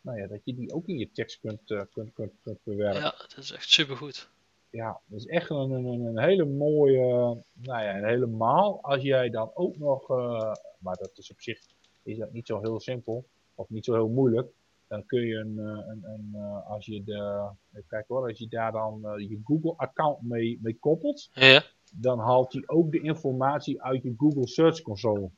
nou 0.00 0.18
ja, 0.18 0.26
dat 0.26 0.40
je 0.44 0.54
die 0.54 0.72
ook 0.72 0.86
in 0.86 0.98
je 0.98 1.10
tekst 1.10 1.40
kunt, 1.40 1.70
uh, 1.70 1.82
kunt, 1.92 2.12
kunt, 2.12 2.32
kunt 2.42 2.58
bewerken. 2.62 3.00
Ja, 3.00 3.14
dat 3.18 3.36
is 3.36 3.52
echt 3.52 3.68
supergoed. 3.68 4.30
Ja, 4.70 5.00
dat 5.06 5.18
is 5.18 5.26
echt 5.26 5.50
een, 5.50 5.70
een, 5.70 6.00
een 6.00 6.18
hele 6.18 6.44
mooie, 6.44 7.06
nou 7.52 7.82
ja, 7.82 7.92
en 7.92 8.04
helemaal 8.04 8.78
als 8.82 9.02
jij 9.02 9.30
dan 9.30 9.50
ook 9.54 9.78
nog, 9.78 10.10
uh, 10.10 10.52
maar 10.78 10.96
dat 10.96 11.10
is 11.14 11.30
op 11.30 11.40
zich, 11.40 11.60
is 12.02 12.18
dat 12.18 12.32
niet 12.32 12.46
zo 12.46 12.60
heel 12.60 12.80
simpel, 12.80 13.24
of 13.54 13.68
niet 13.68 13.84
zo 13.84 13.94
heel 13.94 14.08
moeilijk, 14.08 14.48
dan 14.88 15.06
kun 15.06 15.20
je 15.20 15.36
een, 15.36 15.58
een, 15.58 16.04
een 16.04 16.34
als 16.66 16.86
je 16.86 17.04
de, 17.04 17.48
kijk 17.86 18.08
hoor, 18.08 18.28
als 18.28 18.38
je 18.38 18.48
daar 18.48 18.72
dan 18.72 19.00
je 19.16 19.40
Google 19.44 19.74
account 19.76 20.22
mee, 20.22 20.58
mee 20.62 20.76
koppelt, 20.80 21.30
ja. 21.32 21.62
dan 21.92 22.18
haalt 22.18 22.52
hij 22.52 22.62
ook 22.66 22.92
de 22.92 23.00
informatie 23.00 23.82
uit 23.82 24.02
je 24.02 24.14
Google 24.16 24.46
Search 24.46 24.82
Console. 24.82 25.30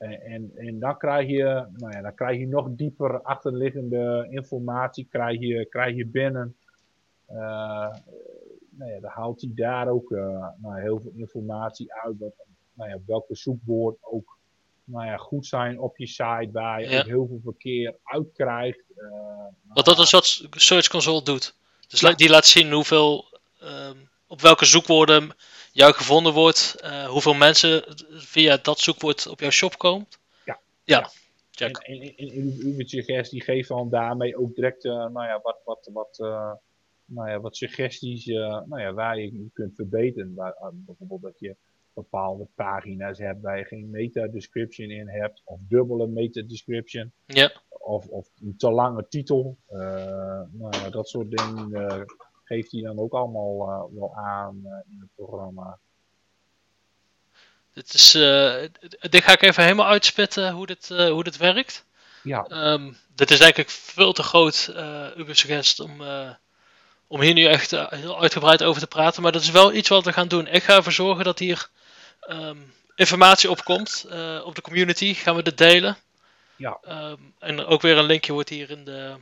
En, 0.00 0.20
en, 0.20 0.50
en, 0.54 0.78
dan 0.78 0.96
krijg 0.96 1.28
je, 1.28 1.66
nou 1.76 1.92
ja, 1.92 2.00
dan 2.00 2.14
krijg 2.14 2.38
je 2.38 2.46
nog 2.46 2.68
dieper 2.70 3.22
achterliggende 3.22 4.26
informatie, 4.30 5.06
krijg 5.10 5.40
je, 5.40 5.66
krijg 5.66 5.96
je 5.96 6.06
binnen. 6.06 6.56
Uh, 7.30 7.36
nou 8.70 8.90
ja, 8.92 9.00
dan 9.00 9.10
haalt 9.10 9.40
hij 9.40 9.50
daar 9.54 9.88
ook 9.88 10.10
uh, 10.10 10.48
nou, 10.56 10.80
heel 10.80 11.00
veel 11.00 11.12
informatie 11.14 11.94
uit. 11.94 12.18
Wat, 12.18 12.34
nou 12.72 12.90
ja, 12.90 12.98
welke 13.06 13.36
zoekwoord 13.36 13.96
ook 14.00 14.38
nou 14.84 15.06
ja, 15.06 15.16
goed 15.16 15.46
zijn 15.46 15.80
op 15.80 15.98
je 15.98 16.06
site, 16.06 16.48
waar 16.52 16.80
je 16.80 16.88
ja. 16.88 16.98
ook 16.98 17.06
heel 17.06 17.26
veel 17.26 17.40
verkeer 17.44 17.96
uitkrijgt. 18.02 18.82
Uh, 18.96 19.12
Want 19.68 19.86
dat 19.86 19.98
is 19.98 20.10
wat 20.10 20.46
Search 20.50 20.88
Console 20.88 21.22
doet. 21.22 21.54
Dus 21.88 22.00
ja. 22.00 22.12
die 22.12 22.28
laat 22.28 22.46
zien 22.46 22.72
hoeveel, 22.72 23.24
um, 23.62 24.08
op 24.26 24.40
welke 24.40 24.64
zoekwoorden 24.64 25.30
jou 25.72 25.92
gevonden 25.94 26.32
wordt, 26.32 26.76
uh, 26.84 27.06
hoeveel 27.06 27.34
mensen 27.34 27.84
via 28.10 28.56
dat 28.56 28.78
zoekwoord 28.78 29.26
op 29.26 29.40
jouw 29.40 29.50
shop 29.50 29.78
komt. 29.78 30.18
Ja. 30.44 30.60
Ja. 30.84 31.10
Check. 31.50 31.76
En, 31.76 32.00
en, 32.00 32.16
en, 32.16 32.28
en 32.28 32.58
uw 32.60 32.86
suggestie 32.86 33.42
geeft 33.42 33.68
dan 33.68 33.90
daarmee 33.90 34.36
ook 34.38 34.54
direct, 34.54 34.84
uh, 34.84 34.92
nou 34.92 35.26
ja, 35.26 35.40
wat, 35.42 35.58
wat, 35.64 35.90
wat, 35.92 36.18
nou 37.04 37.30
ja, 37.30 37.40
wat 37.40 37.56
suggesties, 37.56 38.26
nou 38.26 38.80
ja, 38.80 38.92
waar 38.92 39.18
je 39.18 39.50
kunt 39.52 39.74
verbeteren. 39.74 40.34
Waar, 40.34 40.54
bijvoorbeeld 40.72 41.22
dat 41.22 41.38
je 41.38 41.56
bepaalde 41.94 42.46
pagina's 42.54 43.18
hebt 43.18 43.40
waar 43.40 43.58
je 43.58 43.64
geen 43.64 43.90
meta-description 43.90 44.90
in 44.90 45.08
hebt, 45.08 45.42
of 45.44 45.60
dubbele 45.68 46.06
meta-description. 46.06 47.12
Ja. 47.26 47.52
Of, 47.68 48.06
of 48.06 48.28
een 48.40 48.56
te 48.56 48.70
lange 48.70 49.08
titel. 49.08 49.56
nou 50.50 50.68
ja, 50.70 50.90
dat 50.90 51.08
soort 51.08 51.30
dingen 51.30 52.06
geeft 52.50 52.72
hij 52.72 52.82
dan 52.82 52.98
ook 52.98 53.12
allemaal 53.12 53.68
uh, 53.68 53.98
wel 53.98 54.14
aan 54.14 54.56
in 54.90 54.98
het 55.00 55.08
programma. 55.14 55.78
Dit, 57.72 57.94
is, 57.94 58.14
uh, 58.14 58.54
dit 59.00 59.22
ga 59.22 59.32
ik 59.32 59.42
even 59.42 59.62
helemaal 59.62 59.86
uitspitten 59.86 60.52
hoe 60.52 60.66
dit, 60.66 60.88
hoe 60.88 61.24
dit 61.24 61.36
werkt. 61.36 61.84
Ja. 62.22 62.72
Um, 62.72 62.96
dit 63.14 63.30
is 63.30 63.38
denk 63.38 63.56
ik 63.56 63.70
veel 63.70 64.12
te 64.12 64.22
groot, 64.22 64.72
uh, 64.76 65.06
suggest 65.28 65.80
om, 65.80 66.02
om 67.06 67.20
hier 67.20 67.34
nu 67.34 67.44
echt 67.44 67.70
heel 67.70 68.20
uitgebreid 68.20 68.62
over 68.62 68.80
te 68.80 68.86
praten. 68.86 69.22
Maar 69.22 69.32
dat 69.32 69.42
is 69.42 69.50
wel 69.50 69.72
iets 69.72 69.88
wat 69.88 70.04
we 70.04 70.12
gaan 70.12 70.28
doen. 70.28 70.46
Ik 70.46 70.62
ga 70.62 70.76
ervoor 70.76 70.92
zorgen 70.92 71.24
dat 71.24 71.38
hier 71.38 71.70
um, 72.28 72.74
informatie 72.94 73.50
opkomt 73.50 74.06
op 74.44 74.54
de 74.54 74.62
community. 74.62 75.14
Gaan 75.14 75.36
we 75.36 75.42
dit 75.42 75.58
delen. 75.58 75.96
Ja. 76.56 76.78
Um, 76.88 77.34
en 77.38 77.66
ook 77.66 77.82
weer 77.82 77.98
een 77.98 78.04
linkje 78.04 78.32
wordt 78.32 78.48
hier 78.48 78.70
in 78.70 78.84
de, 78.84 79.16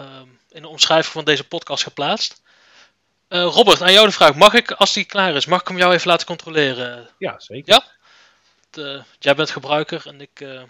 um, 0.00 0.38
in 0.50 0.62
de 0.62 0.68
omschrijving 0.68 1.12
van 1.12 1.24
deze 1.24 1.44
podcast 1.44 1.82
geplaatst. 1.82 2.42
Uh, 3.28 3.44
Robert, 3.44 3.82
aan 3.82 3.92
jou 3.92 4.06
de 4.06 4.12
vraag. 4.12 4.34
Mag 4.34 4.54
ik, 4.54 4.70
als 4.70 4.92
die 4.92 5.04
klaar 5.04 5.34
is, 5.34 5.46
mag 5.46 5.60
ik 5.60 5.68
hem 5.68 5.78
jou 5.78 5.94
even 5.94 6.08
laten 6.08 6.26
controleren? 6.26 7.08
Ja, 7.18 7.34
zeker. 7.38 7.72
Ja? 7.72 7.84
De, 8.70 9.02
jij 9.18 9.34
bent 9.34 9.50
gebruiker 9.50 10.06
en 10.06 10.20
ik, 10.20 10.40
uh, 10.40 10.62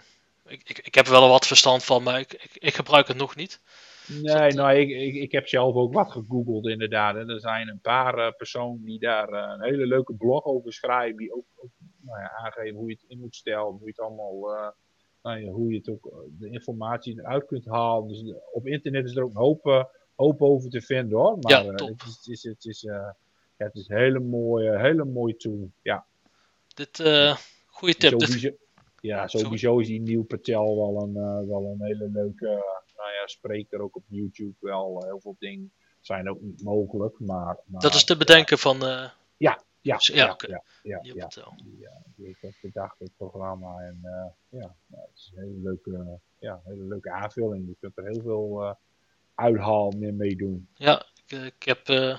ik, 0.47 0.61
ik, 0.63 0.79
ik, 0.79 0.95
heb 0.95 1.05
er 1.05 1.11
wel 1.11 1.29
wat 1.29 1.47
verstand 1.47 1.83
van, 1.83 2.03
maar 2.03 2.19
ik, 2.19 2.33
ik, 2.33 2.51
ik 2.53 2.75
gebruik 2.75 3.07
het 3.07 3.17
nog 3.17 3.35
niet. 3.35 3.59
Nee, 4.07 4.53
nou, 4.53 4.77
ik, 4.77 4.89
ik, 4.89 5.15
ik 5.15 5.31
heb 5.31 5.47
zelf 5.47 5.75
ook 5.75 5.93
wat 5.93 6.11
gegoogeld 6.11 6.67
inderdaad. 6.67 7.15
En 7.15 7.29
er 7.29 7.39
zijn 7.39 7.67
een 7.67 7.81
paar 7.81 8.17
uh, 8.17 8.31
personen 8.37 8.83
die 8.83 8.99
daar 8.99 9.33
een 9.33 9.63
hele 9.63 9.87
leuke 9.87 10.13
blog 10.13 10.45
over 10.45 10.73
schrijven. 10.73 11.17
Die 11.17 11.33
ook, 11.33 11.45
ook 11.55 11.71
nou 12.01 12.19
ja, 12.19 12.31
aangeven 12.31 12.75
hoe 12.75 12.87
je 12.87 12.93
het 12.93 13.05
in 13.07 13.19
moet 13.19 13.35
stellen. 13.35 13.71
Hoe 13.71 13.79
je 13.79 13.87
het 13.87 13.99
allemaal 13.99 14.73
nou 15.21 15.39
ja, 15.39 15.51
hoe 15.51 15.71
je 15.71 15.77
het 15.77 15.89
ook, 15.89 16.13
de 16.39 16.49
informatie 16.49 17.19
eruit 17.19 17.45
kunt 17.45 17.65
halen. 17.65 18.07
Dus 18.07 18.33
op 18.51 18.67
internet 18.67 19.05
is 19.05 19.15
er 19.15 19.23
ook 19.23 19.29
een 19.29 19.41
hoop, 19.41 19.91
hoop 20.15 20.41
over 20.41 20.69
te 20.69 20.81
vinden 20.81 21.17
hoor. 21.17 21.37
Maar 21.39 21.51
ja, 21.51 21.65
het 21.65 22.03
is, 22.05 22.15
het 22.15 22.27
is, 22.27 22.43
het 22.43 22.65
is, 22.65 22.81
ja, 22.81 23.15
het 23.57 23.75
is 23.75 23.89
een 23.89 23.97
hele 23.97 24.19
mooie, 24.19 24.79
hele 24.79 25.05
mooie 25.05 25.35
tool. 25.35 25.69
Ja. 25.81 26.05
Dit, 26.73 26.97
goede 27.65 27.95
tip. 27.95 28.21
Sowieso, 28.21 28.49
ja, 29.01 29.27
sowieso 29.37 29.79
is 29.79 29.87
die 29.87 30.01
Nieuw 30.01 30.23
Patel 30.23 30.75
wel 30.75 31.03
een, 31.03 31.47
wel 31.47 31.65
een 31.65 31.85
hele 31.85 32.09
leuke 32.09 32.63
nou 33.03 33.13
ja, 33.21 33.27
spreker. 33.27 33.81
Ook 33.81 33.95
op 33.95 34.03
YouTube 34.07 34.55
wel. 34.59 35.03
heel 35.05 35.19
veel 35.19 35.35
dingen 35.39 35.71
zijn 35.99 36.29
ook 36.29 36.41
niet 36.41 36.63
mogelijk. 36.63 37.19
Maar, 37.19 37.57
maar 37.65 37.81
dat 37.81 37.93
is 37.93 38.03
te 38.03 38.17
bedenken 38.17 38.57
van... 38.57 38.79
ja, 38.79 39.13
Ja, 39.37 39.61
ja, 39.81 39.97
ja, 40.01 40.35
ja, 40.37 40.63
ja, 40.83 40.99
ja, 41.01 41.27
ja, 41.79 42.01
die 42.15 42.25
heeft 42.25 42.41
dat 42.41 42.53
bedacht, 42.61 42.99
het 42.99 43.11
programma. 43.17 43.79
En 43.79 43.99
ja, 44.49 44.75
nou, 44.87 45.03
het 45.03 45.15
is 45.15 45.31
een 45.35 45.43
hele 45.43 45.59
leuke, 45.63 46.19
ja, 46.39 46.61
hele 46.63 46.83
leuke 46.83 47.11
aanvulling. 47.11 47.67
Je 47.67 47.75
kunt 47.79 47.97
er 47.97 48.03
heel 48.03 48.21
veel 48.21 48.77
uithaal 49.35 49.91
mee 49.91 50.11
meedoen. 50.11 50.67
Ja, 50.75 51.05
ik, 51.25 51.37
ik 51.37 51.63
heb 51.63 51.89
uh, 51.89 52.17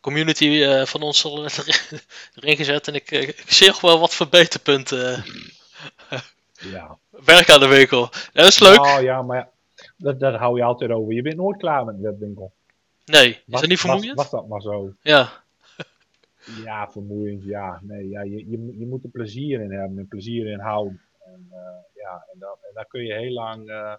community 0.00 0.44
uh, 0.44 0.84
van 0.84 1.02
ons 1.02 1.24
al 1.24 1.44
erin 2.34 2.56
gezet 2.56 2.88
en 2.88 2.94
ik, 2.94 3.10
ik 3.10 3.50
zie 3.50 3.66
nog 3.66 3.80
wel 3.80 3.98
wat 3.98 4.14
verbeterpunten. 4.14 5.24
ja. 6.52 6.98
Werk 7.24 7.50
aan 7.50 7.60
de 7.60 7.66
winkel. 7.66 8.10
Dat 8.32 8.46
is 8.46 8.58
leuk. 8.58 8.76
Nou 8.76 9.02
ja, 9.02 9.22
maar 9.22 9.48
dat, 9.96 10.20
dat 10.20 10.34
hou 10.34 10.56
je 10.56 10.62
altijd 10.62 10.90
over. 10.90 11.12
Je 11.12 11.22
bent 11.22 11.36
nooit 11.36 11.56
klaar 11.56 11.84
met 11.84 11.94
een 11.94 12.02
webwinkel. 12.02 12.52
Nee, 13.04 13.28
is 13.28 13.42
was, 13.46 13.60
dat 13.60 13.70
niet 13.70 13.80
vermoeiend? 13.80 14.16
Was, 14.16 14.30
was, 14.30 14.40
dat 14.40 14.48
maar 14.48 14.60
zo. 14.60 14.92
Ja. 15.00 15.28
ja, 16.64 16.90
vermoeiend, 16.90 17.44
ja. 17.44 17.80
Nee, 17.82 18.08
ja 18.08 18.22
je, 18.22 18.50
je, 18.50 18.78
je 18.78 18.86
moet 18.86 19.04
er 19.04 19.10
plezier 19.10 19.60
in 19.60 19.72
hebben 19.72 19.98
en 19.98 20.08
plezier 20.08 20.46
in 20.46 20.60
houden. 20.60 21.00
En, 21.24 21.46
uh, 21.50 21.56
ja, 21.94 22.26
en, 22.32 22.38
dan, 22.38 22.56
en 22.62 22.74
daar 22.74 22.86
kun 22.86 23.04
je 23.04 23.14
heel 23.14 23.32
lang, 23.32 23.68
uh, 23.68 23.94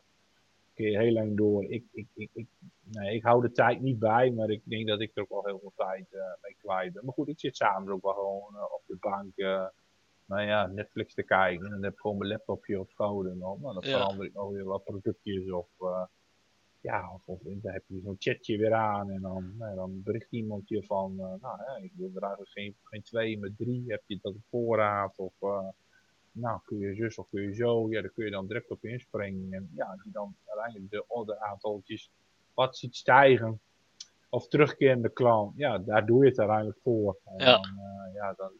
kun 0.73 0.91
je 0.91 0.97
heel 0.97 1.11
lang 1.11 1.37
door. 1.37 1.63
Ik, 1.63 1.83
ik, 1.91 2.07
ik, 2.13 2.29
ik, 2.33 2.47
nee, 2.83 3.15
ik 3.15 3.23
hou 3.23 3.41
de 3.41 3.51
tijd 3.51 3.81
niet 3.81 3.99
bij, 3.99 4.31
maar 4.31 4.49
ik 4.49 4.61
denk 4.63 4.87
dat 4.87 5.01
ik 5.01 5.11
er 5.13 5.21
ook 5.21 5.29
wel 5.29 5.45
heel 5.45 5.59
veel 5.59 5.73
tijd 5.75 6.05
uh, 6.11 6.21
mee 6.41 6.55
kwijt 6.59 6.93
ben. 6.93 7.05
Maar 7.05 7.13
goed, 7.13 7.27
ik 7.27 7.39
zit 7.39 7.55
samen 7.55 7.93
ook 7.93 8.03
wel 8.03 8.13
gewoon 8.13 8.55
op 8.71 8.81
de 8.85 8.97
bank 8.99 9.35
nou 10.27 10.41
ja, 10.41 10.65
Netflix 10.65 11.13
te 11.13 11.23
kijken. 11.23 11.65
En 11.65 11.71
dan 11.71 11.83
heb 11.83 11.93
ik 11.93 11.99
gewoon 11.99 12.17
mijn 12.17 12.29
laptopje 12.29 12.79
op 12.79 12.89
schoot 12.89 13.25
en 13.25 13.39
dan, 13.39 13.57
nou, 13.61 13.73
dan 13.73 13.83
verander 13.83 14.25
ik 14.25 14.33
nog 14.33 14.51
weer 14.51 14.63
wat 14.63 14.83
productjes 14.83 15.51
of 15.51 15.67
uh, 15.79 16.03
ja, 16.81 17.13
of, 17.13 17.27
of 17.27 17.39
dan 17.43 17.73
heb 17.73 17.83
je 17.87 18.01
zo'n 18.03 18.15
chatje 18.19 18.57
weer 18.57 18.73
aan 18.73 19.09
en 19.09 19.21
dan, 19.21 19.53
nou, 19.57 19.75
dan 19.75 20.03
bericht 20.03 20.31
iemand 20.31 20.69
je 20.69 20.83
van, 20.83 21.11
uh, 21.11 21.19
nou 21.19 21.57
ja, 21.65 21.77
ik 21.81 21.91
wil 21.95 22.11
er 22.15 22.21
eigenlijk 22.21 22.51
geen, 22.51 22.75
geen 22.83 23.03
twee, 23.03 23.39
maar 23.39 23.49
drie, 23.57 23.83
heb 23.87 24.03
je 24.05 24.19
dat 24.21 24.33
op 24.33 24.45
voorraad 24.49 25.17
of 25.17 25.33
uh, 25.41 25.67
nou 26.31 26.59
kun 26.65 26.77
je 26.77 26.95
zus 26.95 27.17
of 27.17 27.29
kun 27.29 27.41
je 27.41 27.53
zo, 27.53 27.89
ja, 27.89 28.01
daar 28.01 28.11
kun 28.11 28.25
je 28.25 28.31
dan 28.31 28.47
direct 28.47 28.71
op 28.71 28.85
inspringen 28.85 29.53
en 29.53 29.69
ja, 29.75 29.85
als 29.85 30.03
je 30.03 30.11
dan 30.11 30.35
uiteindelijk 30.45 30.91
de 30.91 31.07
order 31.07 31.37
aantaltjes 31.37 32.11
wat 32.53 32.77
ziet 32.77 32.95
stijgen 32.95 33.59
of 34.29 34.47
terugkerende 34.47 35.09
klant, 35.09 35.53
ja, 35.57 35.77
daar 35.77 36.05
doe 36.05 36.23
je 36.23 36.29
het 36.29 36.39
uiteindelijk 36.39 36.79
voor. 36.83 37.17
En 37.23 37.45
ja. 37.45 37.51
Dan, 37.51 37.61
ja, 38.13 38.33
dan, 38.33 38.51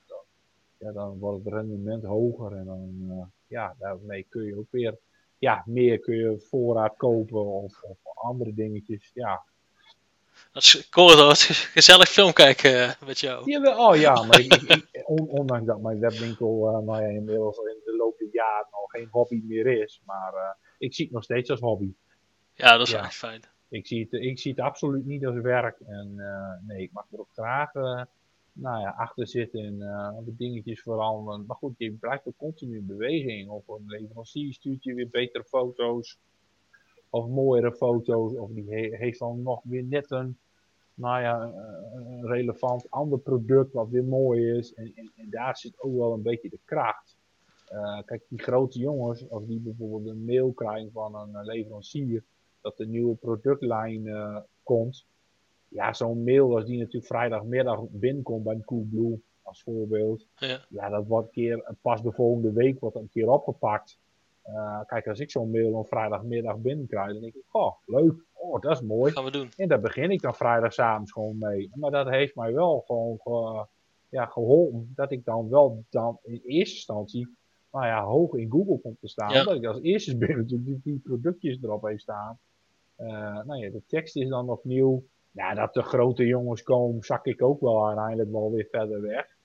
ja, 0.79 0.91
dan 0.91 1.19
wordt 1.19 1.43
het 1.43 1.53
rendement 1.53 2.03
hoger 2.03 2.51
en 2.51 2.65
dan, 2.65 2.95
uh, 3.09 3.23
ja, 3.47 3.75
daarmee 3.79 4.25
kun 4.29 4.43
je 4.43 4.57
ook 4.57 4.71
weer, 4.71 4.97
ja, 5.37 5.63
meer 5.65 5.99
kun 5.99 6.15
je 6.15 6.39
voorraad 6.39 6.97
kopen 6.97 7.45
of, 7.45 7.81
of 7.81 7.97
andere 8.03 8.53
dingetjes, 8.53 9.11
ja. 9.13 9.43
Dat 10.51 10.63
is 10.63 10.89
cool, 10.89 11.09
gezellig 11.73 12.09
film 12.09 12.33
kijken 12.33 12.71
uh, 12.71 12.91
met 13.05 13.19
jou. 13.19 13.51
Ja, 13.51 13.87
oh 13.87 13.95
ja, 13.95 14.23
maar 14.23 14.39
ik, 14.39 14.53
ik, 14.53 15.03
ondanks 15.29 15.65
dat 15.65 15.81
mijn 15.81 15.99
webwinkel 15.99 16.67
uh, 16.67 16.85
nou 16.85 17.01
ja, 17.01 17.07
inmiddels 17.07 17.57
in 17.57 17.81
de 17.85 17.95
loop 17.97 18.17
der 18.17 18.29
jaren 18.31 18.67
al 18.71 18.85
geen 18.85 19.07
hobby 19.11 19.41
meer 19.45 19.81
is, 19.81 20.01
maar 20.05 20.57
ik 20.77 20.93
zie 20.93 21.05
het 21.05 21.13
nog 21.13 21.23
steeds 21.23 21.49
als 21.49 21.59
hobby. 21.59 21.93
Ja, 22.53 22.77
dat 22.77 22.87
is 22.87 22.93
ja. 22.93 23.03
echt 23.03 23.15
fijn. 23.15 23.41
Ik 23.69 23.87
zie, 23.87 24.07
het, 24.09 24.21
ik 24.21 24.39
zie 24.39 24.51
het 24.51 24.59
absoluut 24.59 25.05
niet 25.05 25.25
als 25.25 25.35
werk 25.35 25.79
en 25.79 26.15
nee, 26.67 26.81
ik 26.81 26.91
mag 26.91 27.05
er 27.11 27.19
ook 27.19 27.31
graag 27.33 27.71
nou 28.59 28.81
ja, 28.81 28.89
achter 28.89 29.27
zitten 29.27 29.65
en 29.65 29.75
uh, 29.75 30.09
de 30.25 30.35
dingetjes 30.35 30.81
veranderen. 30.81 31.45
Maar 31.45 31.57
goed, 31.57 31.73
je 31.77 31.91
blijft 31.91 32.27
ook 32.27 32.37
continu 32.37 32.77
in 32.77 32.85
beweging. 32.85 33.49
Of 33.49 33.67
een 33.67 33.83
leverancier 33.85 34.53
stuurt 34.53 34.83
je 34.83 34.93
weer 34.93 35.09
betere 35.09 35.43
foto's. 35.43 36.19
Of 37.09 37.27
mooiere 37.27 37.71
foto's. 37.71 38.33
Of 38.33 38.51
die 38.51 38.95
heeft 38.95 39.19
dan 39.19 39.41
nog 39.41 39.61
weer 39.63 39.83
net 39.83 40.11
een, 40.11 40.37
nou 40.93 41.21
ja, 41.21 41.53
een 41.93 42.25
relevant 42.25 42.91
ander 42.91 43.19
product 43.19 43.73
wat 43.73 43.89
weer 43.89 44.05
mooi 44.05 44.51
is. 44.51 44.73
En, 44.73 44.93
en, 44.95 45.29
daar 45.29 45.57
zit 45.57 45.81
ook 45.81 45.97
wel 45.97 46.13
een 46.13 46.21
beetje 46.21 46.49
de 46.49 46.59
kracht. 46.65 47.17
Uh, 47.71 48.01
kijk, 48.05 48.23
die 48.29 48.39
grote 48.39 48.79
jongens, 48.79 49.29
als 49.29 49.45
die 49.45 49.59
bijvoorbeeld 49.59 50.07
een 50.15 50.25
mail 50.25 50.51
krijgen 50.51 50.91
van 50.91 51.15
een 51.15 51.45
leverancier 51.45 52.23
dat 52.61 52.77
de 52.77 52.87
nieuwe 52.87 53.15
productlijn 53.15 54.03
komt, 54.63 55.05
ja, 55.67 55.93
zo'n 55.93 56.23
mail 56.23 56.55
als 56.55 56.65
die 56.65 56.77
natuurlijk 56.77 57.05
vrijdagmiddag 57.05 57.81
binnenkomt 57.89 58.43
bij 58.43 58.61
Coolblue, 58.65 59.21
als 59.41 59.61
voorbeeld. 59.63 60.27
Ja. 60.35 60.65
ja, 60.69 60.89
dat 60.89 61.07
wordt 61.07 61.27
een 61.27 61.33
keer, 61.33 61.75
pas 61.81 62.01
de 62.01 62.11
volgende 62.11 62.51
week 62.51 62.79
wordt 62.79 62.95
een 62.95 63.09
keer 63.09 63.29
opgepakt. 63.29 63.99
Uh, 64.47 64.81
kijk, 64.85 65.07
als 65.07 65.19
ik 65.19 65.31
zo'n 65.31 65.51
mail 65.51 65.73
op 65.73 65.87
vrijdagmiddag 65.87 66.57
binnenkrijg, 66.57 67.11
dan 67.11 67.21
denk 67.21 67.35
ik, 67.35 67.43
oh, 67.51 67.73
leuk, 67.85 68.25
oh, 68.33 68.61
dat 68.61 68.71
is 68.71 68.81
mooi. 68.81 69.11
Gaan 69.11 69.23
we 69.23 69.31
doen. 69.31 69.49
En 69.55 69.67
daar 69.67 69.79
begin 69.79 70.11
ik 70.11 70.21
dan 70.21 70.35
vrijdagavond 70.35 71.11
gewoon 71.11 71.37
mee. 71.37 71.69
Maar 71.73 71.91
dat 71.91 72.09
heeft 72.09 72.35
mij 72.35 72.53
wel 72.53 72.83
gewoon 72.85 73.19
uh, 73.25 73.63
ja, 74.09 74.25
geholpen, 74.25 74.91
dat 74.95 75.11
ik 75.11 75.25
dan 75.25 75.49
wel 75.49 75.83
dan 75.89 76.19
in 76.23 76.41
eerste 76.45 76.75
instantie, 76.75 77.35
nou 77.71 77.85
ja, 77.85 78.03
hoog 78.03 78.33
in 78.33 78.51
Google 78.51 78.79
kom 78.79 78.97
te 78.99 79.07
staan. 79.07 79.33
Ja. 79.33 79.43
Dat 79.43 79.55
ik 79.55 79.65
als 79.65 79.81
eerste 79.81 80.17
binnen 80.27 80.47
die, 80.47 80.79
die 80.83 80.99
productjes 80.99 81.57
erop 81.61 81.83
heeft 81.83 82.01
staan. 82.01 82.39
Uh, 82.97 83.43
nou 83.43 83.55
ja, 83.55 83.69
de 83.69 83.81
tekst 83.87 84.15
is 84.15 84.29
dan 84.29 84.49
opnieuw. 84.49 85.03
Ja, 85.37 85.53
dat 85.53 85.73
de 85.73 85.81
grote 85.81 86.25
jongens 86.25 86.63
komen, 86.63 87.03
zak 87.03 87.25
ik 87.25 87.41
ook 87.41 87.61
wel 87.61 87.87
uiteindelijk 87.87 88.31
wel 88.31 88.51
weer 88.51 88.67
verder 88.71 89.01
weg. 89.01 89.35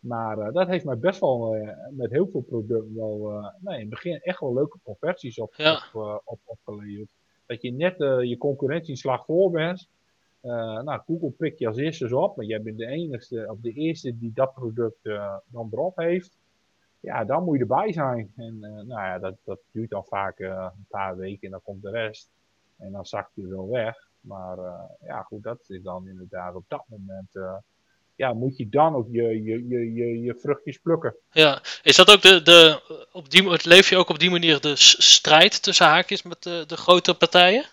Maar 0.00 0.38
uh, 0.38 0.52
dat 0.52 0.68
heeft 0.68 0.84
mij 0.84 0.98
best 0.98 1.20
wel 1.20 1.56
uh, 1.56 1.70
met 1.90 2.10
heel 2.10 2.28
veel 2.28 2.40
producten 2.40 2.94
wel, 2.94 3.32
uh, 3.32 3.48
nee, 3.60 3.74
in 3.74 3.80
het 3.80 3.90
begin 3.90 4.20
echt 4.20 4.40
wel 4.40 4.54
leuke 4.54 4.78
conversies 4.82 5.38
op, 5.38 5.54
ja. 5.54 5.82
op, 5.92 6.22
op, 6.24 6.40
opgeleverd. 6.44 7.08
Dat 7.46 7.62
je 7.62 7.72
net 7.72 7.96
je 8.28 8.36
concurrentieslag 8.38 9.24
voor 9.24 9.50
bent. 9.50 9.88
nou, 10.40 11.00
Google 11.06 11.30
pikt 11.30 11.58
je 11.58 11.66
als 11.66 11.76
eerste 11.76 12.16
op, 12.16 12.36
maar 12.36 12.44
jij 12.44 12.62
bent 12.62 12.78
de 12.78 12.86
enige, 12.86 13.46
of 13.50 13.58
de 13.60 13.72
eerste 13.72 14.18
die 14.18 14.32
dat 14.34 14.54
product 14.54 15.02
dan 15.46 15.68
erop 15.70 15.96
heeft. 15.96 16.38
Ja, 17.00 17.24
dan 17.24 17.44
moet 17.44 17.54
je 17.54 17.60
erbij 17.60 17.92
zijn. 17.92 18.32
En 18.36 18.58
nou 18.60 18.86
ja, 18.86 19.18
dat, 19.18 19.34
dat 19.44 19.58
duurt 19.70 19.90
dan 19.90 20.04
vaak 20.04 20.38
een 20.38 20.86
paar 20.88 21.16
weken 21.16 21.42
en 21.42 21.50
dan 21.50 21.62
komt 21.62 21.82
de 21.82 21.90
rest. 21.90 22.30
En 22.76 22.92
dan 22.92 23.06
zakt 23.06 23.30
je 23.34 23.46
wel 23.46 23.68
weg. 23.68 24.07
Maar 24.20 24.58
uh, 24.58 24.80
ja, 25.00 25.22
goed, 25.22 25.42
dat 25.42 25.58
is 25.66 25.82
dan 25.82 26.08
inderdaad 26.08 26.54
op 26.54 26.64
dat 26.68 26.84
moment. 26.88 27.34
Uh, 27.34 27.56
ja, 28.18 28.32
moet 28.32 28.56
je 28.56 28.68
dan 28.68 28.94
ook 28.94 29.06
je, 29.10 29.42
je, 29.42 29.68
je, 29.68 29.92
je, 29.92 30.20
je 30.20 30.34
vruchtjes 30.34 30.78
plukken. 30.78 31.16
Ja, 31.30 31.62
is 31.82 31.96
dat 31.96 32.10
ook 32.10 32.22
de, 32.22 32.42
de 32.42 32.80
op 33.12 33.30
die, 33.30 33.68
leef 33.68 33.88
je 33.88 33.96
ook 33.96 34.08
op 34.08 34.18
die 34.18 34.30
manier 34.30 34.60
de 34.60 34.76
strijd 34.76 35.62
tussen 35.62 35.86
haakjes 35.86 36.22
met 36.22 36.42
de, 36.42 36.64
de 36.66 36.76
grote 36.76 37.14
partijen? 37.14 37.64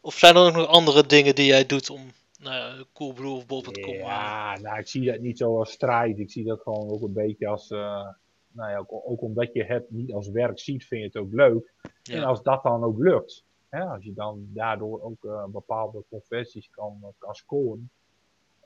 Of 0.00 0.14
zijn 0.14 0.36
er 0.36 0.42
ook 0.42 0.54
nog 0.54 0.66
andere 0.66 1.06
dingen 1.06 1.34
die 1.34 1.46
jij 1.46 1.66
doet 1.66 1.90
om 1.90 2.12
nou 2.38 2.84
Coolblue 2.92 3.30
of 3.30 3.46
Bol.com? 3.46 3.94
Ja, 3.94 4.58
nou, 4.58 4.78
ik 4.78 4.88
zie 4.88 5.10
dat 5.10 5.20
niet 5.20 5.38
zo 5.38 5.58
als 5.58 5.70
strijd. 5.70 6.18
Ik 6.18 6.30
zie 6.30 6.44
dat 6.44 6.60
gewoon 6.60 6.90
ook 6.90 7.02
een 7.02 7.12
beetje 7.12 7.48
als, 7.48 7.70
uh, 7.70 8.08
nou 8.52 8.70
ja, 8.70 8.78
ook, 8.78 8.92
ook, 8.92 9.22
omdat 9.22 9.52
je 9.52 9.64
het 9.64 9.90
niet 9.90 10.12
als 10.12 10.28
werk 10.28 10.58
ziet, 10.58 10.86
vind 10.86 11.00
je 11.00 11.06
het 11.06 11.16
ook 11.16 11.32
leuk. 11.32 11.72
Ja. 12.02 12.14
En 12.14 12.24
als 12.24 12.42
dat 12.42 12.62
dan 12.62 12.84
ook 12.84 12.98
lukt, 12.98 13.44
Hè, 13.68 13.84
als 13.84 14.04
je 14.04 14.12
dan 14.12 14.48
daardoor 14.52 15.02
ook 15.02 15.24
uh, 15.24 15.44
bepaalde 15.46 16.04
conversies 16.08 16.70
kan, 16.70 17.14
kan 17.18 17.34
scoren, 17.34 17.90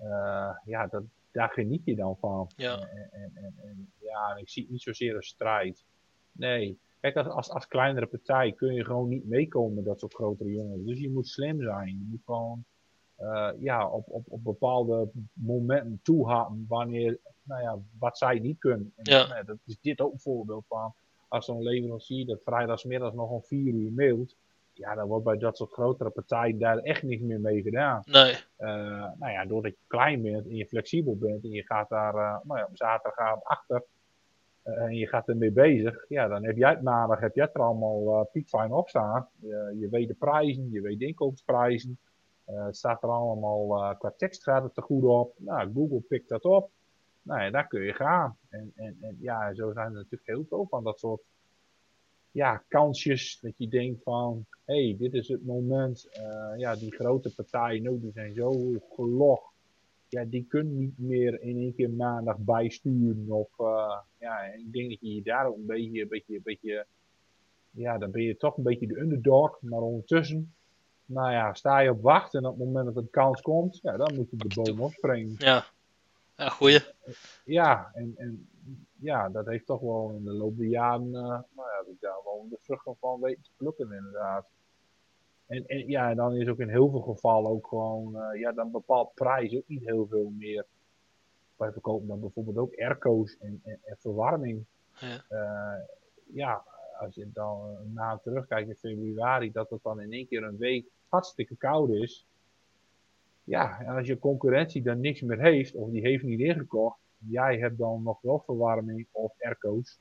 uh, 0.03 0.57
ja, 0.65 0.87
dat, 0.87 1.03
daar 1.31 1.51
geniet 1.51 1.85
je 1.85 1.95
dan 1.95 2.17
van. 2.17 2.51
Ja. 2.57 2.79
En, 2.79 3.09
en, 3.13 3.31
en, 3.35 3.55
en, 3.63 3.93
ja, 4.01 4.37
ik 4.37 4.49
zie 4.49 4.63
het 4.63 4.73
niet 4.73 4.83
zozeer 4.83 5.17
een 5.17 5.23
strijd. 5.23 5.85
Nee, 6.33 6.79
kijk, 7.01 7.17
als, 7.17 7.27
als, 7.27 7.51
als 7.51 7.67
kleinere 7.67 8.07
partij 8.07 8.53
kun 8.53 8.75
je 8.75 8.85
gewoon 8.85 9.09
niet 9.09 9.29
meekomen 9.29 9.75
met 9.75 9.85
dat 9.85 10.01
soort 10.01 10.15
grotere 10.15 10.51
jongens. 10.51 10.85
Dus 10.85 11.01
je 11.01 11.11
moet 11.11 11.29
slim 11.29 11.63
zijn. 11.63 11.89
Je 11.89 12.07
moet 12.11 12.23
gewoon 12.25 12.65
uh, 13.21 13.51
ja, 13.59 13.89
op, 13.89 14.09
op, 14.09 14.25
op 14.29 14.45
bepaalde 14.45 15.11
momenten 15.33 16.01
toehappen 16.03 16.65
wanneer, 16.69 17.19
nou 17.43 17.63
ja, 17.63 17.79
wat 17.99 18.19
zij 18.19 18.39
niet 18.39 18.59
kunnen. 18.59 18.93
En, 18.97 19.13
ja. 19.13 19.27
nou, 19.27 19.45
dat 19.45 19.59
is 19.65 19.81
dit 19.81 20.01
ook 20.01 20.13
een 20.13 20.21
voorbeeld 20.21 20.65
van. 20.69 20.95
Als 21.29 21.45
zo'n 21.45 21.63
leverancier 21.63 22.27
dat 22.27 22.43
vrijdagsmiddag 22.45 23.13
nog 23.13 23.31
om 23.31 23.43
vier 23.43 23.75
uur 23.75 23.93
mailt, 23.93 24.37
ja, 24.73 24.95
dan 24.95 25.09
wordt 25.09 25.25
bij 25.25 25.39
dat 25.39 25.57
soort 25.57 25.73
grotere 25.73 26.11
partijen 26.11 26.59
daar 26.59 26.79
echt 26.79 27.03
niks 27.03 27.23
meer 27.23 27.41
mee 27.41 27.63
gedaan. 27.63 28.03
Nee. 28.05 28.33
Uh, 28.59 28.69
nou 29.19 29.33
ja, 29.33 29.45
doordat 29.45 29.73
je 29.73 29.87
klein 29.87 30.23
bent 30.23 30.47
en 30.47 30.57
je 30.57 30.67
flexibel 30.67 31.17
bent 31.17 31.45
en 31.45 31.51
je 31.51 31.63
gaat 31.63 31.89
daar 31.89 32.15
uh, 32.15 32.39
nou 32.43 32.59
ja, 32.59 32.65
op 32.65 32.77
zaterdagavond 32.77 33.45
achter 33.45 33.85
uh, 34.65 34.83
en 34.83 34.95
je 34.95 35.07
gaat 35.07 35.29
ermee 35.29 35.53
bezig, 35.53 36.05
ja, 36.09 36.29
dan 36.29 36.45
heb 36.45 36.57
jij 36.57 36.71
het 36.71 36.83
maandag 36.83 37.21
heb 37.21 37.35
jij 37.35 37.45
het 37.45 37.55
er 37.55 37.63
allemaal 37.63 38.29
piekfijn 38.33 38.73
op 38.73 38.89
staan. 38.89 39.29
je 39.79 39.89
weet 39.91 40.09
de 40.09 40.15
prijzen, 40.15 40.71
je 40.71 40.81
weet 40.81 40.99
de 40.99 41.07
inkoopsprijzen. 41.07 41.99
het 42.45 42.77
staat 42.77 43.03
er 43.03 43.09
allemaal 43.09 43.97
qua 43.97 44.13
tekst 44.17 44.43
gaat 44.43 44.63
het 44.63 44.77
er 44.77 44.83
goed 44.83 45.05
op. 45.05 45.35
Nou, 45.39 45.73
Google 45.75 46.01
pikt 46.01 46.29
dat 46.29 46.45
op. 46.45 46.71
Nou 47.23 47.43
ja, 47.43 47.51
daar 47.51 47.67
kun 47.67 47.83
je 47.83 47.93
gaan. 47.93 48.37
En, 48.49 48.73
en, 48.77 48.97
en 49.01 49.17
ja, 49.21 49.55
zo 49.55 49.73
zijn 49.73 49.87
er 49.87 49.93
natuurlijk 49.93 50.27
heel 50.27 50.45
veel 50.49 50.67
van 50.69 50.85
dat 50.85 50.99
soort 50.99 51.23
ja, 52.33 52.65
kansjes 52.69 53.39
dat 53.41 53.53
je 53.57 53.69
denkt 53.69 54.03
van, 54.03 54.47
hé, 54.65 54.87
hey, 54.87 54.97
dit 54.99 55.15
is 55.15 55.29
het 55.29 55.45
moment. 55.45 56.09
Uh, 56.17 56.59
ja, 56.61 56.77
die 56.77 56.95
grote 56.95 57.35
partijen, 57.35 57.83
nou, 57.83 58.01
die 58.01 58.13
zijn 58.13 58.35
zo 58.35 58.73
gelog. 58.91 59.51
Ja, 60.09 60.25
die 60.25 60.47
kunnen 60.49 60.79
niet 60.79 60.99
meer 60.99 61.43
in 61.43 61.57
één 61.57 61.75
keer 61.75 61.91
maandag 61.91 62.39
bijsturen. 62.39 63.27
Of, 63.29 63.59
uh, 63.59 63.99
ja, 64.19 64.43
ik 64.43 64.73
denk 64.73 64.89
dat 64.91 65.01
je 65.01 65.15
je 65.15 65.23
daar 65.23 65.47
ook 65.47 65.57
een 65.57 65.67
beetje, 65.67 66.03
een 66.03 66.09
beetje, 66.09 66.35
een 66.35 66.43
beetje, 66.45 66.87
ja, 67.71 67.99
dan 67.99 68.11
ben 68.11 68.23
je 68.23 68.37
toch 68.37 68.57
een 68.57 68.63
beetje 68.63 68.87
de 68.87 69.01
underdog. 69.01 69.59
Maar 69.61 69.81
ondertussen, 69.81 70.55
nou 71.07 71.33
ja, 71.33 71.55
sta 71.55 71.79
je 71.79 71.91
op 71.91 72.03
wacht 72.03 72.35
en 72.35 72.47
op 72.47 72.59
het 72.59 72.67
moment 72.67 72.85
dat 72.85 72.97
een 72.97 73.11
kans 73.11 73.41
komt, 73.41 73.79
ja, 73.83 73.97
dan 73.97 74.15
moet 74.15 74.31
je 74.31 74.37
de 74.37 74.63
boom 74.63 74.81
opspringen. 74.81 75.35
Ja. 75.39 75.65
Ja, 76.37 76.49
goeie. 76.49 76.81
Ja, 77.45 77.91
en, 77.95 78.15
en 78.17 78.49
ja, 79.03 79.29
dat 79.29 79.47
heeft 79.47 79.67
toch 79.67 79.81
wel 79.81 80.11
in 80.17 80.25
de 80.25 80.33
loop 80.33 80.57
der 80.57 80.67
jaren, 80.67 81.07
uh, 81.07 81.13
nou 81.13 81.45
ja, 81.55 81.85
ik 81.87 82.01
daar 82.01 82.21
wel 82.25 82.47
de 82.51 82.57
vruchten 82.59 82.97
van 83.01 83.21
weten 83.21 83.43
te 83.43 83.51
plukken 83.57 83.93
inderdaad. 83.93 84.47
En, 85.47 85.67
en 85.67 85.89
ja, 85.89 86.15
dan 86.15 86.35
is 86.35 86.49
ook 86.49 86.59
in 86.59 86.69
heel 86.69 86.91
veel 86.91 87.01
gevallen 87.01 87.51
ook 87.51 87.67
gewoon, 87.67 88.17
uh, 88.17 88.41
ja, 88.41 88.53
dan 88.53 88.71
bepaalt 88.71 89.15
prijs 89.15 89.57
ook 89.57 89.69
niet 89.69 89.85
heel 89.85 90.07
veel 90.07 90.33
meer. 90.39 90.67
Wij 91.57 91.73
verkopen 91.73 92.09
dan 92.09 92.21
bijvoorbeeld 92.21 92.57
ook 92.57 92.75
airco's 92.77 93.37
en, 93.41 93.61
en, 93.65 93.79
en 93.85 93.97
verwarming. 93.99 94.65
Ja. 94.93 95.25
Uh, 95.31 95.85
ja, 96.35 96.65
als 96.99 97.15
je 97.15 97.31
dan 97.33 97.93
maand 97.93 98.23
terugkijkt 98.23 98.69
in 98.69 98.77
februari, 98.77 99.53
dat 99.53 99.71
het 99.71 99.83
dan 99.83 100.01
in 100.01 100.13
één 100.13 100.27
keer 100.27 100.43
een 100.43 100.57
week 100.57 100.87
hartstikke 101.09 101.57
koud 101.57 101.91
is. 101.91 102.27
Ja, 103.45 103.81
en 103.81 103.97
als 103.97 104.07
je 104.07 104.19
concurrentie 104.19 104.83
dan 104.83 105.01
niks 105.01 105.21
meer 105.21 105.41
heeft, 105.41 105.75
of 105.75 105.91
die 105.91 106.01
heeft 106.01 106.25
niet 106.25 106.41
ingekocht, 106.41 107.02
jij 107.29 107.59
hebt 107.59 107.79
dan 107.79 108.03
nog 108.03 108.21
wel 108.21 108.39
verwarming 108.39 109.07
of 109.11 109.35
airco's. 109.39 110.01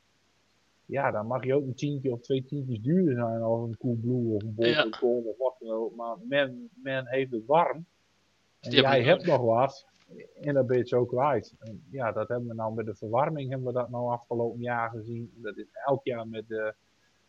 Ja, 0.86 1.12
dan 1.12 1.28
mag 1.28 1.46
je 1.46 1.56
ook 1.56 1.64
een 1.64 1.76
tientje 1.76 2.12
of 2.12 2.22
twee 2.22 2.46
tientjes 2.46 2.82
duurder 2.82 3.16
zijn 3.16 3.42
als 3.42 3.70
een 3.70 3.78
Coolblue 3.78 4.36
of 4.36 4.42
een 4.42 4.54
Bol.com 4.54 5.26
of 5.26 5.38
wat 5.38 5.56
dan 5.60 5.70
ook. 5.70 5.96
Maar 5.96 6.18
men, 6.24 6.70
men 6.84 7.08
heeft 7.08 7.32
het 7.32 7.46
warm. 7.46 7.86
En 8.60 8.72
jij 8.72 9.04
hebt 9.04 9.26
nog 9.26 9.42
wat. 9.42 9.86
En 10.42 10.54
dat 10.54 10.66
ben 10.66 10.76
je 10.76 10.82
het 10.82 10.90
zo 10.90 11.06
kwijt. 11.06 11.56
En 11.60 11.84
ja, 11.92 12.12
dat 12.12 12.28
hebben 12.28 12.48
we 12.48 12.54
nou 12.54 12.74
met 12.74 12.86
de 12.86 12.96
verwarming 12.96 13.50
hebben 13.50 13.68
we 13.68 13.74
dat 13.74 13.90
nou 13.90 14.12
afgelopen 14.12 14.62
jaar 14.62 14.90
gezien. 14.90 15.32
Dat 15.36 15.58
is 15.58 15.68
elk 15.86 16.06
jaar 16.06 16.28
met 16.28 16.48
de, 16.48 16.74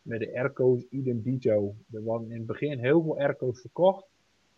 met 0.02 0.20
de 0.20 0.34
airco's 0.34 0.86
idem 0.90 1.22
dito. 1.22 1.74
Er 1.92 2.02
worden 2.02 2.30
in 2.30 2.36
het 2.36 2.46
begin 2.46 2.78
heel 2.78 3.02
veel 3.02 3.18
airco's 3.18 3.60
verkocht 3.60 4.11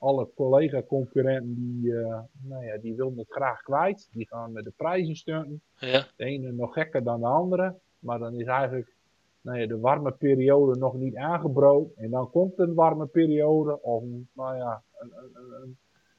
alle 0.04 0.28
collega-concurrenten 0.34 1.54
die, 1.54 1.90
uh, 1.90 2.20
nou 2.42 2.64
ja, 2.64 2.78
die 2.78 2.94
wilden 2.94 3.18
het 3.18 3.30
graag 3.30 3.62
kwijt. 3.62 4.08
Die 4.12 4.26
gaan 4.26 4.52
met 4.52 4.64
de 4.64 4.72
prijzen 4.76 5.16
steunen. 5.16 5.62
Ja. 5.78 6.06
De 6.16 6.24
ene 6.24 6.52
nog 6.52 6.72
gekker 6.72 7.04
dan 7.04 7.20
de 7.20 7.26
andere. 7.26 7.74
Maar 7.98 8.18
dan 8.18 8.34
is 8.34 8.46
eigenlijk 8.46 8.92
nou 9.40 9.58
ja, 9.58 9.66
de 9.66 9.78
warme 9.78 10.12
periode 10.12 10.78
nog 10.78 10.94
niet 10.94 11.16
aangebroken. 11.16 11.96
En 11.96 12.10
dan 12.10 12.30
komt 12.30 12.58
een 12.58 12.74
warme 12.74 13.06
periode. 13.06 13.82
Of 13.82 14.02
nou 14.32 14.56
ja, 14.56 14.82
een, 14.98 15.12
een, 15.14 15.76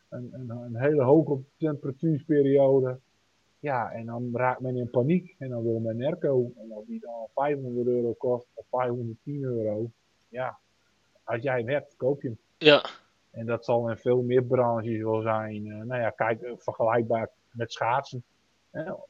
een, 0.10 0.30
een, 0.34 0.50
een 0.50 0.76
hele 0.76 1.04
hoge 1.04 1.40
temperatuurperiode. 1.58 3.00
Ja, 3.60 3.92
en 3.92 4.06
dan 4.06 4.30
raakt 4.34 4.60
men 4.60 4.78
in 4.78 4.90
paniek. 4.90 5.36
En 5.38 5.50
dan 5.50 5.64
wil 5.64 5.80
men 5.80 5.96
een 5.96 6.06
airco. 6.06 6.52
En 6.58 6.72
als 6.72 6.86
die 6.86 7.00
dan 7.00 7.28
500 7.34 7.88
euro 7.88 8.14
kost 8.14 8.48
of 8.54 8.66
510 8.70 9.44
euro. 9.44 9.92
Ja, 10.28 10.58
als 11.24 11.42
jij 11.42 11.58
hem 11.58 11.70
hebt, 11.70 11.96
koop 11.96 12.22
je 12.22 12.28
hem. 12.28 12.38
Ja. 12.58 12.86
En 13.36 13.46
dat 13.46 13.66
zal 13.66 13.90
in 13.90 13.98
veel 13.98 14.22
meer 14.22 14.44
branches 14.44 15.02
wel 15.02 15.22
zijn. 15.22 15.66
Uh, 15.66 15.84
nou 15.84 16.02
ja, 16.02 16.10
kijk, 16.10 16.42
eh, 16.42 16.52
vergelijkbaar 16.58 17.30
met 17.52 17.72
schaatsen. 17.72 18.24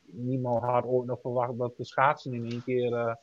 Niemand 0.05 0.63
had 0.63 0.85
ooit 0.85 1.07
nog 1.07 1.21
verwacht 1.21 1.57
dat 1.57 1.77
de 1.77 1.85
schaatsen 1.85 2.33
in 2.33 2.51
één 2.51 2.63
keer 2.63 2.91
uh, 2.91 3.13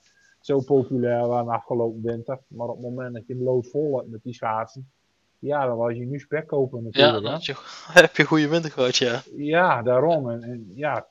zo 0.41 0.61
populair 0.61 1.27
waren 1.27 1.53
afgelopen 1.53 2.03
winter. 2.03 2.39
Maar 2.47 2.69
op 2.69 2.77
het 2.77 2.85
moment 2.85 3.15
dat 3.15 3.27
je 3.27 3.37
lood 3.37 3.69
vol 3.69 3.97
hebt 3.97 4.11
met 4.11 4.23
die 4.23 4.35
schaatsen, 4.35 4.91
ja, 5.39 5.67
dan 5.67 5.77
was 5.77 5.93
je 5.93 6.05
nu 6.05 6.19
spek 6.19 6.47
kopen 6.47 6.83
natuurlijk. 6.83 7.25
Ja, 7.25 7.31
dan 7.31 7.39
je, 7.43 7.55
heb 8.01 8.17
je 8.17 8.25
goede 8.25 8.49
winter 8.49 8.71
gehad, 8.71 8.97
ja. 8.97 9.21
Ja, 9.37 9.83
daarom. 9.83 10.31
En, 10.31 10.43
en 10.43 10.73
ja, 10.75 11.07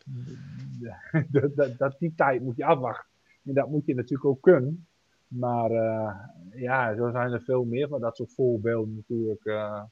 dat, 1.32 1.56
dat, 1.56 1.78
dat, 1.78 1.96
die 2.00 2.14
tijd 2.16 2.42
moet 2.42 2.58
je 2.58 2.66
afwachten. 2.66 3.10
En 3.46 3.54
dat 3.54 3.70
moet 3.70 3.86
je 3.86 3.96
natuurlijk 3.96 4.30
ook 4.30 4.42
kunnen. 4.42 4.88
Maar 5.32 5.72
uh, 5.72 6.16
ja, 6.62 6.96
zo 6.96 7.12
zijn 7.12 7.32
er 7.32 7.42
veel 7.42 7.64
meer 7.64 7.88
van 7.88 8.02
dat 8.02 8.16
soort 8.16 8.34
voorbeelden 8.34 8.96
natuurlijk. 8.96 9.46
Uh, 9.46 9.84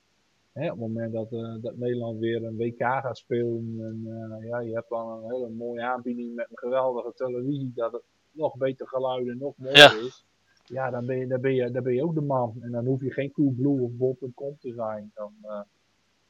hè, 0.51 0.65
op 0.65 0.69
het 0.69 0.79
moment 0.79 1.13
dat, 1.13 1.31
uh, 1.31 1.55
dat 1.61 1.77
Nederland 1.77 2.19
weer 2.19 2.43
een 2.43 2.57
WK 2.57 2.81
gaat 2.81 3.17
spelen. 3.17 3.75
En 3.79 4.47
ja, 4.47 4.59
je 4.59 4.73
hebt 4.73 4.89
dan 4.89 5.09
een 5.09 5.31
hele 5.31 5.49
mooie 5.49 5.83
aanbieding 5.83 6.35
met 6.35 6.47
een 6.49 6.57
geweldige 6.57 7.13
televisie. 7.15 7.71
Dat 7.75 7.91
het 7.91 8.03
nog 8.31 8.57
beter 8.57 8.87
geluid 8.87 9.27
en 9.27 9.37
nog 9.37 9.53
mooier 9.57 9.77
ja. 9.77 10.05
is. 10.05 10.25
Ja, 10.65 10.89
dan 10.89 11.05
ben, 11.05 11.17
je, 11.17 11.27
dan, 11.27 11.41
ben 11.41 11.53
je, 11.53 11.71
dan 11.71 11.83
ben 11.83 11.93
je 11.93 12.03
ook 12.03 12.15
de 12.15 12.21
man. 12.21 12.55
En 12.61 12.71
dan 12.71 12.85
hoef 12.85 13.01
je 13.01 13.11
geen 13.11 13.31
Coolblue 13.31 13.81
of 13.81 13.91
Bol.com 13.91 14.57
te 14.59 14.73
zijn. 14.73 15.11
Dan, 15.13 15.33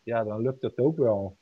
ja, 0.04 0.24
dan 0.24 0.42
lukt 0.42 0.62
het 0.62 0.78
ook 0.78 0.98
wel. 0.98 1.38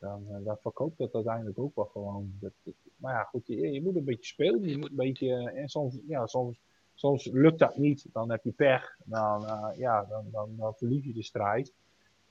Dan, 0.00 0.42
dan 0.44 0.56
verkoopt 0.58 0.98
dat 0.98 1.14
uiteindelijk 1.14 1.58
ook 1.58 1.74
wel 1.74 1.84
gewoon. 1.84 2.32
Dat, 2.40 2.52
dat, 2.62 2.74
maar 2.96 3.14
ja, 3.14 3.22
goed, 3.22 3.46
je, 3.46 3.72
je, 3.72 3.82
moet 3.82 3.96
een 3.96 4.04
beetje 4.04 4.24
spelen. 4.24 4.68
Je 4.68 4.78
moet 4.78 4.90
een 4.90 4.96
beetje, 4.96 5.50
en 5.50 5.68
soms, 5.68 5.98
ja, 6.06 6.26
soms, 6.26 6.60
soms 6.94 7.24
lukt 7.24 7.58
dat 7.58 7.76
niet. 7.76 8.06
Dan 8.12 8.30
heb 8.30 8.44
je 8.44 8.52
pech. 8.52 8.96
Dan, 9.04 9.42
uh, 9.42 9.68
ja, 9.76 10.04
dan, 10.04 10.24
dan, 10.30 10.56
dan, 10.56 10.74
verlies 10.74 11.04
je 11.04 11.12
de 11.12 11.22
strijd. 11.22 11.72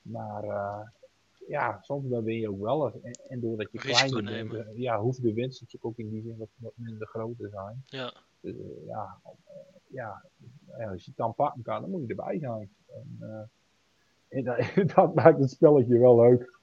Maar 0.02 0.44
uh, 0.44 0.80
ja, 1.48 1.78
soms 1.82 2.08
dan 2.08 2.24
win 2.24 2.38
je 2.38 2.50
ook 2.50 2.60
wel. 2.60 2.92
En, 2.92 3.12
en 3.28 3.40
doordat 3.40 3.72
je 3.72 3.78
kleiner 3.78 4.48
bent, 4.48 4.76
ja, 4.76 5.00
hoeft 5.00 5.22
de 5.22 5.34
winst 5.34 5.60
natuurlijk 5.60 5.84
ook 5.84 5.98
in 5.98 6.10
die 6.10 6.22
zin 6.22 6.36
wat, 6.36 6.48
wat 6.56 6.72
minder 6.74 7.06
groot 7.06 7.38
te 7.38 7.48
zijn. 7.48 7.82
Ja. 7.86 8.14
Dus, 8.40 8.54
uh, 8.54 8.86
ja, 8.86 9.20
ja, 9.86 10.22
als 10.90 11.04
je 11.04 11.08
het 11.08 11.16
dan 11.16 11.34
pakken 11.34 11.62
kan, 11.62 11.80
dan 11.80 11.90
moet 11.90 12.02
je 12.02 12.08
erbij 12.08 12.38
zijn. 12.38 12.70
En, 12.86 13.50
en 14.28 14.44
dat, 14.74 14.94
dat 14.94 15.14
maakt 15.14 15.40
het 15.40 15.50
spelletje 15.50 15.98
wel 15.98 16.20
leuk. 16.20 16.58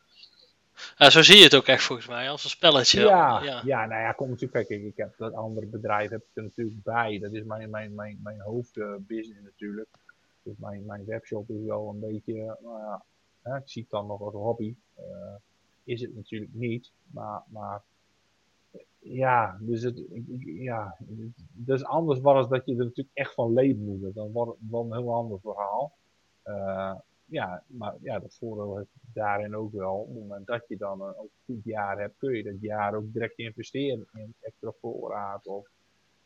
Ja, 0.98 1.10
zo 1.10 1.22
zie 1.22 1.38
je 1.38 1.44
het 1.44 1.56
ook 1.56 1.66
echt 1.66 1.84
volgens 1.84 2.08
mij, 2.08 2.30
als 2.30 2.44
een 2.44 2.50
spelletje. 2.50 3.02
Ja, 3.02 3.44
ja. 3.44 3.62
ja 3.66 3.86
nou 3.86 4.02
ja, 4.02 4.12
kom 4.12 4.30
natuurlijk, 4.30 4.68
kijk, 4.68 4.82
ik 4.82 4.98
heb 4.98 5.18
dat 5.18 5.34
andere 5.34 5.66
bedrijf 5.66 6.10
heb 6.10 6.22
ik 6.22 6.30
er 6.34 6.44
natuurlijk 6.44 6.84
bij. 6.84 7.20
Dat 7.20 7.34
is 7.34 7.44
mijn, 7.44 7.70
mijn, 7.70 7.96
mijn, 7.96 8.20
mijn 8.24 8.40
hoofdbusiness 8.40 9.44
natuurlijk. 9.44 9.90
Dus 10.44 10.54
mijn, 10.58 10.86
mijn 10.86 11.06
webshop 11.06 11.50
is 11.50 11.66
wel 11.66 11.90
een 11.90 12.00
beetje, 12.00 12.58
nou 12.62 12.80
ja, 12.80 13.04
hè, 13.42 13.58
ik 13.58 13.70
zie 13.70 13.82
het 13.82 13.92
dan 13.92 14.08
nog 14.08 14.22
als 14.22 14.34
hobby. 14.34 14.76
Uh, 15.00 15.36
is 15.84 16.02
het 16.02 16.16
natuurlijk 16.16 16.54
niet, 16.54 16.92
maar, 17.12 17.42
maar 17.48 17.82
ja, 19.00 19.58
dus 19.60 19.82
het, 19.82 20.02
ja, 20.46 20.98
dus 21.52 21.84
anders 21.84 22.20
was 22.20 22.50
dat 22.50 22.66
je 22.66 22.72
er 22.72 22.78
natuurlijk 22.78 23.18
echt 23.18 23.34
van 23.34 23.54
leven 23.54 23.84
moet. 23.84 24.16
Dan 24.16 24.32
wordt 24.32 24.52
het 24.52 24.70
wel 24.70 24.82
een 24.82 24.94
heel 24.94 25.14
ander 25.14 25.40
verhaal. 25.40 25.94
Uh, 26.46 26.94
ja, 27.30 27.64
maar 27.68 27.96
ja, 28.02 28.20
dat 28.20 28.36
voordeel 28.36 28.78
heeft 28.78 28.90
daarin 29.14 29.56
ook 29.56 29.72
wel. 29.72 29.96
Op 29.96 30.08
het 30.08 30.18
moment 30.18 30.48
dat 30.48 30.64
je 30.68 30.78
dan 30.78 31.02
een, 31.02 31.16
ook 31.16 31.32
goed 31.46 31.64
jaar 31.64 32.00
hebt, 32.00 32.18
kun 32.18 32.36
je 32.36 32.44
dat 32.44 32.62
jaar 32.62 32.96
ook 32.96 33.14
direct 33.14 33.38
investeren 33.38 34.08
in 34.14 34.34
extra 34.42 34.72
voorraad 34.82 35.48
of 35.48 35.68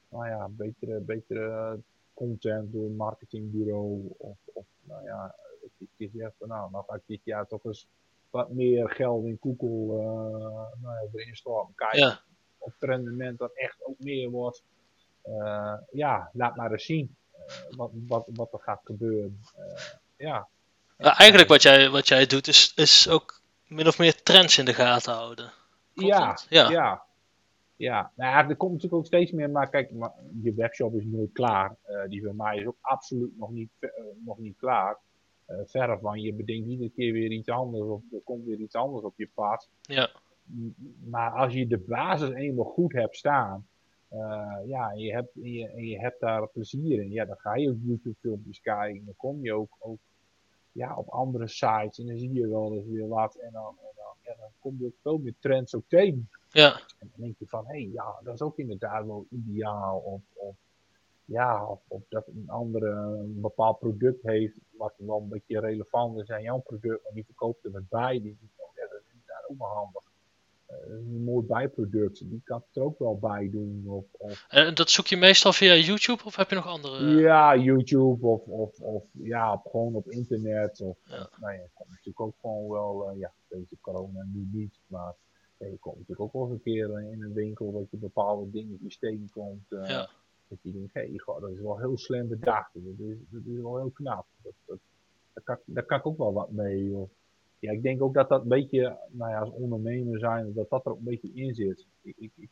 nou 0.10 0.28
ja, 0.28 0.50
betere, 0.50 1.00
betere 1.00 1.80
content 2.14 2.72
door 2.72 2.86
een 2.86 2.96
marketingbureau 2.96 4.14
of, 4.18 4.38
of 4.54 4.66
nou 4.84 5.04
ja, 5.04 5.36
dat 5.62 5.88
je 5.96 6.10
zegt 6.14 6.34
van 6.38 6.48
nou, 6.48 6.72
dan 6.72 6.84
ga 6.88 6.96
ik 6.96 7.02
dit 7.06 7.22
jaar 7.24 7.48
toch 7.48 7.64
eens 7.64 7.88
wat 8.30 8.52
meer 8.52 8.90
geld 8.90 9.26
in 9.26 9.38
Google 9.42 9.98
uh, 9.98 10.82
nou 10.82 10.96
ja, 10.96 11.08
erin 11.14 11.36
storten. 11.36 11.74
Ja. 11.92 12.20
of 12.58 12.74
het 12.74 12.90
rendement 12.90 13.38
dan 13.38 13.50
echt 13.54 13.86
ook 13.86 14.00
meer 14.00 14.30
wordt. 14.30 14.64
Uh, 15.26 15.78
ja, 15.92 16.30
laat 16.34 16.56
maar 16.56 16.72
eens 16.72 16.86
zien 16.86 17.16
uh, 17.36 17.78
wat, 17.78 17.92
wat, 18.08 18.28
wat 18.34 18.54
er 18.54 18.60
gaat 18.60 18.82
gebeuren. 18.84 19.40
ja. 20.18 20.48
Nou, 21.02 21.16
eigenlijk 21.18 21.50
wat 21.50 21.62
jij, 21.62 21.90
wat 21.90 22.08
jij 22.08 22.26
doet 22.26 22.48
is, 22.48 22.74
is 22.76 23.10
ook 23.10 23.42
min 23.68 23.88
of 23.88 23.98
meer 23.98 24.24
trends 24.24 24.58
in 24.58 24.66
de 24.66 24.74
gaten 24.74 25.14
houden. 25.14 25.52
ja, 25.94 26.38
ja, 26.50 26.70
ja. 26.70 27.04
Ja, 27.82 28.12
nou 28.16 28.32
ja, 28.32 28.50
er 28.50 28.56
komt 28.56 28.72
natuurlijk 28.72 29.00
ook 29.00 29.06
steeds 29.06 29.32
meer, 29.32 29.50
maar 29.50 29.70
kijk, 29.70 29.92
maar 29.92 30.12
je 30.44 30.54
webshop 30.54 30.96
is 30.96 31.06
nooit 31.06 31.32
klaar. 31.32 31.76
Uh, 31.90 32.10
die 32.10 32.24
van 32.24 32.36
mij 32.36 32.58
is 32.58 32.66
ook 32.66 32.78
absoluut 32.82 33.38
nog 33.38 33.52
niet, 33.52 33.70
uh, 33.80 33.90
nog 34.26 34.38
niet 34.38 34.58
klaar. 34.58 34.98
Uh, 35.48 35.58
verre 35.66 36.00
van, 36.00 36.22
je 36.22 36.34
bedenkt 36.34 36.68
iedere 36.68 36.90
keer 36.90 37.14
weer 37.14 37.32
iets 37.32 37.50
anders 37.50 37.84
of 37.84 38.02
er 38.12 38.22
komt 38.24 38.46
weer 38.46 38.60
iets 38.60 38.76
anders 38.76 39.06
op 39.06 39.14
je 39.18 39.30
pad. 39.34 39.70
Ja. 39.82 40.10
Maar 41.10 41.32
als 41.32 41.54
je 41.54 41.68
de 41.68 41.78
basis 41.78 42.30
eenmaal 42.30 42.66
goed 42.66 42.94
hebt 42.94 43.16
staan, 43.16 43.68
ja, 44.66 44.92
en 44.92 45.00
je 45.00 45.12
hebt, 45.14 45.36
en 45.36 45.52
je, 45.52 45.68
en 45.68 45.86
je 45.86 46.00
hebt 46.00 46.20
daar 46.20 46.48
plezier 46.48 47.02
in, 47.02 47.12
ja, 47.12 47.26
dan 47.26 47.38
ga 47.38 47.56
je 47.56 47.70
ook 47.70 47.78
YouTube 47.84 48.16
filmpjes 48.20 48.62
kijken, 48.62 49.06
dan 49.06 49.16
kom 49.18 49.44
je 49.44 49.54
ook, 49.54 49.76
ook 49.80 50.00
ja, 50.72 50.96
op 50.96 51.08
andere 51.10 51.48
sites. 51.48 52.00
En 52.00 52.06
dan 52.06 52.18
zie 52.18 52.34
je 52.34 52.48
wel 52.48 52.74
eens 52.74 52.88
weer 52.88 53.08
wat. 53.08 53.36
En 53.36 53.52
dan, 53.52 53.78
en 53.80 53.94
dan, 53.96 54.16
ja, 54.22 54.36
dan 54.40 54.50
kom 54.60 54.78
je 54.80 54.86
ook 54.86 55.00
veel 55.02 55.18
meer 55.18 55.36
trends 55.40 55.76
ook 55.76 55.88
tegen. 55.88 56.30
Ja. 56.50 56.74
En 56.74 57.12
dan 57.12 57.22
denk 57.26 57.40
je 57.40 57.48
van, 57.48 57.66
hé, 57.66 57.82
hey, 57.82 57.90
ja, 57.94 58.20
dat 58.24 58.34
is 58.34 58.42
ook 58.42 58.58
inderdaad 58.58 59.06
wel 59.06 59.26
ideaal. 59.30 60.00
Of, 60.00 60.22
of 60.34 60.56
ja, 61.26 61.66
of, 61.66 61.80
of, 61.88 62.02
dat 62.10 62.28
een 62.28 62.50
andere 62.50 62.90
een 62.90 63.42
bepaald 63.42 63.80
product 63.80 64.24
heeft, 64.24 64.58
wat 64.70 64.94
wel 64.98 65.18
een 65.18 65.30
beetje 65.30 65.60
relevant 65.60 66.20
is 66.20 66.30
aan 66.30 66.42
jouw 66.42 66.60
product, 66.60 67.04
maar 67.04 67.14
die 67.14 67.26
verkoopt 67.26 67.66
er 67.66 67.72
met 67.72 67.90
bij. 67.90 68.22
Die, 68.22 68.38
ja, 68.76 68.88
dat 68.88 69.02
is 69.02 69.12
inderdaad 69.12 69.50
ook 69.50 69.58
wel 69.58 69.68
handig. 69.68 70.11
Uh, 70.72 70.94
een 70.94 71.24
mooi 71.24 71.46
bijproduct, 71.46 72.30
die 72.30 72.42
kan 72.44 72.64
het 72.68 72.76
er 72.76 72.84
ook 72.84 73.00
wel 73.00 73.18
bij 73.20 73.50
doen. 73.50 73.84
Of, 73.88 74.06
of... 74.12 74.46
En 74.50 74.76
dat 74.76 74.90
zoek 74.90 75.08
je 75.08 75.18
meestal 75.18 75.54
via 75.54 75.76
YouTube 75.76 76.24
of 76.26 76.36
heb 76.36 76.50
je 76.50 76.56
nog 76.56 76.68
andere? 76.68 77.20
Ja, 77.20 77.58
YouTube 77.58 78.28
of, 78.28 78.46
of, 78.46 78.80
of 78.80 79.04
ja, 79.12 79.54
op, 79.54 79.66
gewoon 79.72 79.96
op 79.96 80.12
internet. 80.12 80.82
Of, 80.82 80.98
ja. 81.04 81.30
nou 81.40 81.54
ja, 81.54 81.64
komt 81.74 81.90
natuurlijk 81.90 82.20
ook 82.20 82.36
gewoon 82.42 82.70
wel, 82.70 83.12
uh, 83.12 83.20
ja, 83.20 83.32
deze 83.48 83.76
corona 83.82 84.28
nu 84.34 84.48
niet, 84.52 84.80
maar 84.88 85.14
ja, 85.58 85.68
je 85.68 85.78
komt 85.78 85.96
natuurlijk 85.96 86.20
ook 86.20 86.34
wel 86.34 86.42
eens 86.42 86.52
een 86.52 86.62
keer 86.62 87.02
in 87.12 87.24
een 87.24 87.34
winkel 87.34 87.72
dat 87.72 87.92
je 87.92 87.98
bepaalde 87.98 88.52
dingetjes 88.52 88.98
tegenkomt. 88.98 89.72
Uh, 89.72 89.90
ja. 89.90 90.10
Dat 90.48 90.60
je 90.62 90.72
denkt, 90.72 90.94
hé, 90.94 91.02
hey, 91.02 91.40
dat 91.40 91.50
is 91.50 91.60
wel 91.60 91.80
heel 91.80 91.98
slim 91.98 92.28
bedacht. 92.28 92.74
Dat 92.74 93.08
is, 93.08 93.18
dat 93.30 93.42
is 93.46 93.62
wel 93.62 93.78
heel 93.78 93.90
knap. 93.90 94.26
Dat, 94.44 94.54
dat, 94.66 94.78
daar, 95.34 95.44
kan, 95.44 95.58
daar 95.66 95.86
kan 95.86 95.98
ik 95.98 96.06
ook 96.06 96.18
wel 96.18 96.34
wat 96.34 96.52
mee. 96.52 96.96
Of, 96.96 97.10
ja, 97.62 97.72
ik 97.72 97.84
denk 97.84 98.02
ook 98.02 98.14
dat 98.14 98.30
dat 98.30 98.42
een 98.42 98.48
beetje, 98.48 98.98
nou 99.10 99.32
ja, 99.32 99.40
als 99.40 99.52
ondernemer 99.52 100.20
zijn, 100.20 100.54
dat 100.54 100.70
dat 100.70 100.86
er 100.86 100.92
ook 100.92 100.98
een 100.98 101.04
beetje 101.04 101.34
in 101.34 101.56
zit. 101.56 101.88
Ik, 102.02 102.16
ik, 102.18 102.32
ik 102.36 102.50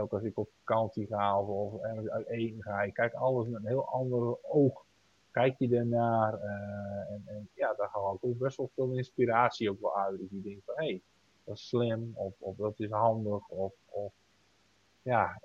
ook 0.00 0.12
als 0.12 0.22
ik 0.22 0.38
op 0.38 0.48
vakantie 0.58 1.06
ga 1.06 1.40
of, 1.40 1.48
of 1.48 1.82
ergens 1.82 2.08
uit 2.08 2.26
eten 2.26 2.62
ga, 2.62 2.82
ik 2.82 2.94
kijk 2.94 3.12
alles 3.12 3.46
met 3.46 3.60
een 3.60 3.68
heel 3.68 3.88
ander 3.88 4.42
oog. 4.42 4.84
Kijk 5.30 5.58
je 5.58 5.76
ernaar 5.76 6.34
uh, 6.34 7.14
en, 7.14 7.22
en, 7.26 7.48
ja, 7.54 7.74
daar 7.74 7.88
haal 7.92 8.14
ik 8.14 8.24
ook 8.24 8.38
best 8.38 8.56
wel 8.56 8.70
veel 8.74 8.92
inspiratie 8.92 9.70
ook 9.70 9.80
wel 9.80 9.96
uit. 9.96 10.18
Dat 10.20 10.30
je 10.30 10.42
denkt 10.42 10.64
van, 10.64 10.74
hé, 10.76 10.84
hey, 10.84 11.02
dat 11.44 11.56
is 11.56 11.68
slim 11.68 12.12
of, 12.14 12.34
of 12.38 12.56
dat 12.56 12.80
is 12.80 12.90
handig 12.90 13.48
of, 13.48 13.72
of 13.86 14.12
ja, 15.02 15.40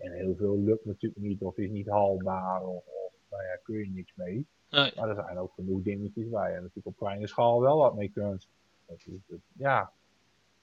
en 0.00 0.12
heel 0.12 0.34
veel 0.36 0.58
lukt 0.58 0.84
natuurlijk 0.84 1.22
niet 1.22 1.42
of 1.42 1.56
is 1.56 1.70
niet 1.70 1.88
haalbaar 1.88 2.62
of, 2.66 2.86
of 2.86 3.12
nou 3.30 3.42
ja, 3.42 3.56
kun 3.62 3.78
je 3.78 3.90
niks 3.90 4.12
mee. 4.14 4.46
Nee. 4.70 4.92
Maar 4.96 5.08
er 5.08 5.14
zijn 5.14 5.38
ook 5.38 5.52
genoeg 5.54 5.82
dingetjes 5.82 6.28
waar 6.28 6.48
je 6.48 6.56
natuurlijk 6.56 6.86
op 6.86 6.96
kleine 6.96 7.26
schaal 7.26 7.60
wel 7.60 7.78
wat 7.78 7.94
mee 7.94 8.08
kunt. 8.08 8.48
Dat 8.86 8.96
is, 8.96 9.38
ja, 9.52 9.92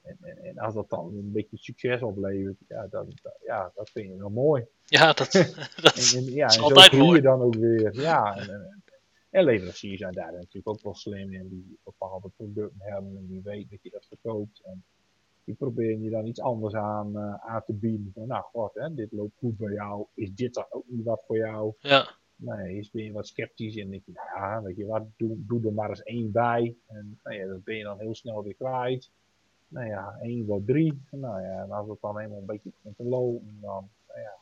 en, 0.02 0.18
en, 0.22 0.38
en, 0.38 0.58
als 0.58 0.74
dat 0.74 0.90
dan 0.90 1.06
een 1.06 1.32
beetje 1.32 1.58
succes 1.58 2.02
oplevert, 2.02 2.58
ja, 2.68 2.88
dan, 2.88 3.08
ja 3.46 3.72
dat 3.76 3.90
vind 3.90 4.08
je 4.08 4.18
wel 4.18 4.30
mooi. 4.30 4.66
Ja, 4.86 5.14
dat, 5.14 5.32
dat 5.82 6.14
en, 6.16 6.24
ja, 6.24 6.48
is 6.48 6.56
en 6.56 6.64
altijd 6.64 6.92
zo 6.92 6.98
mooi. 6.98 7.16
je 7.16 7.22
dan 7.22 7.42
ook 7.42 7.56
weer. 7.56 7.96
Ja, 7.96 8.38
en, 8.38 8.84
en, 9.30 9.44
leveranciers 9.44 10.00
zijn 10.00 10.14
daar 10.14 10.32
natuurlijk 10.32 10.68
ook 10.68 10.82
wel 10.82 10.96
slim 10.96 11.34
in, 11.34 11.50
die 11.50 11.78
bepaalde 11.84 12.30
producten 12.36 12.82
hebben 12.82 13.18
en 13.18 13.28
die 13.28 13.42
weten 13.44 13.70
dat 13.70 13.80
je 13.82 13.90
dat 13.90 14.06
verkoopt. 14.06 14.62
En 14.64 14.84
die 15.44 15.56
proberen 15.56 16.02
je 16.02 16.10
dan 16.10 16.26
iets 16.26 16.42
anders 16.42 16.74
aan, 16.74 17.12
uh, 17.16 17.36
aan 17.36 17.64
te 17.66 17.74
bieden. 17.74 18.12
Van, 18.14 18.28
nou, 18.28 18.44
god, 18.44 18.74
hè, 18.74 18.94
dit 18.94 19.12
loopt 19.12 19.38
goed 19.38 19.58
bij 19.58 19.72
jou. 19.72 20.06
Is 20.14 20.34
dit 20.34 20.54
dan 20.54 20.66
ook 20.70 20.86
niet 20.88 21.06
wat 21.06 21.24
voor 21.26 21.38
jou? 21.38 21.74
Ja. 21.80 22.16
Nee, 22.46 22.78
is 22.78 22.92
ben 22.92 23.04
je 23.04 23.12
wat 23.12 23.28
sceptisch 23.28 23.78
en 23.78 23.90
denk 23.90 24.06
je, 24.06 24.12
nou 24.12 24.28
ja, 24.36 24.62
weet 24.62 24.76
je 24.76 24.86
wat, 24.86 25.04
doe, 25.18 25.36
doe 25.38 25.66
er 25.66 25.74
maar 25.74 25.90
eens 25.90 26.04
één 26.04 26.32
bij. 26.32 26.76
En 26.88 27.20
nou 27.24 27.36
ja, 27.36 27.48
dat 27.48 27.64
ben 27.64 27.76
je 27.76 27.84
dan 27.84 28.00
heel 28.00 28.16
snel 28.16 28.44
weer 28.44 28.54
kwijt. 28.54 29.10
Nou 29.68 29.88
ja, 29.88 30.18
één 30.22 30.46
wordt 30.46 30.68
drie. 30.68 31.02
Nou 31.12 31.42
ja, 31.42 31.62
en 31.62 31.72
als 31.72 31.90
het 31.90 32.02
dan 32.02 32.18
helemaal 32.18 32.40
een 32.40 32.46
beetje 32.46 32.72
begint 32.76 32.98
te 32.98 33.04
lopen, 33.04 33.58
dan, 33.62 33.90
nou 34.08 34.20
ja. 34.20 34.38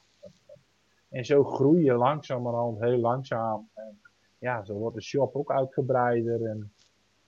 En 1.10 1.26
zo 1.26 1.44
groei 1.44 1.84
je 1.84 1.94
langzamerhand, 1.94 2.80
heel 2.80 2.98
langzaam. 2.98 3.70
En 3.74 4.02
ja, 4.40 4.66
zo 4.66 4.74
wordt 4.74 4.96
de 4.96 5.02
shop 5.02 5.36
ook 5.36 5.52
uitgebreider. 5.52 6.46
En 6.46 6.74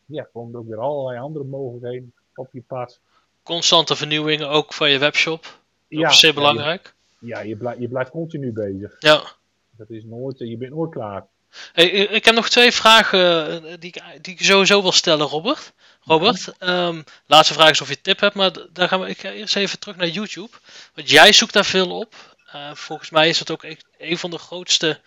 ja, 0.05 0.27
komt 0.31 0.55
ook 0.55 0.67
weer 0.67 0.79
allerlei 0.79 1.19
andere 1.19 1.45
mogelijkheden 1.45 2.13
op 2.35 2.49
je 2.51 2.61
pad. 2.61 2.99
Constante 3.43 3.95
vernieuwingen 3.95 4.49
ook 4.49 4.73
van 4.73 4.89
je 4.89 4.97
webshop. 4.97 5.59
Ja, 5.87 6.09
is 6.09 6.19
zeer 6.19 6.33
belangrijk. 6.33 6.93
Ja, 7.19 7.19
je, 7.19 7.27
ja, 7.27 7.39
je, 7.39 7.55
blijft, 7.55 7.79
je 7.79 7.87
blijft 7.87 8.09
continu 8.09 8.51
bezig. 8.51 8.95
Ja. 8.99 9.41
Dat 9.77 9.89
is 9.89 10.03
nooit, 10.03 10.39
je 10.39 10.57
bent 10.57 10.73
nooit 10.73 10.91
klaar. 10.91 11.25
Hey, 11.73 11.85
ik 11.89 12.25
heb 12.25 12.35
nog 12.35 12.49
twee 12.49 12.71
vragen 12.71 13.65
eh, 13.65 13.73
die 13.79 13.93
ik, 13.93 14.23
die 14.23 14.33
ik 14.33 14.43
sowieso 14.43 14.81
wil 14.81 14.91
stellen, 14.91 15.27
Robert. 15.27 15.73
Robert, 16.01 16.49
ja. 16.59 16.87
um, 16.87 17.03
laatste 17.25 17.53
vraag 17.53 17.69
is 17.69 17.81
of 17.81 17.89
je 17.89 18.01
tip 18.01 18.19
hebt, 18.19 18.35
maar 18.35 18.51
daar 18.73 18.87
gaan 18.87 18.99
we, 18.99 19.09
ik 19.09 19.19
ga 19.19 19.31
eerst 19.31 19.55
even 19.55 19.79
terug 19.79 19.95
naar 19.95 20.07
YouTube. 20.07 20.49
Want 20.93 21.09
jij 21.09 21.31
zoekt 21.31 21.53
daar 21.53 21.65
veel 21.65 21.99
op. 21.99 22.35
Uh, 22.55 22.73
volgens 22.73 23.09
mij 23.09 23.29
is 23.29 23.39
het 23.39 23.51
ook 23.51 23.65
een 23.97 24.17
van 24.17 24.29
de 24.29 24.37
grootste, 24.37 24.99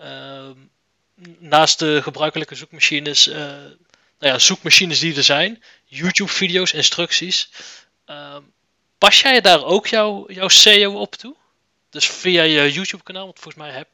uh, 0.00 0.50
naast 1.38 1.78
de 1.78 2.02
gebruikelijke 2.02 2.54
zoekmachines, 2.54 3.28
uh, 3.28 3.36
nou 3.36 3.72
ja, 4.18 4.38
zoekmachines 4.38 4.98
die 4.98 5.16
er 5.16 5.22
zijn. 5.22 5.62
YouTube-video's, 5.84 6.72
instructies. 6.72 7.50
Ehm, 8.04 8.42
pas 8.98 9.20
jij 9.20 9.40
daar 9.40 9.64
ook 9.64 9.86
jouw, 9.86 10.24
jouw 10.28 10.48
SEO 10.48 10.92
op 10.92 11.14
toe? 11.14 11.34
Dus 11.90 12.06
via 12.06 12.42
je 12.42 12.72
YouTube-kanaal, 12.72 13.24
want 13.24 13.38
volgens 13.38 13.64
mij 13.64 13.72
heb 13.72 13.88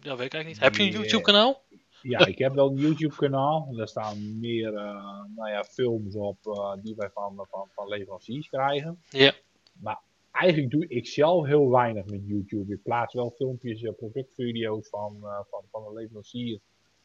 dat 0.00 0.18
weet 0.18 0.26
ik 0.26 0.34
eigenlijk 0.34 0.46
niet. 0.46 0.60
Heb 0.60 0.74
je 0.74 0.82
een 0.82 0.90
YouTube-kanaal? 0.90 1.62
Ja, 2.02 2.26
ik 2.26 2.38
heb 2.38 2.52
wel 2.52 2.70
een 2.70 2.76
YouTube-kanaal. 2.76 3.74
Daar 3.76 3.88
staan 3.88 4.38
meer 4.38 4.72
uh, 4.72 5.24
nou 5.36 5.50
ja, 5.50 5.64
films 5.64 6.14
op 6.14 6.46
uh, 6.46 6.72
die 6.82 6.94
wij 6.96 7.10
van, 7.10 7.46
van, 7.50 7.68
van 7.74 7.88
leveranciers 7.88 8.48
krijgen. 8.48 9.02
Ja. 9.08 9.32
Maar 9.72 10.00
eigenlijk 10.32 10.70
doe 10.70 10.88
ik 10.88 11.06
zelf 11.06 11.46
heel 11.46 11.70
weinig 11.70 12.04
met 12.04 12.20
YouTube. 12.26 12.74
Ik 12.74 12.82
plaats 12.82 13.14
wel 13.14 13.30
filmpjes, 13.30 13.82
uh, 13.82 13.92
productvideo's 13.92 14.88
van, 14.88 15.16
van, 15.20 15.62
van 15.70 15.84
de 15.84 15.92
leverancier. 15.92 16.60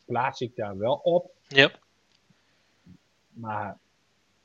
Plaats 0.06 0.42
ik 0.42 0.56
daar 0.56 0.78
wel 0.78 0.96
op. 0.96 1.32
Ja. 1.48 1.72
Maar 3.30 3.80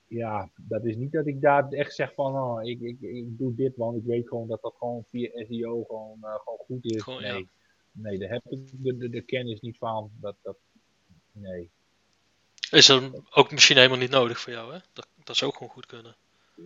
ja, 0.07 0.51
dat 0.57 0.85
is 0.85 0.97
niet 0.97 1.13
dat 1.13 1.27
ik 1.27 1.41
daar 1.41 1.69
echt 1.69 1.95
zeg 1.95 2.15
van, 2.15 2.37
oh, 2.37 2.65
ik, 2.65 2.81
ik, 2.81 3.01
ik 3.01 3.39
doe 3.39 3.55
dit, 3.55 3.77
want 3.77 3.97
ik 3.97 4.05
weet 4.05 4.29
gewoon 4.29 4.49
dat 4.49 4.63
dat 4.63 4.75
gewoon 4.79 5.05
via 5.05 5.31
SEO 5.35 5.85
gewoon, 5.85 6.19
gewoon 6.21 6.59
goed 6.59 6.85
is. 6.85 7.03
Gewoon, 7.03 7.23
nee. 7.23 7.33
Ja 7.33 7.57
nee, 7.93 8.19
daar 8.19 8.31
heb 8.31 8.43
ik 8.49 8.83
de, 8.83 8.97
de, 8.97 9.09
de, 9.09 9.21
kennis 9.21 9.61
niet 9.61 9.79
van. 9.79 10.11
Dat, 10.21 10.37
dat, 10.43 10.57
nee. 11.33 11.71
Is 12.71 12.89
er 12.89 13.13
ook 13.31 13.51
misschien 13.51 13.77
helemaal 13.77 13.99
niet 13.99 14.11
nodig 14.11 14.41
voor 14.41 14.53
jou, 14.53 14.73
hè? 14.73 14.79
Dat, 14.93 15.09
dat 15.25 15.37
zou 15.37 15.51
ook 15.51 15.57
gewoon 15.57 15.73
goed 15.73 15.87
kunnen. 15.87 16.17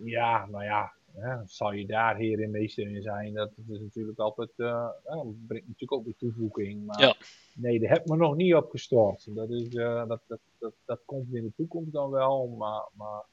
Ja, 0.03 0.45
nou 0.45 0.63
ja, 0.63 0.93
hè, 1.13 1.37
zal 1.45 1.71
je 1.71 1.85
daar 1.85 2.15
heer 2.15 2.43
en 2.43 2.51
meester 2.51 2.87
in 2.87 3.01
zijn, 3.01 3.33
dat, 3.33 3.51
is 3.69 3.79
natuurlijk 3.79 4.19
altijd, 4.19 4.49
uh, 4.57 4.89
dat 5.03 5.47
brengt 5.47 5.67
natuurlijk 5.67 5.91
ook 5.91 6.05
weer 6.05 6.17
toevoeging. 6.17 6.85
Maar 6.85 7.01
ja. 7.01 7.15
nee, 7.53 7.79
daar 7.79 7.89
heb 7.89 8.01
ik 8.01 8.07
me 8.07 8.15
nog 8.15 8.35
niet 8.35 8.55
op 8.55 8.69
gestort. 8.69 9.35
Dat, 9.35 9.49
is, 9.49 9.67
uh, 9.73 10.07
dat, 10.07 10.21
dat, 10.27 10.39
dat, 10.59 10.73
dat 10.85 11.01
komt 11.05 11.33
in 11.33 11.43
de 11.43 11.51
toekomst 11.55 11.91
dan 11.91 12.09
wel, 12.09 12.47
maar, 12.47 12.89
maar 12.93 13.23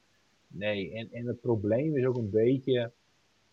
nee. 0.47 0.93
En, 0.93 1.11
en 1.11 1.25
het 1.25 1.41
probleem 1.41 1.97
is 1.97 2.05
ook 2.05 2.17
een 2.17 2.29
beetje, 2.29 2.91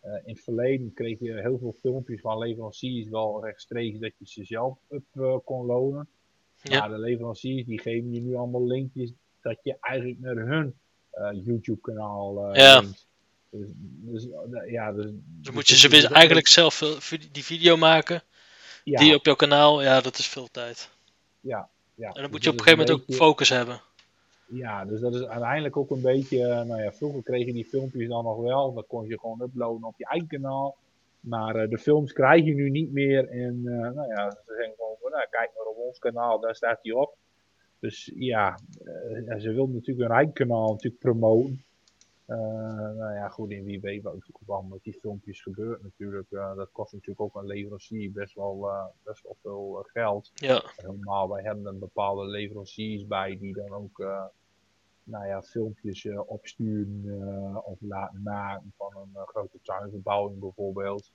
in 0.03 0.33
het 0.33 0.43
verleden 0.43 0.93
kreeg 0.93 1.19
je 1.19 1.41
heel 1.41 1.57
veel 1.57 1.75
filmpjes 1.79 2.21
van 2.21 2.37
leveranciers 2.37 3.09
wel 3.09 3.43
rechtstreeks 3.43 3.99
dat 3.99 4.11
je 4.17 4.27
ze 4.27 4.43
zelf 4.43 4.77
up 4.89 5.03
uh, 5.13 5.37
kon 5.43 5.65
lonen. 5.65 6.07
Ja. 6.61 6.79
Maar 6.79 6.89
de 6.89 6.99
leveranciers 6.99 7.65
die 7.65 7.79
geven 7.79 8.13
je 8.13 8.21
nu 8.21 8.35
allemaal 8.35 8.67
linkjes 8.67 9.11
dat 9.41 9.59
je 9.63 9.77
eigenlijk 9.79 10.19
naar 10.19 10.35
hun 10.35 10.73
uh, 11.13 11.45
YouTube 11.45 11.81
kanaal 11.81 12.55
ja. 12.55 12.83
Dus, 13.51 13.71
dus, 13.75 14.27
ja, 14.67 14.91
dus, 14.91 15.11
dus 15.23 15.53
moet 15.53 15.67
je 15.67 15.75
ze 15.75 15.89
weer 15.89 16.11
eigenlijk 16.11 16.47
zelf 16.47 16.79
die 17.31 17.43
video 17.43 17.77
maken. 17.77 18.23
Ja. 18.83 18.99
Die 18.99 19.15
op 19.15 19.25
jouw 19.25 19.35
kanaal, 19.35 19.81
ja, 19.81 20.01
dat 20.01 20.17
is 20.17 20.27
veel 20.27 20.47
tijd. 20.51 20.89
Ja, 21.39 21.69
ja. 21.95 22.07
En 22.07 22.13
dan 22.13 22.23
dus 22.23 22.31
moet 22.31 22.43
je 22.43 22.49
op 22.49 22.57
een 22.57 22.63
gegeven 22.63 22.85
moment 22.85 23.07
beetje... 23.07 23.23
ook 23.23 23.27
focus 23.27 23.49
hebben. 23.49 23.81
Ja, 24.51 24.85
dus 24.85 24.99
dat 24.99 25.15
is 25.15 25.25
uiteindelijk 25.25 25.77
ook 25.77 25.89
een 25.89 26.01
beetje, 26.01 26.63
nou 26.63 26.81
ja, 26.81 26.91
vroeger 26.91 27.23
kreeg 27.23 27.45
je 27.45 27.53
die 27.53 27.65
filmpjes 27.65 28.07
dan 28.07 28.23
nog 28.23 28.37
wel, 28.37 28.73
dat 28.73 28.87
kon 28.87 29.07
je 29.07 29.19
gewoon 29.19 29.41
uploaden 29.41 29.83
op 29.83 29.97
je 29.97 30.05
eigen 30.05 30.27
kanaal. 30.27 30.75
Maar 31.19 31.63
uh, 31.63 31.69
de 31.69 31.77
films 31.77 32.13
krijg 32.13 32.45
je 32.45 32.53
nu 32.53 32.69
niet 32.69 32.91
meer 32.91 33.29
en 33.29 33.55
uh, 33.63 33.79
nou 33.79 34.07
ja, 34.07 34.31
ze 34.31 34.37
zeggen 34.45 34.73
gewoon, 34.75 35.11
nou, 35.11 35.27
kijk 35.29 35.51
maar 35.55 35.65
op 35.65 35.77
ons 35.77 35.99
kanaal, 35.99 36.39
daar 36.39 36.55
staat 36.55 36.79
hij 36.81 36.91
op. 36.91 37.17
Dus 37.79 38.11
ja, 38.15 38.59
uh, 38.83 39.37
ze 39.37 39.53
wil 39.53 39.67
natuurlijk 39.67 40.07
hun 40.07 40.17
eigen 40.17 40.33
kanaal 40.33 40.69
natuurlijk 40.69 41.01
promoten. 41.01 41.63
nou 42.25 43.13
ja, 43.13 43.29
goed, 43.29 43.51
in 43.51 43.63
wie 43.63 43.81
weet 43.81 44.03
wat 44.03 44.13
natuurlijk 44.13 44.47
wel 44.47 44.61
met 44.61 44.83
die 44.83 44.97
filmpjes 44.99 45.41
gebeurt 45.41 45.83
natuurlijk. 45.83 46.27
dat 46.29 46.71
kost 46.71 46.93
natuurlijk 46.93 47.21
ook 47.21 47.35
een 47.35 47.47
leverancier 47.47 48.11
best 48.11 48.35
wel, 48.35 48.69
best 49.03 49.23
wel 49.23 49.37
veel 49.41 49.85
geld. 49.93 50.31
Ja. 50.33 50.63
Helemaal, 50.75 51.29
wij 51.29 51.43
hebben 51.43 51.65
een 51.65 51.79
bepaalde 51.79 52.25
leveranciers 52.25 53.07
bij 53.07 53.37
die 53.37 53.53
dan 53.53 53.73
ook 53.73 54.03
nou 55.09 55.27
ja, 55.27 55.41
filmpjes 55.41 56.03
uh, 56.03 56.29
opsturen 56.29 57.01
uh, 57.05 57.67
of 57.67 57.77
laten 57.81 58.21
maken 58.23 58.73
van 58.77 58.95
een 58.95 59.11
uh, 59.13 59.21
grote 59.27 59.59
tuinverbouwing 59.63 60.39
bijvoorbeeld. 60.39 61.11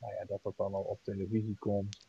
nou 0.00 0.14
ja, 0.18 0.24
dat 0.26 0.42
dat 0.42 0.56
dan 0.56 0.74
al 0.74 0.82
op 0.82 0.98
televisie 1.02 1.56
komt. 1.58 2.08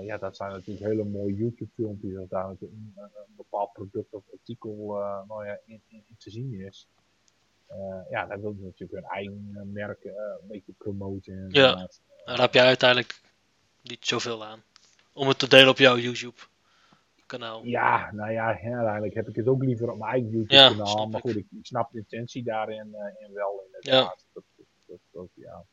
ja, 0.00 0.18
dat 0.18 0.36
zijn 0.36 0.50
natuurlijk 0.50 0.86
hele 0.86 1.04
mooie 1.04 1.34
YouTube 1.34 1.70
filmpjes 1.74 2.16
als 2.16 2.28
daar 2.28 2.48
een, 2.48 2.58
een 2.96 3.36
bepaald 3.36 3.72
product 3.72 4.14
of 4.14 4.22
artikel 4.32 4.76
nou 5.28 5.46
ja, 5.46 5.58
in, 5.66 5.80
in, 5.88 6.02
in, 6.06 6.16
te 6.18 6.30
zien 6.30 6.52
is. 6.52 6.88
ja, 8.10 8.26
daar 8.26 8.40
wil 8.40 8.54
je 8.58 8.64
natuurlijk 8.64 8.92
hun 8.92 9.10
eigen 9.10 9.72
merk 9.72 10.04
een 10.04 10.48
beetje 10.48 10.72
promoten. 10.78 11.46
Ja, 11.48 11.88
daar 12.24 12.40
heb 12.40 12.54
jij 12.54 12.66
uiteindelijk 12.66 13.20
niet 13.82 14.06
zoveel 14.06 14.44
aan. 14.44 14.62
Om 15.12 15.28
het 15.28 15.38
te 15.38 15.48
delen 15.48 15.68
op 15.68 15.78
jouw 15.78 15.96
YouTube. 15.96 16.36
Kanaal. 17.30 17.64
Ja, 17.64 18.10
nou 18.12 18.32
ja, 18.32 18.44
uiteindelijk 18.44 19.14
heb 19.14 19.28
ik 19.28 19.36
het 19.36 19.48
ook 19.48 19.62
liever 19.62 19.90
op 19.90 19.98
mijn 19.98 20.10
eigen 20.10 20.30
YouTube-kanaal. 20.30 20.98
Ja, 20.98 21.06
maar 21.06 21.20
goed, 21.20 21.36
ik, 21.36 21.46
ik, 21.50 21.66
snap 21.66 21.92
de 21.92 21.98
intentie 21.98 22.42
daarin 22.42 22.88
uh, 22.92 23.26
in 23.26 23.34
wel 23.34 23.62
inderdaad. 23.66 24.24
Ja. 24.24 24.32
Dat, 24.32 24.42
dat, 24.86 24.98
dat, 25.12 25.28
ja. 25.34 25.64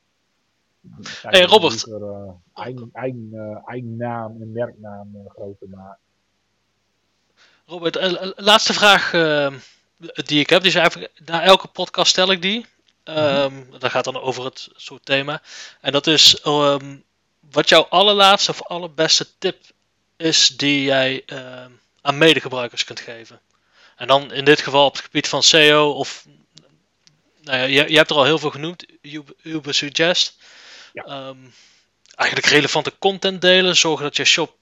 Hey 1.22 1.42
Robert. 1.42 1.86
Liever, 1.86 2.02
uh, 2.02 2.32
eigen, 2.54 2.90
eigen, 2.94 3.30
uh, 3.34 3.58
eigen 3.66 3.96
naam 3.96 4.42
en 4.42 4.52
merknaam 4.52 5.08
groter 5.28 5.70
maken. 5.70 6.00
Robert, 7.66 7.96
laatste 8.36 8.74
vraag 8.74 9.12
die 10.26 10.40
ik 10.40 10.50
heb. 10.50 10.62
Die 10.62 10.70
is 10.70 10.76
eigenlijk, 10.76 11.22
na 11.26 11.44
elke 11.44 11.68
podcast 11.68 12.12
stel 12.12 12.32
ik 12.32 12.42
die. 12.42 12.66
Um, 13.04 13.16
mm-hmm. 13.16 13.80
Dat 13.80 13.92
gaat 13.92 14.04
dan 14.04 14.22
over 14.22 14.46
het 14.46 14.70
soort 14.76 15.06
thema. 15.06 15.42
En 15.82 15.92
dat 15.92 16.08
is 16.08 16.46
um, 16.46 17.04
wat 17.52 17.70
jouw 17.70 17.84
allerlaatste 17.84 18.52
of 18.52 18.64
allerbeste 18.64 19.38
tip 19.38 19.58
is 20.18 20.48
die 20.48 20.84
jij 20.84 21.24
uh, 21.26 21.66
aan 22.02 22.18
medegebruikers 22.18 22.84
kunt 22.84 23.00
geven. 23.00 23.40
En 23.96 24.08
dan 24.08 24.32
in 24.32 24.46
dit 24.46 24.62
geval 24.62 24.86
op 24.86 24.94
het 24.94 25.04
gebied 25.04 25.28
van 25.28 25.44
SEO 25.44 25.92
of 25.92 26.26
nou 27.42 27.58
ja, 27.58 27.64
je, 27.64 27.90
je 27.90 27.98
hebt 27.98 28.10
er 28.10 28.16
al 28.16 28.26
heel 28.26 28.40
veel 28.40 28.50
genoemd, 28.50 28.86
Uber 29.42 29.74
Suggest. 29.74 30.38
Ja. 30.94 31.28
Um, 31.28 31.54
eigenlijk 32.16 32.50
relevante 32.50 32.94
content 33.00 33.42
delen, 33.42 33.76
zorgen 33.76 34.04
dat 34.04 34.16
je 34.16 34.26
shop 34.26 34.56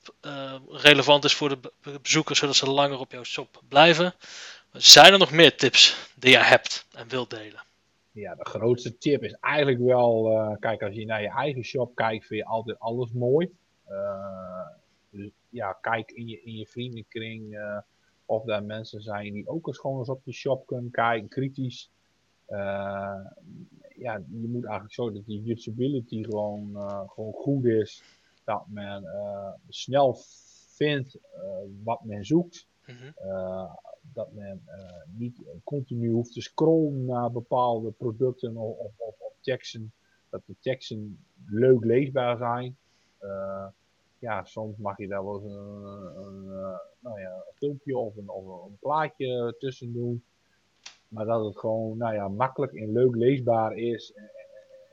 relevant 0.69 1.23
is 1.23 1.33
voor 1.33 1.49
de 1.49 1.71
bezoekers, 2.01 2.39
zodat 2.39 2.55
ze 2.55 2.69
langer 2.69 2.99
op 2.99 3.11
jouw 3.11 3.23
shop 3.23 3.61
blijven. 3.69 4.13
Zijn 4.71 5.13
er 5.13 5.19
nog 5.19 5.31
meer 5.31 5.57
tips 5.57 5.95
die 6.15 6.31
jij 6.31 6.43
hebt 6.43 6.85
en 6.91 7.07
wilt 7.07 7.29
delen? 7.29 7.63
Ja, 8.11 8.35
de 8.35 8.45
grootste 8.45 8.97
tip 8.97 9.23
is 9.23 9.37
eigenlijk 9.41 9.79
wel, 9.79 10.57
kijk, 10.59 10.81
als 10.81 10.95
je 10.95 11.05
naar 11.05 11.21
je 11.21 11.29
eigen 11.29 11.63
shop 11.63 11.95
kijkt, 11.95 12.25
vind 12.25 12.39
je 12.39 12.47
altijd 12.47 12.79
alles 12.79 13.11
mooi. 13.11 13.49
Ja, 15.55 15.77
kijk 15.81 16.11
in 16.11 16.27
je, 16.27 16.41
in 16.41 16.55
je 16.55 16.67
vriendenkring 16.67 17.57
of 18.25 18.43
daar 18.43 18.63
mensen 18.63 19.01
zijn 19.01 19.33
die 19.33 19.47
ook 19.47 19.67
eens 19.67 19.77
gewoon 19.77 19.97
eens 19.97 20.09
op 20.09 20.21
je 20.23 20.31
shop 20.31 20.65
kunnen 20.65 20.91
kijken, 20.91 21.29
kritisch. 21.29 21.91
Uh, 22.49 23.25
ja, 23.95 24.23
je 24.29 24.47
moet 24.47 24.63
eigenlijk 24.63 24.93
zorgen 24.93 25.15
dat 25.15 25.25
die 25.25 25.51
usability 25.51 26.23
gewoon, 26.23 26.69
uh, 26.73 27.09
gewoon 27.09 27.33
goed 27.33 27.65
is. 27.65 28.03
Dat 28.43 28.63
men 28.67 29.03
snel 29.69 30.17
vindt 30.67 31.17
wat 31.83 32.03
men 32.03 32.25
zoekt. 32.25 32.67
Mm 32.85 32.95
-hmm. 32.95 33.13
dat 34.13 34.33
men 34.33 34.63
niet 35.05 35.41
continu 35.63 36.11
hoeft 36.11 36.33
te 36.33 36.41
scrollen 36.41 37.05
naar 37.05 37.31
bepaalde 37.31 37.91
producten 37.91 38.57
of, 38.57 38.77
of, 38.77 38.91
of, 38.97 39.19
of 39.19 39.33
teksten. 39.41 39.93
Dat 40.29 40.41
de 40.45 40.55
teksten 40.59 41.25
leuk 41.45 41.83
leesbaar 41.83 42.37
zijn 42.37 42.77
ja, 44.19 44.43
soms 44.43 44.77
mag 44.77 44.97
je 44.97 45.07
daar 45.07 45.23
wel 45.23 45.35
eens 45.35 45.53
een, 45.53 46.25
een, 46.25 46.45
eh, 46.51 46.77
nou 46.99 47.19
ja, 47.19 47.33
een 47.33 47.55
filmpje 47.55 47.97
of 47.97 48.17
een, 48.17 48.29
of 48.29 48.65
een 48.65 48.77
plaatje 48.79 49.55
tussen 49.59 49.93
doen. 49.93 50.23
Maar 51.07 51.25
dat 51.25 51.45
het 51.45 51.59
gewoon 51.59 51.97
nou 51.97 52.13
ja, 52.13 52.27
makkelijk 52.27 52.73
en 52.73 52.91
leuk 52.91 53.15
leesbaar 53.15 53.73
is. 53.73 54.13
En, 54.13 54.23
en, 54.23 54.29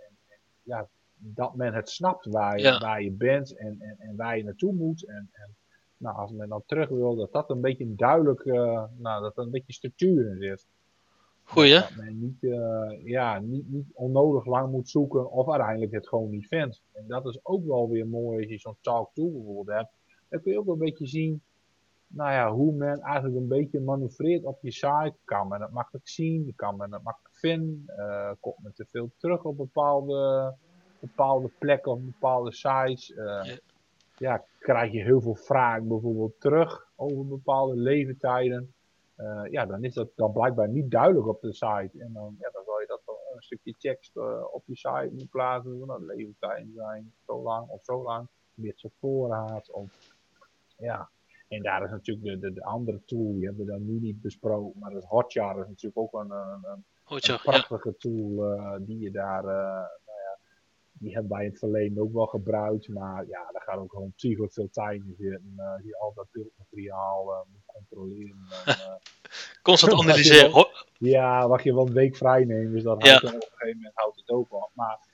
en 0.06 0.38
ja, 0.62 0.88
dat 1.16 1.54
men 1.54 1.74
het 1.74 1.88
snapt 1.88 2.26
waar 2.26 2.58
je, 2.58 2.78
waar 2.78 3.02
je 3.02 3.10
bent 3.10 3.56
en, 3.56 3.80
en, 3.80 3.96
en 3.98 4.16
waar 4.16 4.36
je 4.36 4.44
naartoe 4.44 4.72
moet. 4.72 5.04
En, 5.04 5.28
en 5.32 5.54
nou, 5.96 6.16
als 6.16 6.32
men 6.32 6.48
dan 6.48 6.62
terug 6.66 6.88
wil, 6.88 7.16
dat 7.16 7.32
dat 7.32 7.50
een 7.50 7.60
beetje 7.60 7.94
duidelijk, 7.94 8.44
uh, 8.44 8.84
nou, 8.96 9.22
dat 9.22 9.36
er 9.36 9.44
een 9.44 9.50
beetje 9.50 9.72
structuur 9.72 10.26
in 10.26 10.38
zit. 10.38 10.66
Goeie. 11.52 11.80
Dat 11.80 11.96
men 11.96 12.20
niet, 12.20 12.42
uh, 12.42 13.04
ja, 13.04 13.38
niet, 13.38 13.68
niet 13.68 13.86
onnodig 13.92 14.46
lang 14.46 14.70
moet 14.70 14.88
zoeken 14.88 15.30
of 15.30 15.50
uiteindelijk 15.50 15.92
het 15.92 16.08
gewoon 16.08 16.30
niet 16.30 16.46
vindt. 16.46 16.82
En 16.92 17.04
dat 17.06 17.26
is 17.26 17.38
ook 17.42 17.66
wel 17.66 17.88
weer 17.88 18.06
mooi 18.06 18.38
als 18.38 18.50
je 18.50 18.58
zo'n 18.58 18.76
talk 18.80 19.10
tool 19.14 19.32
bijvoorbeeld 19.32 19.76
hebt. 19.76 19.90
Dan 20.28 20.42
kun 20.42 20.52
je 20.52 20.58
ook 20.58 20.66
een 20.66 20.78
beetje 20.78 21.06
zien 21.06 21.42
nou 22.12 22.32
ja, 22.32 22.52
hoe 22.52 22.72
men 22.72 23.00
eigenlijk 23.00 23.36
een 23.36 23.48
beetje 23.48 23.80
manoeuvreert 23.80 24.44
op 24.44 24.58
je 24.62 24.70
site. 24.70 25.14
Kan 25.24 25.48
men 25.48 25.60
het 25.60 25.70
makkelijk 25.70 26.08
zien, 26.08 26.52
kan 26.56 26.76
men 26.76 26.92
het 26.92 27.02
makkelijk 27.02 27.34
vinden. 27.34 27.84
Uh, 27.98 28.30
komt 28.40 28.62
men 28.62 28.74
te 28.74 28.86
veel 28.90 29.10
terug 29.16 29.44
op 29.44 29.56
bepaalde, 29.56 30.54
bepaalde 30.98 31.50
plekken 31.58 31.92
of 31.92 32.00
bepaalde 32.00 32.52
sites. 32.52 33.10
Uh, 33.10 33.16
ja. 33.16 33.56
ja. 34.16 34.44
krijg 34.58 34.92
je 34.92 35.02
heel 35.02 35.20
veel 35.20 35.34
vragen 35.34 35.88
bijvoorbeeld 35.88 36.40
terug 36.40 36.86
over 36.96 37.26
bepaalde 37.26 37.76
leeftijden. 37.76 38.72
Uh, 39.22 39.50
ja, 39.50 39.66
dan 39.66 39.84
is 39.84 39.94
dat 39.94 40.08
dan 40.16 40.32
blijkbaar 40.32 40.68
niet 40.68 40.90
duidelijk 40.90 41.26
op 41.26 41.40
de 41.40 41.52
site. 41.52 41.90
En 41.98 42.12
dan, 42.12 42.36
ja, 42.38 42.50
dan 42.50 42.62
zal 42.64 42.80
je 42.80 42.86
dat 42.86 43.00
een 43.34 43.42
stukje 43.42 43.74
tekst 43.78 44.16
uh, 44.16 44.44
op 44.52 44.62
je 44.66 44.76
site 44.76 45.08
moeten 45.10 45.28
plaatsen. 45.28 45.78
Van, 45.78 45.88
nou, 45.88 46.06
leeftijden 46.06 46.72
zijn 46.74 47.12
zo 47.26 47.42
lang 47.42 47.68
of 47.68 47.84
zo 47.84 48.02
lang. 48.02 48.28
Dit 48.54 48.84
op 48.84 48.92
voorraad. 48.98 49.70
Of, 49.70 50.14
ja. 50.76 51.08
En 51.48 51.62
daar 51.62 51.84
is 51.84 51.90
natuurlijk 51.90 52.26
de, 52.26 52.38
de, 52.38 52.52
de, 52.54 52.64
andere 52.64 53.04
tool, 53.04 53.32
die 53.34 53.44
hebben 53.44 53.64
we 53.66 53.72
dan 53.72 53.86
nu 53.86 53.98
niet 53.98 54.20
besproken. 54.20 54.80
Maar 54.80 54.92
het 54.92 55.04
Hotjar 55.04 55.60
is 55.60 55.68
natuurlijk 55.68 55.98
ook 55.98 56.12
een, 56.12 56.30
een, 56.30 56.64
een, 56.64 56.84
een 57.08 57.40
prachtige 57.42 57.88
ja. 57.88 57.94
tool 57.98 58.54
uh, 58.54 58.74
die 58.80 58.98
je 58.98 59.10
daar 59.10 59.44
die 61.02 61.12
hebben 61.12 61.30
wij 61.30 61.44
in 61.44 61.50
het 61.50 61.58
verleden 61.58 62.02
ook 62.02 62.12
wel 62.12 62.26
gebruikt. 62.26 62.88
Maar 62.88 63.26
ja, 63.26 63.50
daar 63.52 63.62
gaat 63.62 63.78
ook 63.78 63.90
gewoon 63.90 64.12
psychisch 64.16 64.54
veel 64.54 64.70
tijd 64.70 65.02
in 65.04 65.14
zitten. 65.18 65.54
Uh, 65.56 65.82
die 65.82 65.96
al 65.96 66.12
dat 66.14 66.26
beeldmateriaal 66.30 67.30
uh, 67.30 67.52
moet 67.52 67.62
controleren. 67.66 68.38
En, 68.64 68.74
uh, 68.74 68.94
Constant 69.62 69.92
analyseren. 70.02 70.68
ja, 70.98 71.46
mag 71.46 71.62
je 71.62 71.74
wel 71.74 71.86
een 71.86 71.92
week 71.92 72.16
vrij 72.16 72.44
nemen. 72.44 72.72
Dus 72.72 72.82
ja. 72.82 72.88
houdt 72.88 73.24
op 73.24 73.32
een 73.32 73.40
gegeven 73.40 73.76
moment 73.76 73.94
houdt 73.94 74.16
het 74.16 74.30
ook 74.30 74.52
op. 74.52 74.70
Maar 74.74 75.08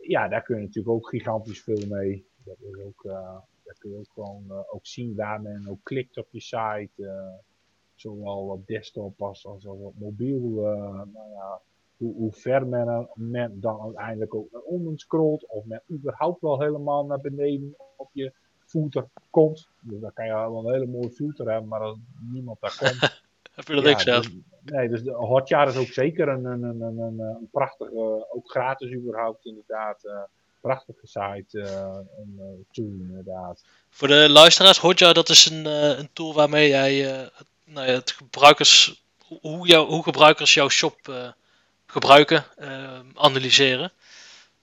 ja, 0.00 0.28
daar 0.28 0.42
kun 0.42 0.56
je 0.56 0.62
natuurlijk 0.62 0.94
ook 0.94 1.08
gigantisch 1.08 1.62
veel 1.62 1.86
mee. 1.88 2.26
Dat 2.44 2.56
is 2.60 2.84
ook, 2.84 3.02
daar 3.64 3.76
kun 3.78 3.90
je 3.90 3.96
ook 3.96 4.12
gewoon 4.12 4.64
ook 4.70 4.86
zien 4.86 5.14
waar 5.14 5.40
men 5.40 5.68
ook 5.68 5.80
klikt 5.82 6.16
op 6.16 6.28
je 6.30 6.40
site. 6.40 7.30
zowel 7.94 8.48
op 8.48 8.66
desktop 8.66 9.22
als, 9.22 9.46
als 9.46 9.64
op 9.66 9.98
mobiel. 9.98 10.50
nou 11.12 11.30
ja, 11.34 11.60
hoe, 12.02 12.14
hoe 12.14 12.32
ver 12.32 12.66
men, 12.66 13.08
men, 13.14 13.60
dan 13.60 13.80
uiteindelijk 13.80 14.34
ook 14.34 14.52
naar 14.52 14.62
onder 14.62 14.98
scrolt. 14.98 15.46
Of 15.46 15.64
men 15.64 15.82
überhaupt 15.90 16.40
wel 16.40 16.60
helemaal 16.60 17.04
naar 17.04 17.20
beneden 17.20 17.76
op 17.96 18.10
je 18.12 18.32
footer 18.66 19.08
komt. 19.30 19.68
Dus 19.80 20.00
dan 20.00 20.12
kan 20.12 20.26
je 20.26 20.32
wel 20.32 20.58
een 20.58 20.72
hele 20.72 20.86
mooie 20.86 21.10
footer 21.10 21.50
hebben, 21.50 21.68
maar 21.68 21.80
als 21.80 21.96
niemand 22.32 22.60
daar 22.60 22.76
komt. 22.78 23.00
Dat 23.54 23.84
ja, 23.84 23.98
zelf? 23.98 24.24
Dus, 24.24 24.34
nee, 24.62 24.88
dus 24.88 25.02
de 25.02 25.12
Hotjar 25.12 25.68
is 25.68 25.76
ook 25.76 25.86
zeker 25.86 26.28
een, 26.28 26.44
een, 26.44 26.62
een, 26.62 26.80
een, 26.80 27.18
een 27.18 27.48
prachtige, 27.50 28.26
ook 28.30 28.50
gratis 28.50 28.92
überhaupt 28.92 29.44
inderdaad. 29.44 30.04
Uh, 30.04 30.12
prachtige 30.60 31.06
site, 31.06 31.58
uh, 31.58 31.96
een 32.18 32.36
uh, 32.38 32.44
tool 32.70 32.86
inderdaad. 32.86 33.64
Voor 33.88 34.08
de 34.08 34.28
luisteraars, 34.30 34.78
Hotjar 34.78 35.14
dat 35.14 35.28
is 35.28 35.50
een, 35.50 35.64
een 35.98 36.08
tool 36.12 36.34
waarmee 36.34 36.68
jij 36.68 37.28
nou 37.64 37.86
ja, 37.86 37.92
het 37.92 38.10
gebruikers, 38.10 39.02
hoe, 39.40 39.66
jou, 39.66 39.88
hoe 39.88 40.02
gebruikers 40.02 40.54
jouw 40.54 40.68
shop 40.68 40.96
gebruiken, 41.92 42.46
ehm, 42.56 43.06
analyseren. 43.14 43.92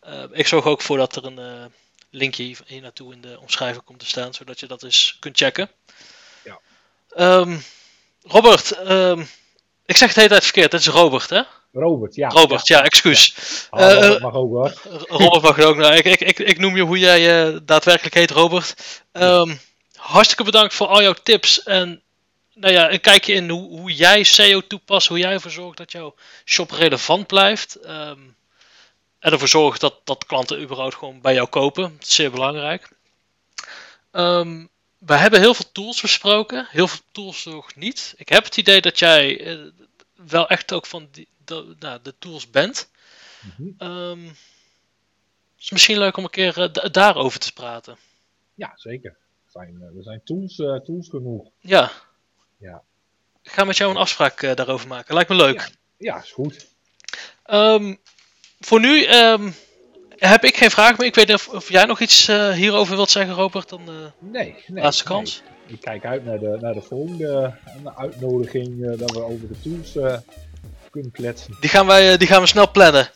Ehm, 0.02 0.28
ik 0.32 0.48
zorg 0.48 0.66
ook 0.66 0.82
voor 0.82 0.98
dat 0.98 1.16
er 1.16 1.26
een 1.26 1.40
eh, 1.40 1.66
linkje 2.10 2.56
hier 2.66 2.82
naartoe 2.82 3.14
in 3.14 3.22
de 3.22 3.40
omschrijving 3.40 3.84
komt 3.84 4.00
te 4.00 4.06
staan, 4.06 4.34
zodat 4.34 4.60
je 4.60 4.68
dat 4.68 4.84
eens 4.84 5.18
kunt 5.20 5.38
checken. 5.38 5.70
Ja. 6.44 6.60
Ehm, 7.10 7.58
Robert, 8.24 8.72
ik 9.86 9.98
zeg 9.98 10.08
het 10.08 10.16
de 10.16 10.22
hele 10.22 10.28
tijd 10.28 10.44
verkeerd, 10.44 10.72
het 10.72 10.82
is 10.82 10.88
Robert 10.88 11.30
hè? 11.30 11.42
Robert, 11.74 12.16
ja. 12.16 12.30
Robert, 12.30 12.68
ja, 12.68 12.84
excuus. 12.84 13.36
Ja. 13.72 13.98
Oh, 13.98 14.04
uh, 14.04 14.22
mag 14.22 14.34
ook 14.34 14.50
hoor. 14.52 14.74
Robert 15.08 15.42
mag 15.42 15.60
ook. 15.60 15.76
Nou, 15.76 15.96
ik, 15.96 16.06
ik, 16.06 16.20
ik, 16.22 16.40
ik 16.40 16.58
noem 16.58 16.76
je 16.76 16.84
hoe 16.84 17.00
jij 17.00 17.48
uh, 17.50 17.58
daadwerkelijk 17.64 18.16
heet, 18.16 18.32
Robert. 18.32 18.74
Um, 19.12 19.60
hartstikke 19.96 20.44
bedankt 20.44 20.74
voor 20.74 20.88
al 20.88 21.02
jouw 21.02 21.14
tips 21.24 21.64
en 21.64 22.02
nou 22.60 22.74
ja, 22.74 22.92
een 22.92 23.02
kijkje 23.02 23.34
in 23.34 23.50
hoe, 23.50 23.80
hoe 23.80 23.94
jij 23.94 24.24
SEO 24.24 24.62
toepast, 24.68 25.08
hoe 25.08 25.18
jij 25.18 25.32
ervoor 25.32 25.52
zorgt 25.52 25.78
dat 25.78 25.92
jouw 25.92 26.16
shop 26.46 26.72
relevant 26.72 27.28
blijft. 27.28 27.88
Um, 27.88 28.36
en 29.20 29.32
ervoor 29.32 29.48
zorgt 29.48 29.82
dat, 29.82 30.02
dat 30.04 30.26
klanten 30.26 30.62
überhaupt 30.62 30.96
gewoon 30.96 31.22
bij 31.22 31.34
jou 31.34 31.48
kopen. 31.48 31.84
Dat 31.84 32.08
is 32.08 32.16
zeer 32.16 32.32
belangrijk. 32.32 32.90
Um, 34.12 34.70
we 34.98 35.14
hebben 35.14 35.40
heel 35.40 35.54
veel 35.54 35.72
tools 35.72 36.02
besproken, 36.02 36.68
heel 36.70 36.88
veel 36.88 37.06
tools 37.12 37.46
nog 37.46 37.76
niet. 37.76 38.14
Ik 38.18 38.30
heb 38.30 38.44
het 38.44 38.58
idee 38.58 38.82
dat 38.82 39.00
jij 39.00 39.58
uh, 39.58 39.72
wel 40.16 40.48
echt 40.50 40.74
ook 40.74 40.86
van 40.86 41.08
die, 41.12 41.28
de, 41.46 41.76
nou, 41.80 42.00
de 42.04 42.14
tools 42.20 42.50
bent. 42.50 42.90
Mm 43.42 43.76
-hmm. 43.78 43.90
um, 43.92 44.26
het 44.28 45.60
is 45.60 45.70
misschien 45.70 45.98
leuk 45.98 46.18
om 46.18 46.24
een 46.24 46.30
keer 46.30 46.58
uh, 46.58 46.92
daarover 46.92 47.40
te 47.40 47.54
praten. 47.54 47.98
Ja, 48.56 48.72
zeker. 48.76 49.18
Er 49.46 49.52
zijn, 49.52 49.76
uh, 49.82 49.98
er 49.98 50.04
zijn 50.04 50.22
tools, 50.24 50.56
tools 50.56 51.10
genoeg. 51.10 51.48
Ja, 51.60 51.92
ja. 52.60 52.82
Ik 53.44 53.52
ga 53.52 53.64
met 53.64 53.78
jou 53.78 53.92
een 53.92 53.98
afspraak 53.98 54.42
uh, 54.42 54.56
daarover 54.56 54.88
maken. 54.88 55.14
Lijkt 55.14 55.30
me 55.30 55.36
leuk. 55.36 55.60
Ja, 55.98 56.14
ja 56.14 56.22
is 56.24 56.32
goed. 56.32 56.68
Um, 57.52 58.00
voor 58.60 58.80
nu 58.80 59.08
um, 59.08 59.56
heb 60.10 60.44
ik 60.44 60.58
geen 60.58 60.72
vraag 60.72 60.98
meer. 60.98 61.08
Ik 61.08 61.16
weet 61.16 61.28
niet 61.28 61.36
of, 61.36 61.48
of 61.48 61.70
jij 61.70 61.86
nog 61.86 62.00
iets 62.00 62.30
uh, 62.30 62.52
hierover 62.52 62.96
wilt 62.96 63.10
zeggen, 63.10 63.36
Robert. 63.36 63.70
Dan, 63.70 63.82
uh, 63.90 63.96
nee, 64.20 64.56
nee. 64.68 64.84
Laatste 64.84 65.04
kans. 65.04 65.42
Nee. 65.42 65.74
Ik 65.76 65.82
kijk 65.82 66.06
uit 66.06 66.26
naar 66.26 66.40
de, 66.40 66.58
naar 66.62 66.74
de 66.74 66.82
volgende 66.82 67.54
uitnodiging 67.96 68.96
dat 68.98 69.12
we 69.12 69.24
over 69.24 69.48
de 69.48 69.60
tools 69.64 70.22
kunnen 70.90 71.12
kletsen. 71.12 71.58
Die 71.60 71.70
gaan, 71.70 71.86
wij, 71.86 72.18
die 72.18 72.28
gaan 72.28 72.42
we 72.42 72.48
snel 72.48 72.72
plannen. 72.72 73.10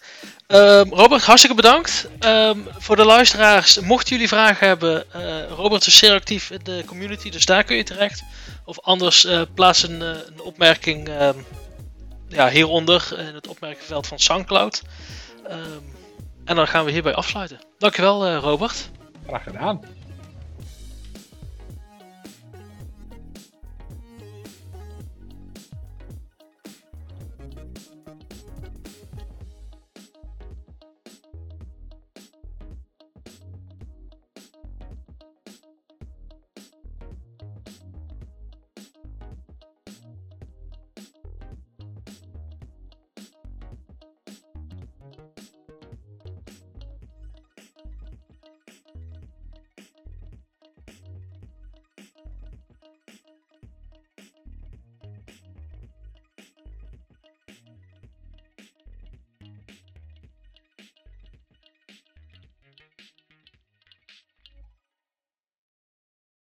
Um, 0.47 0.93
Robert, 0.93 1.23
hartstikke 1.23 1.55
bedankt. 1.55 2.09
Um, 2.19 2.67
voor 2.77 2.95
de 2.95 3.05
luisteraars, 3.05 3.79
mochten 3.79 4.09
jullie 4.09 4.27
vragen 4.27 4.67
hebben, 4.67 5.05
uh, 5.15 5.49
Robert 5.49 5.87
is 5.87 5.97
zeer 5.97 6.13
actief 6.13 6.49
in 6.49 6.59
de 6.63 6.83
community, 6.85 7.29
dus 7.29 7.45
daar 7.45 7.63
kun 7.63 7.75
je 7.75 7.83
terecht. 7.83 8.23
Of 8.65 8.79
anders 8.79 9.25
uh, 9.25 9.41
plaats 9.53 9.83
een, 9.83 10.01
uh, 10.01 10.07
een 10.07 10.41
opmerking 10.41 11.09
um, 11.21 11.45
ja, 12.27 12.49
hieronder 12.49 13.15
in 13.17 13.35
het 13.35 13.47
opmerkingveld 13.47 14.07
van 14.07 14.19
Soundcloud. 14.19 14.81
en 16.45 16.55
dan 16.55 16.67
gaan 16.67 16.85
we 16.85 16.91
hierbij 16.91 17.13
afsluiten. 17.13 17.59
Dankjewel, 17.77 18.35
Robert. 18.35 18.89
Graag 19.27 19.43
gedaan. 19.43 19.81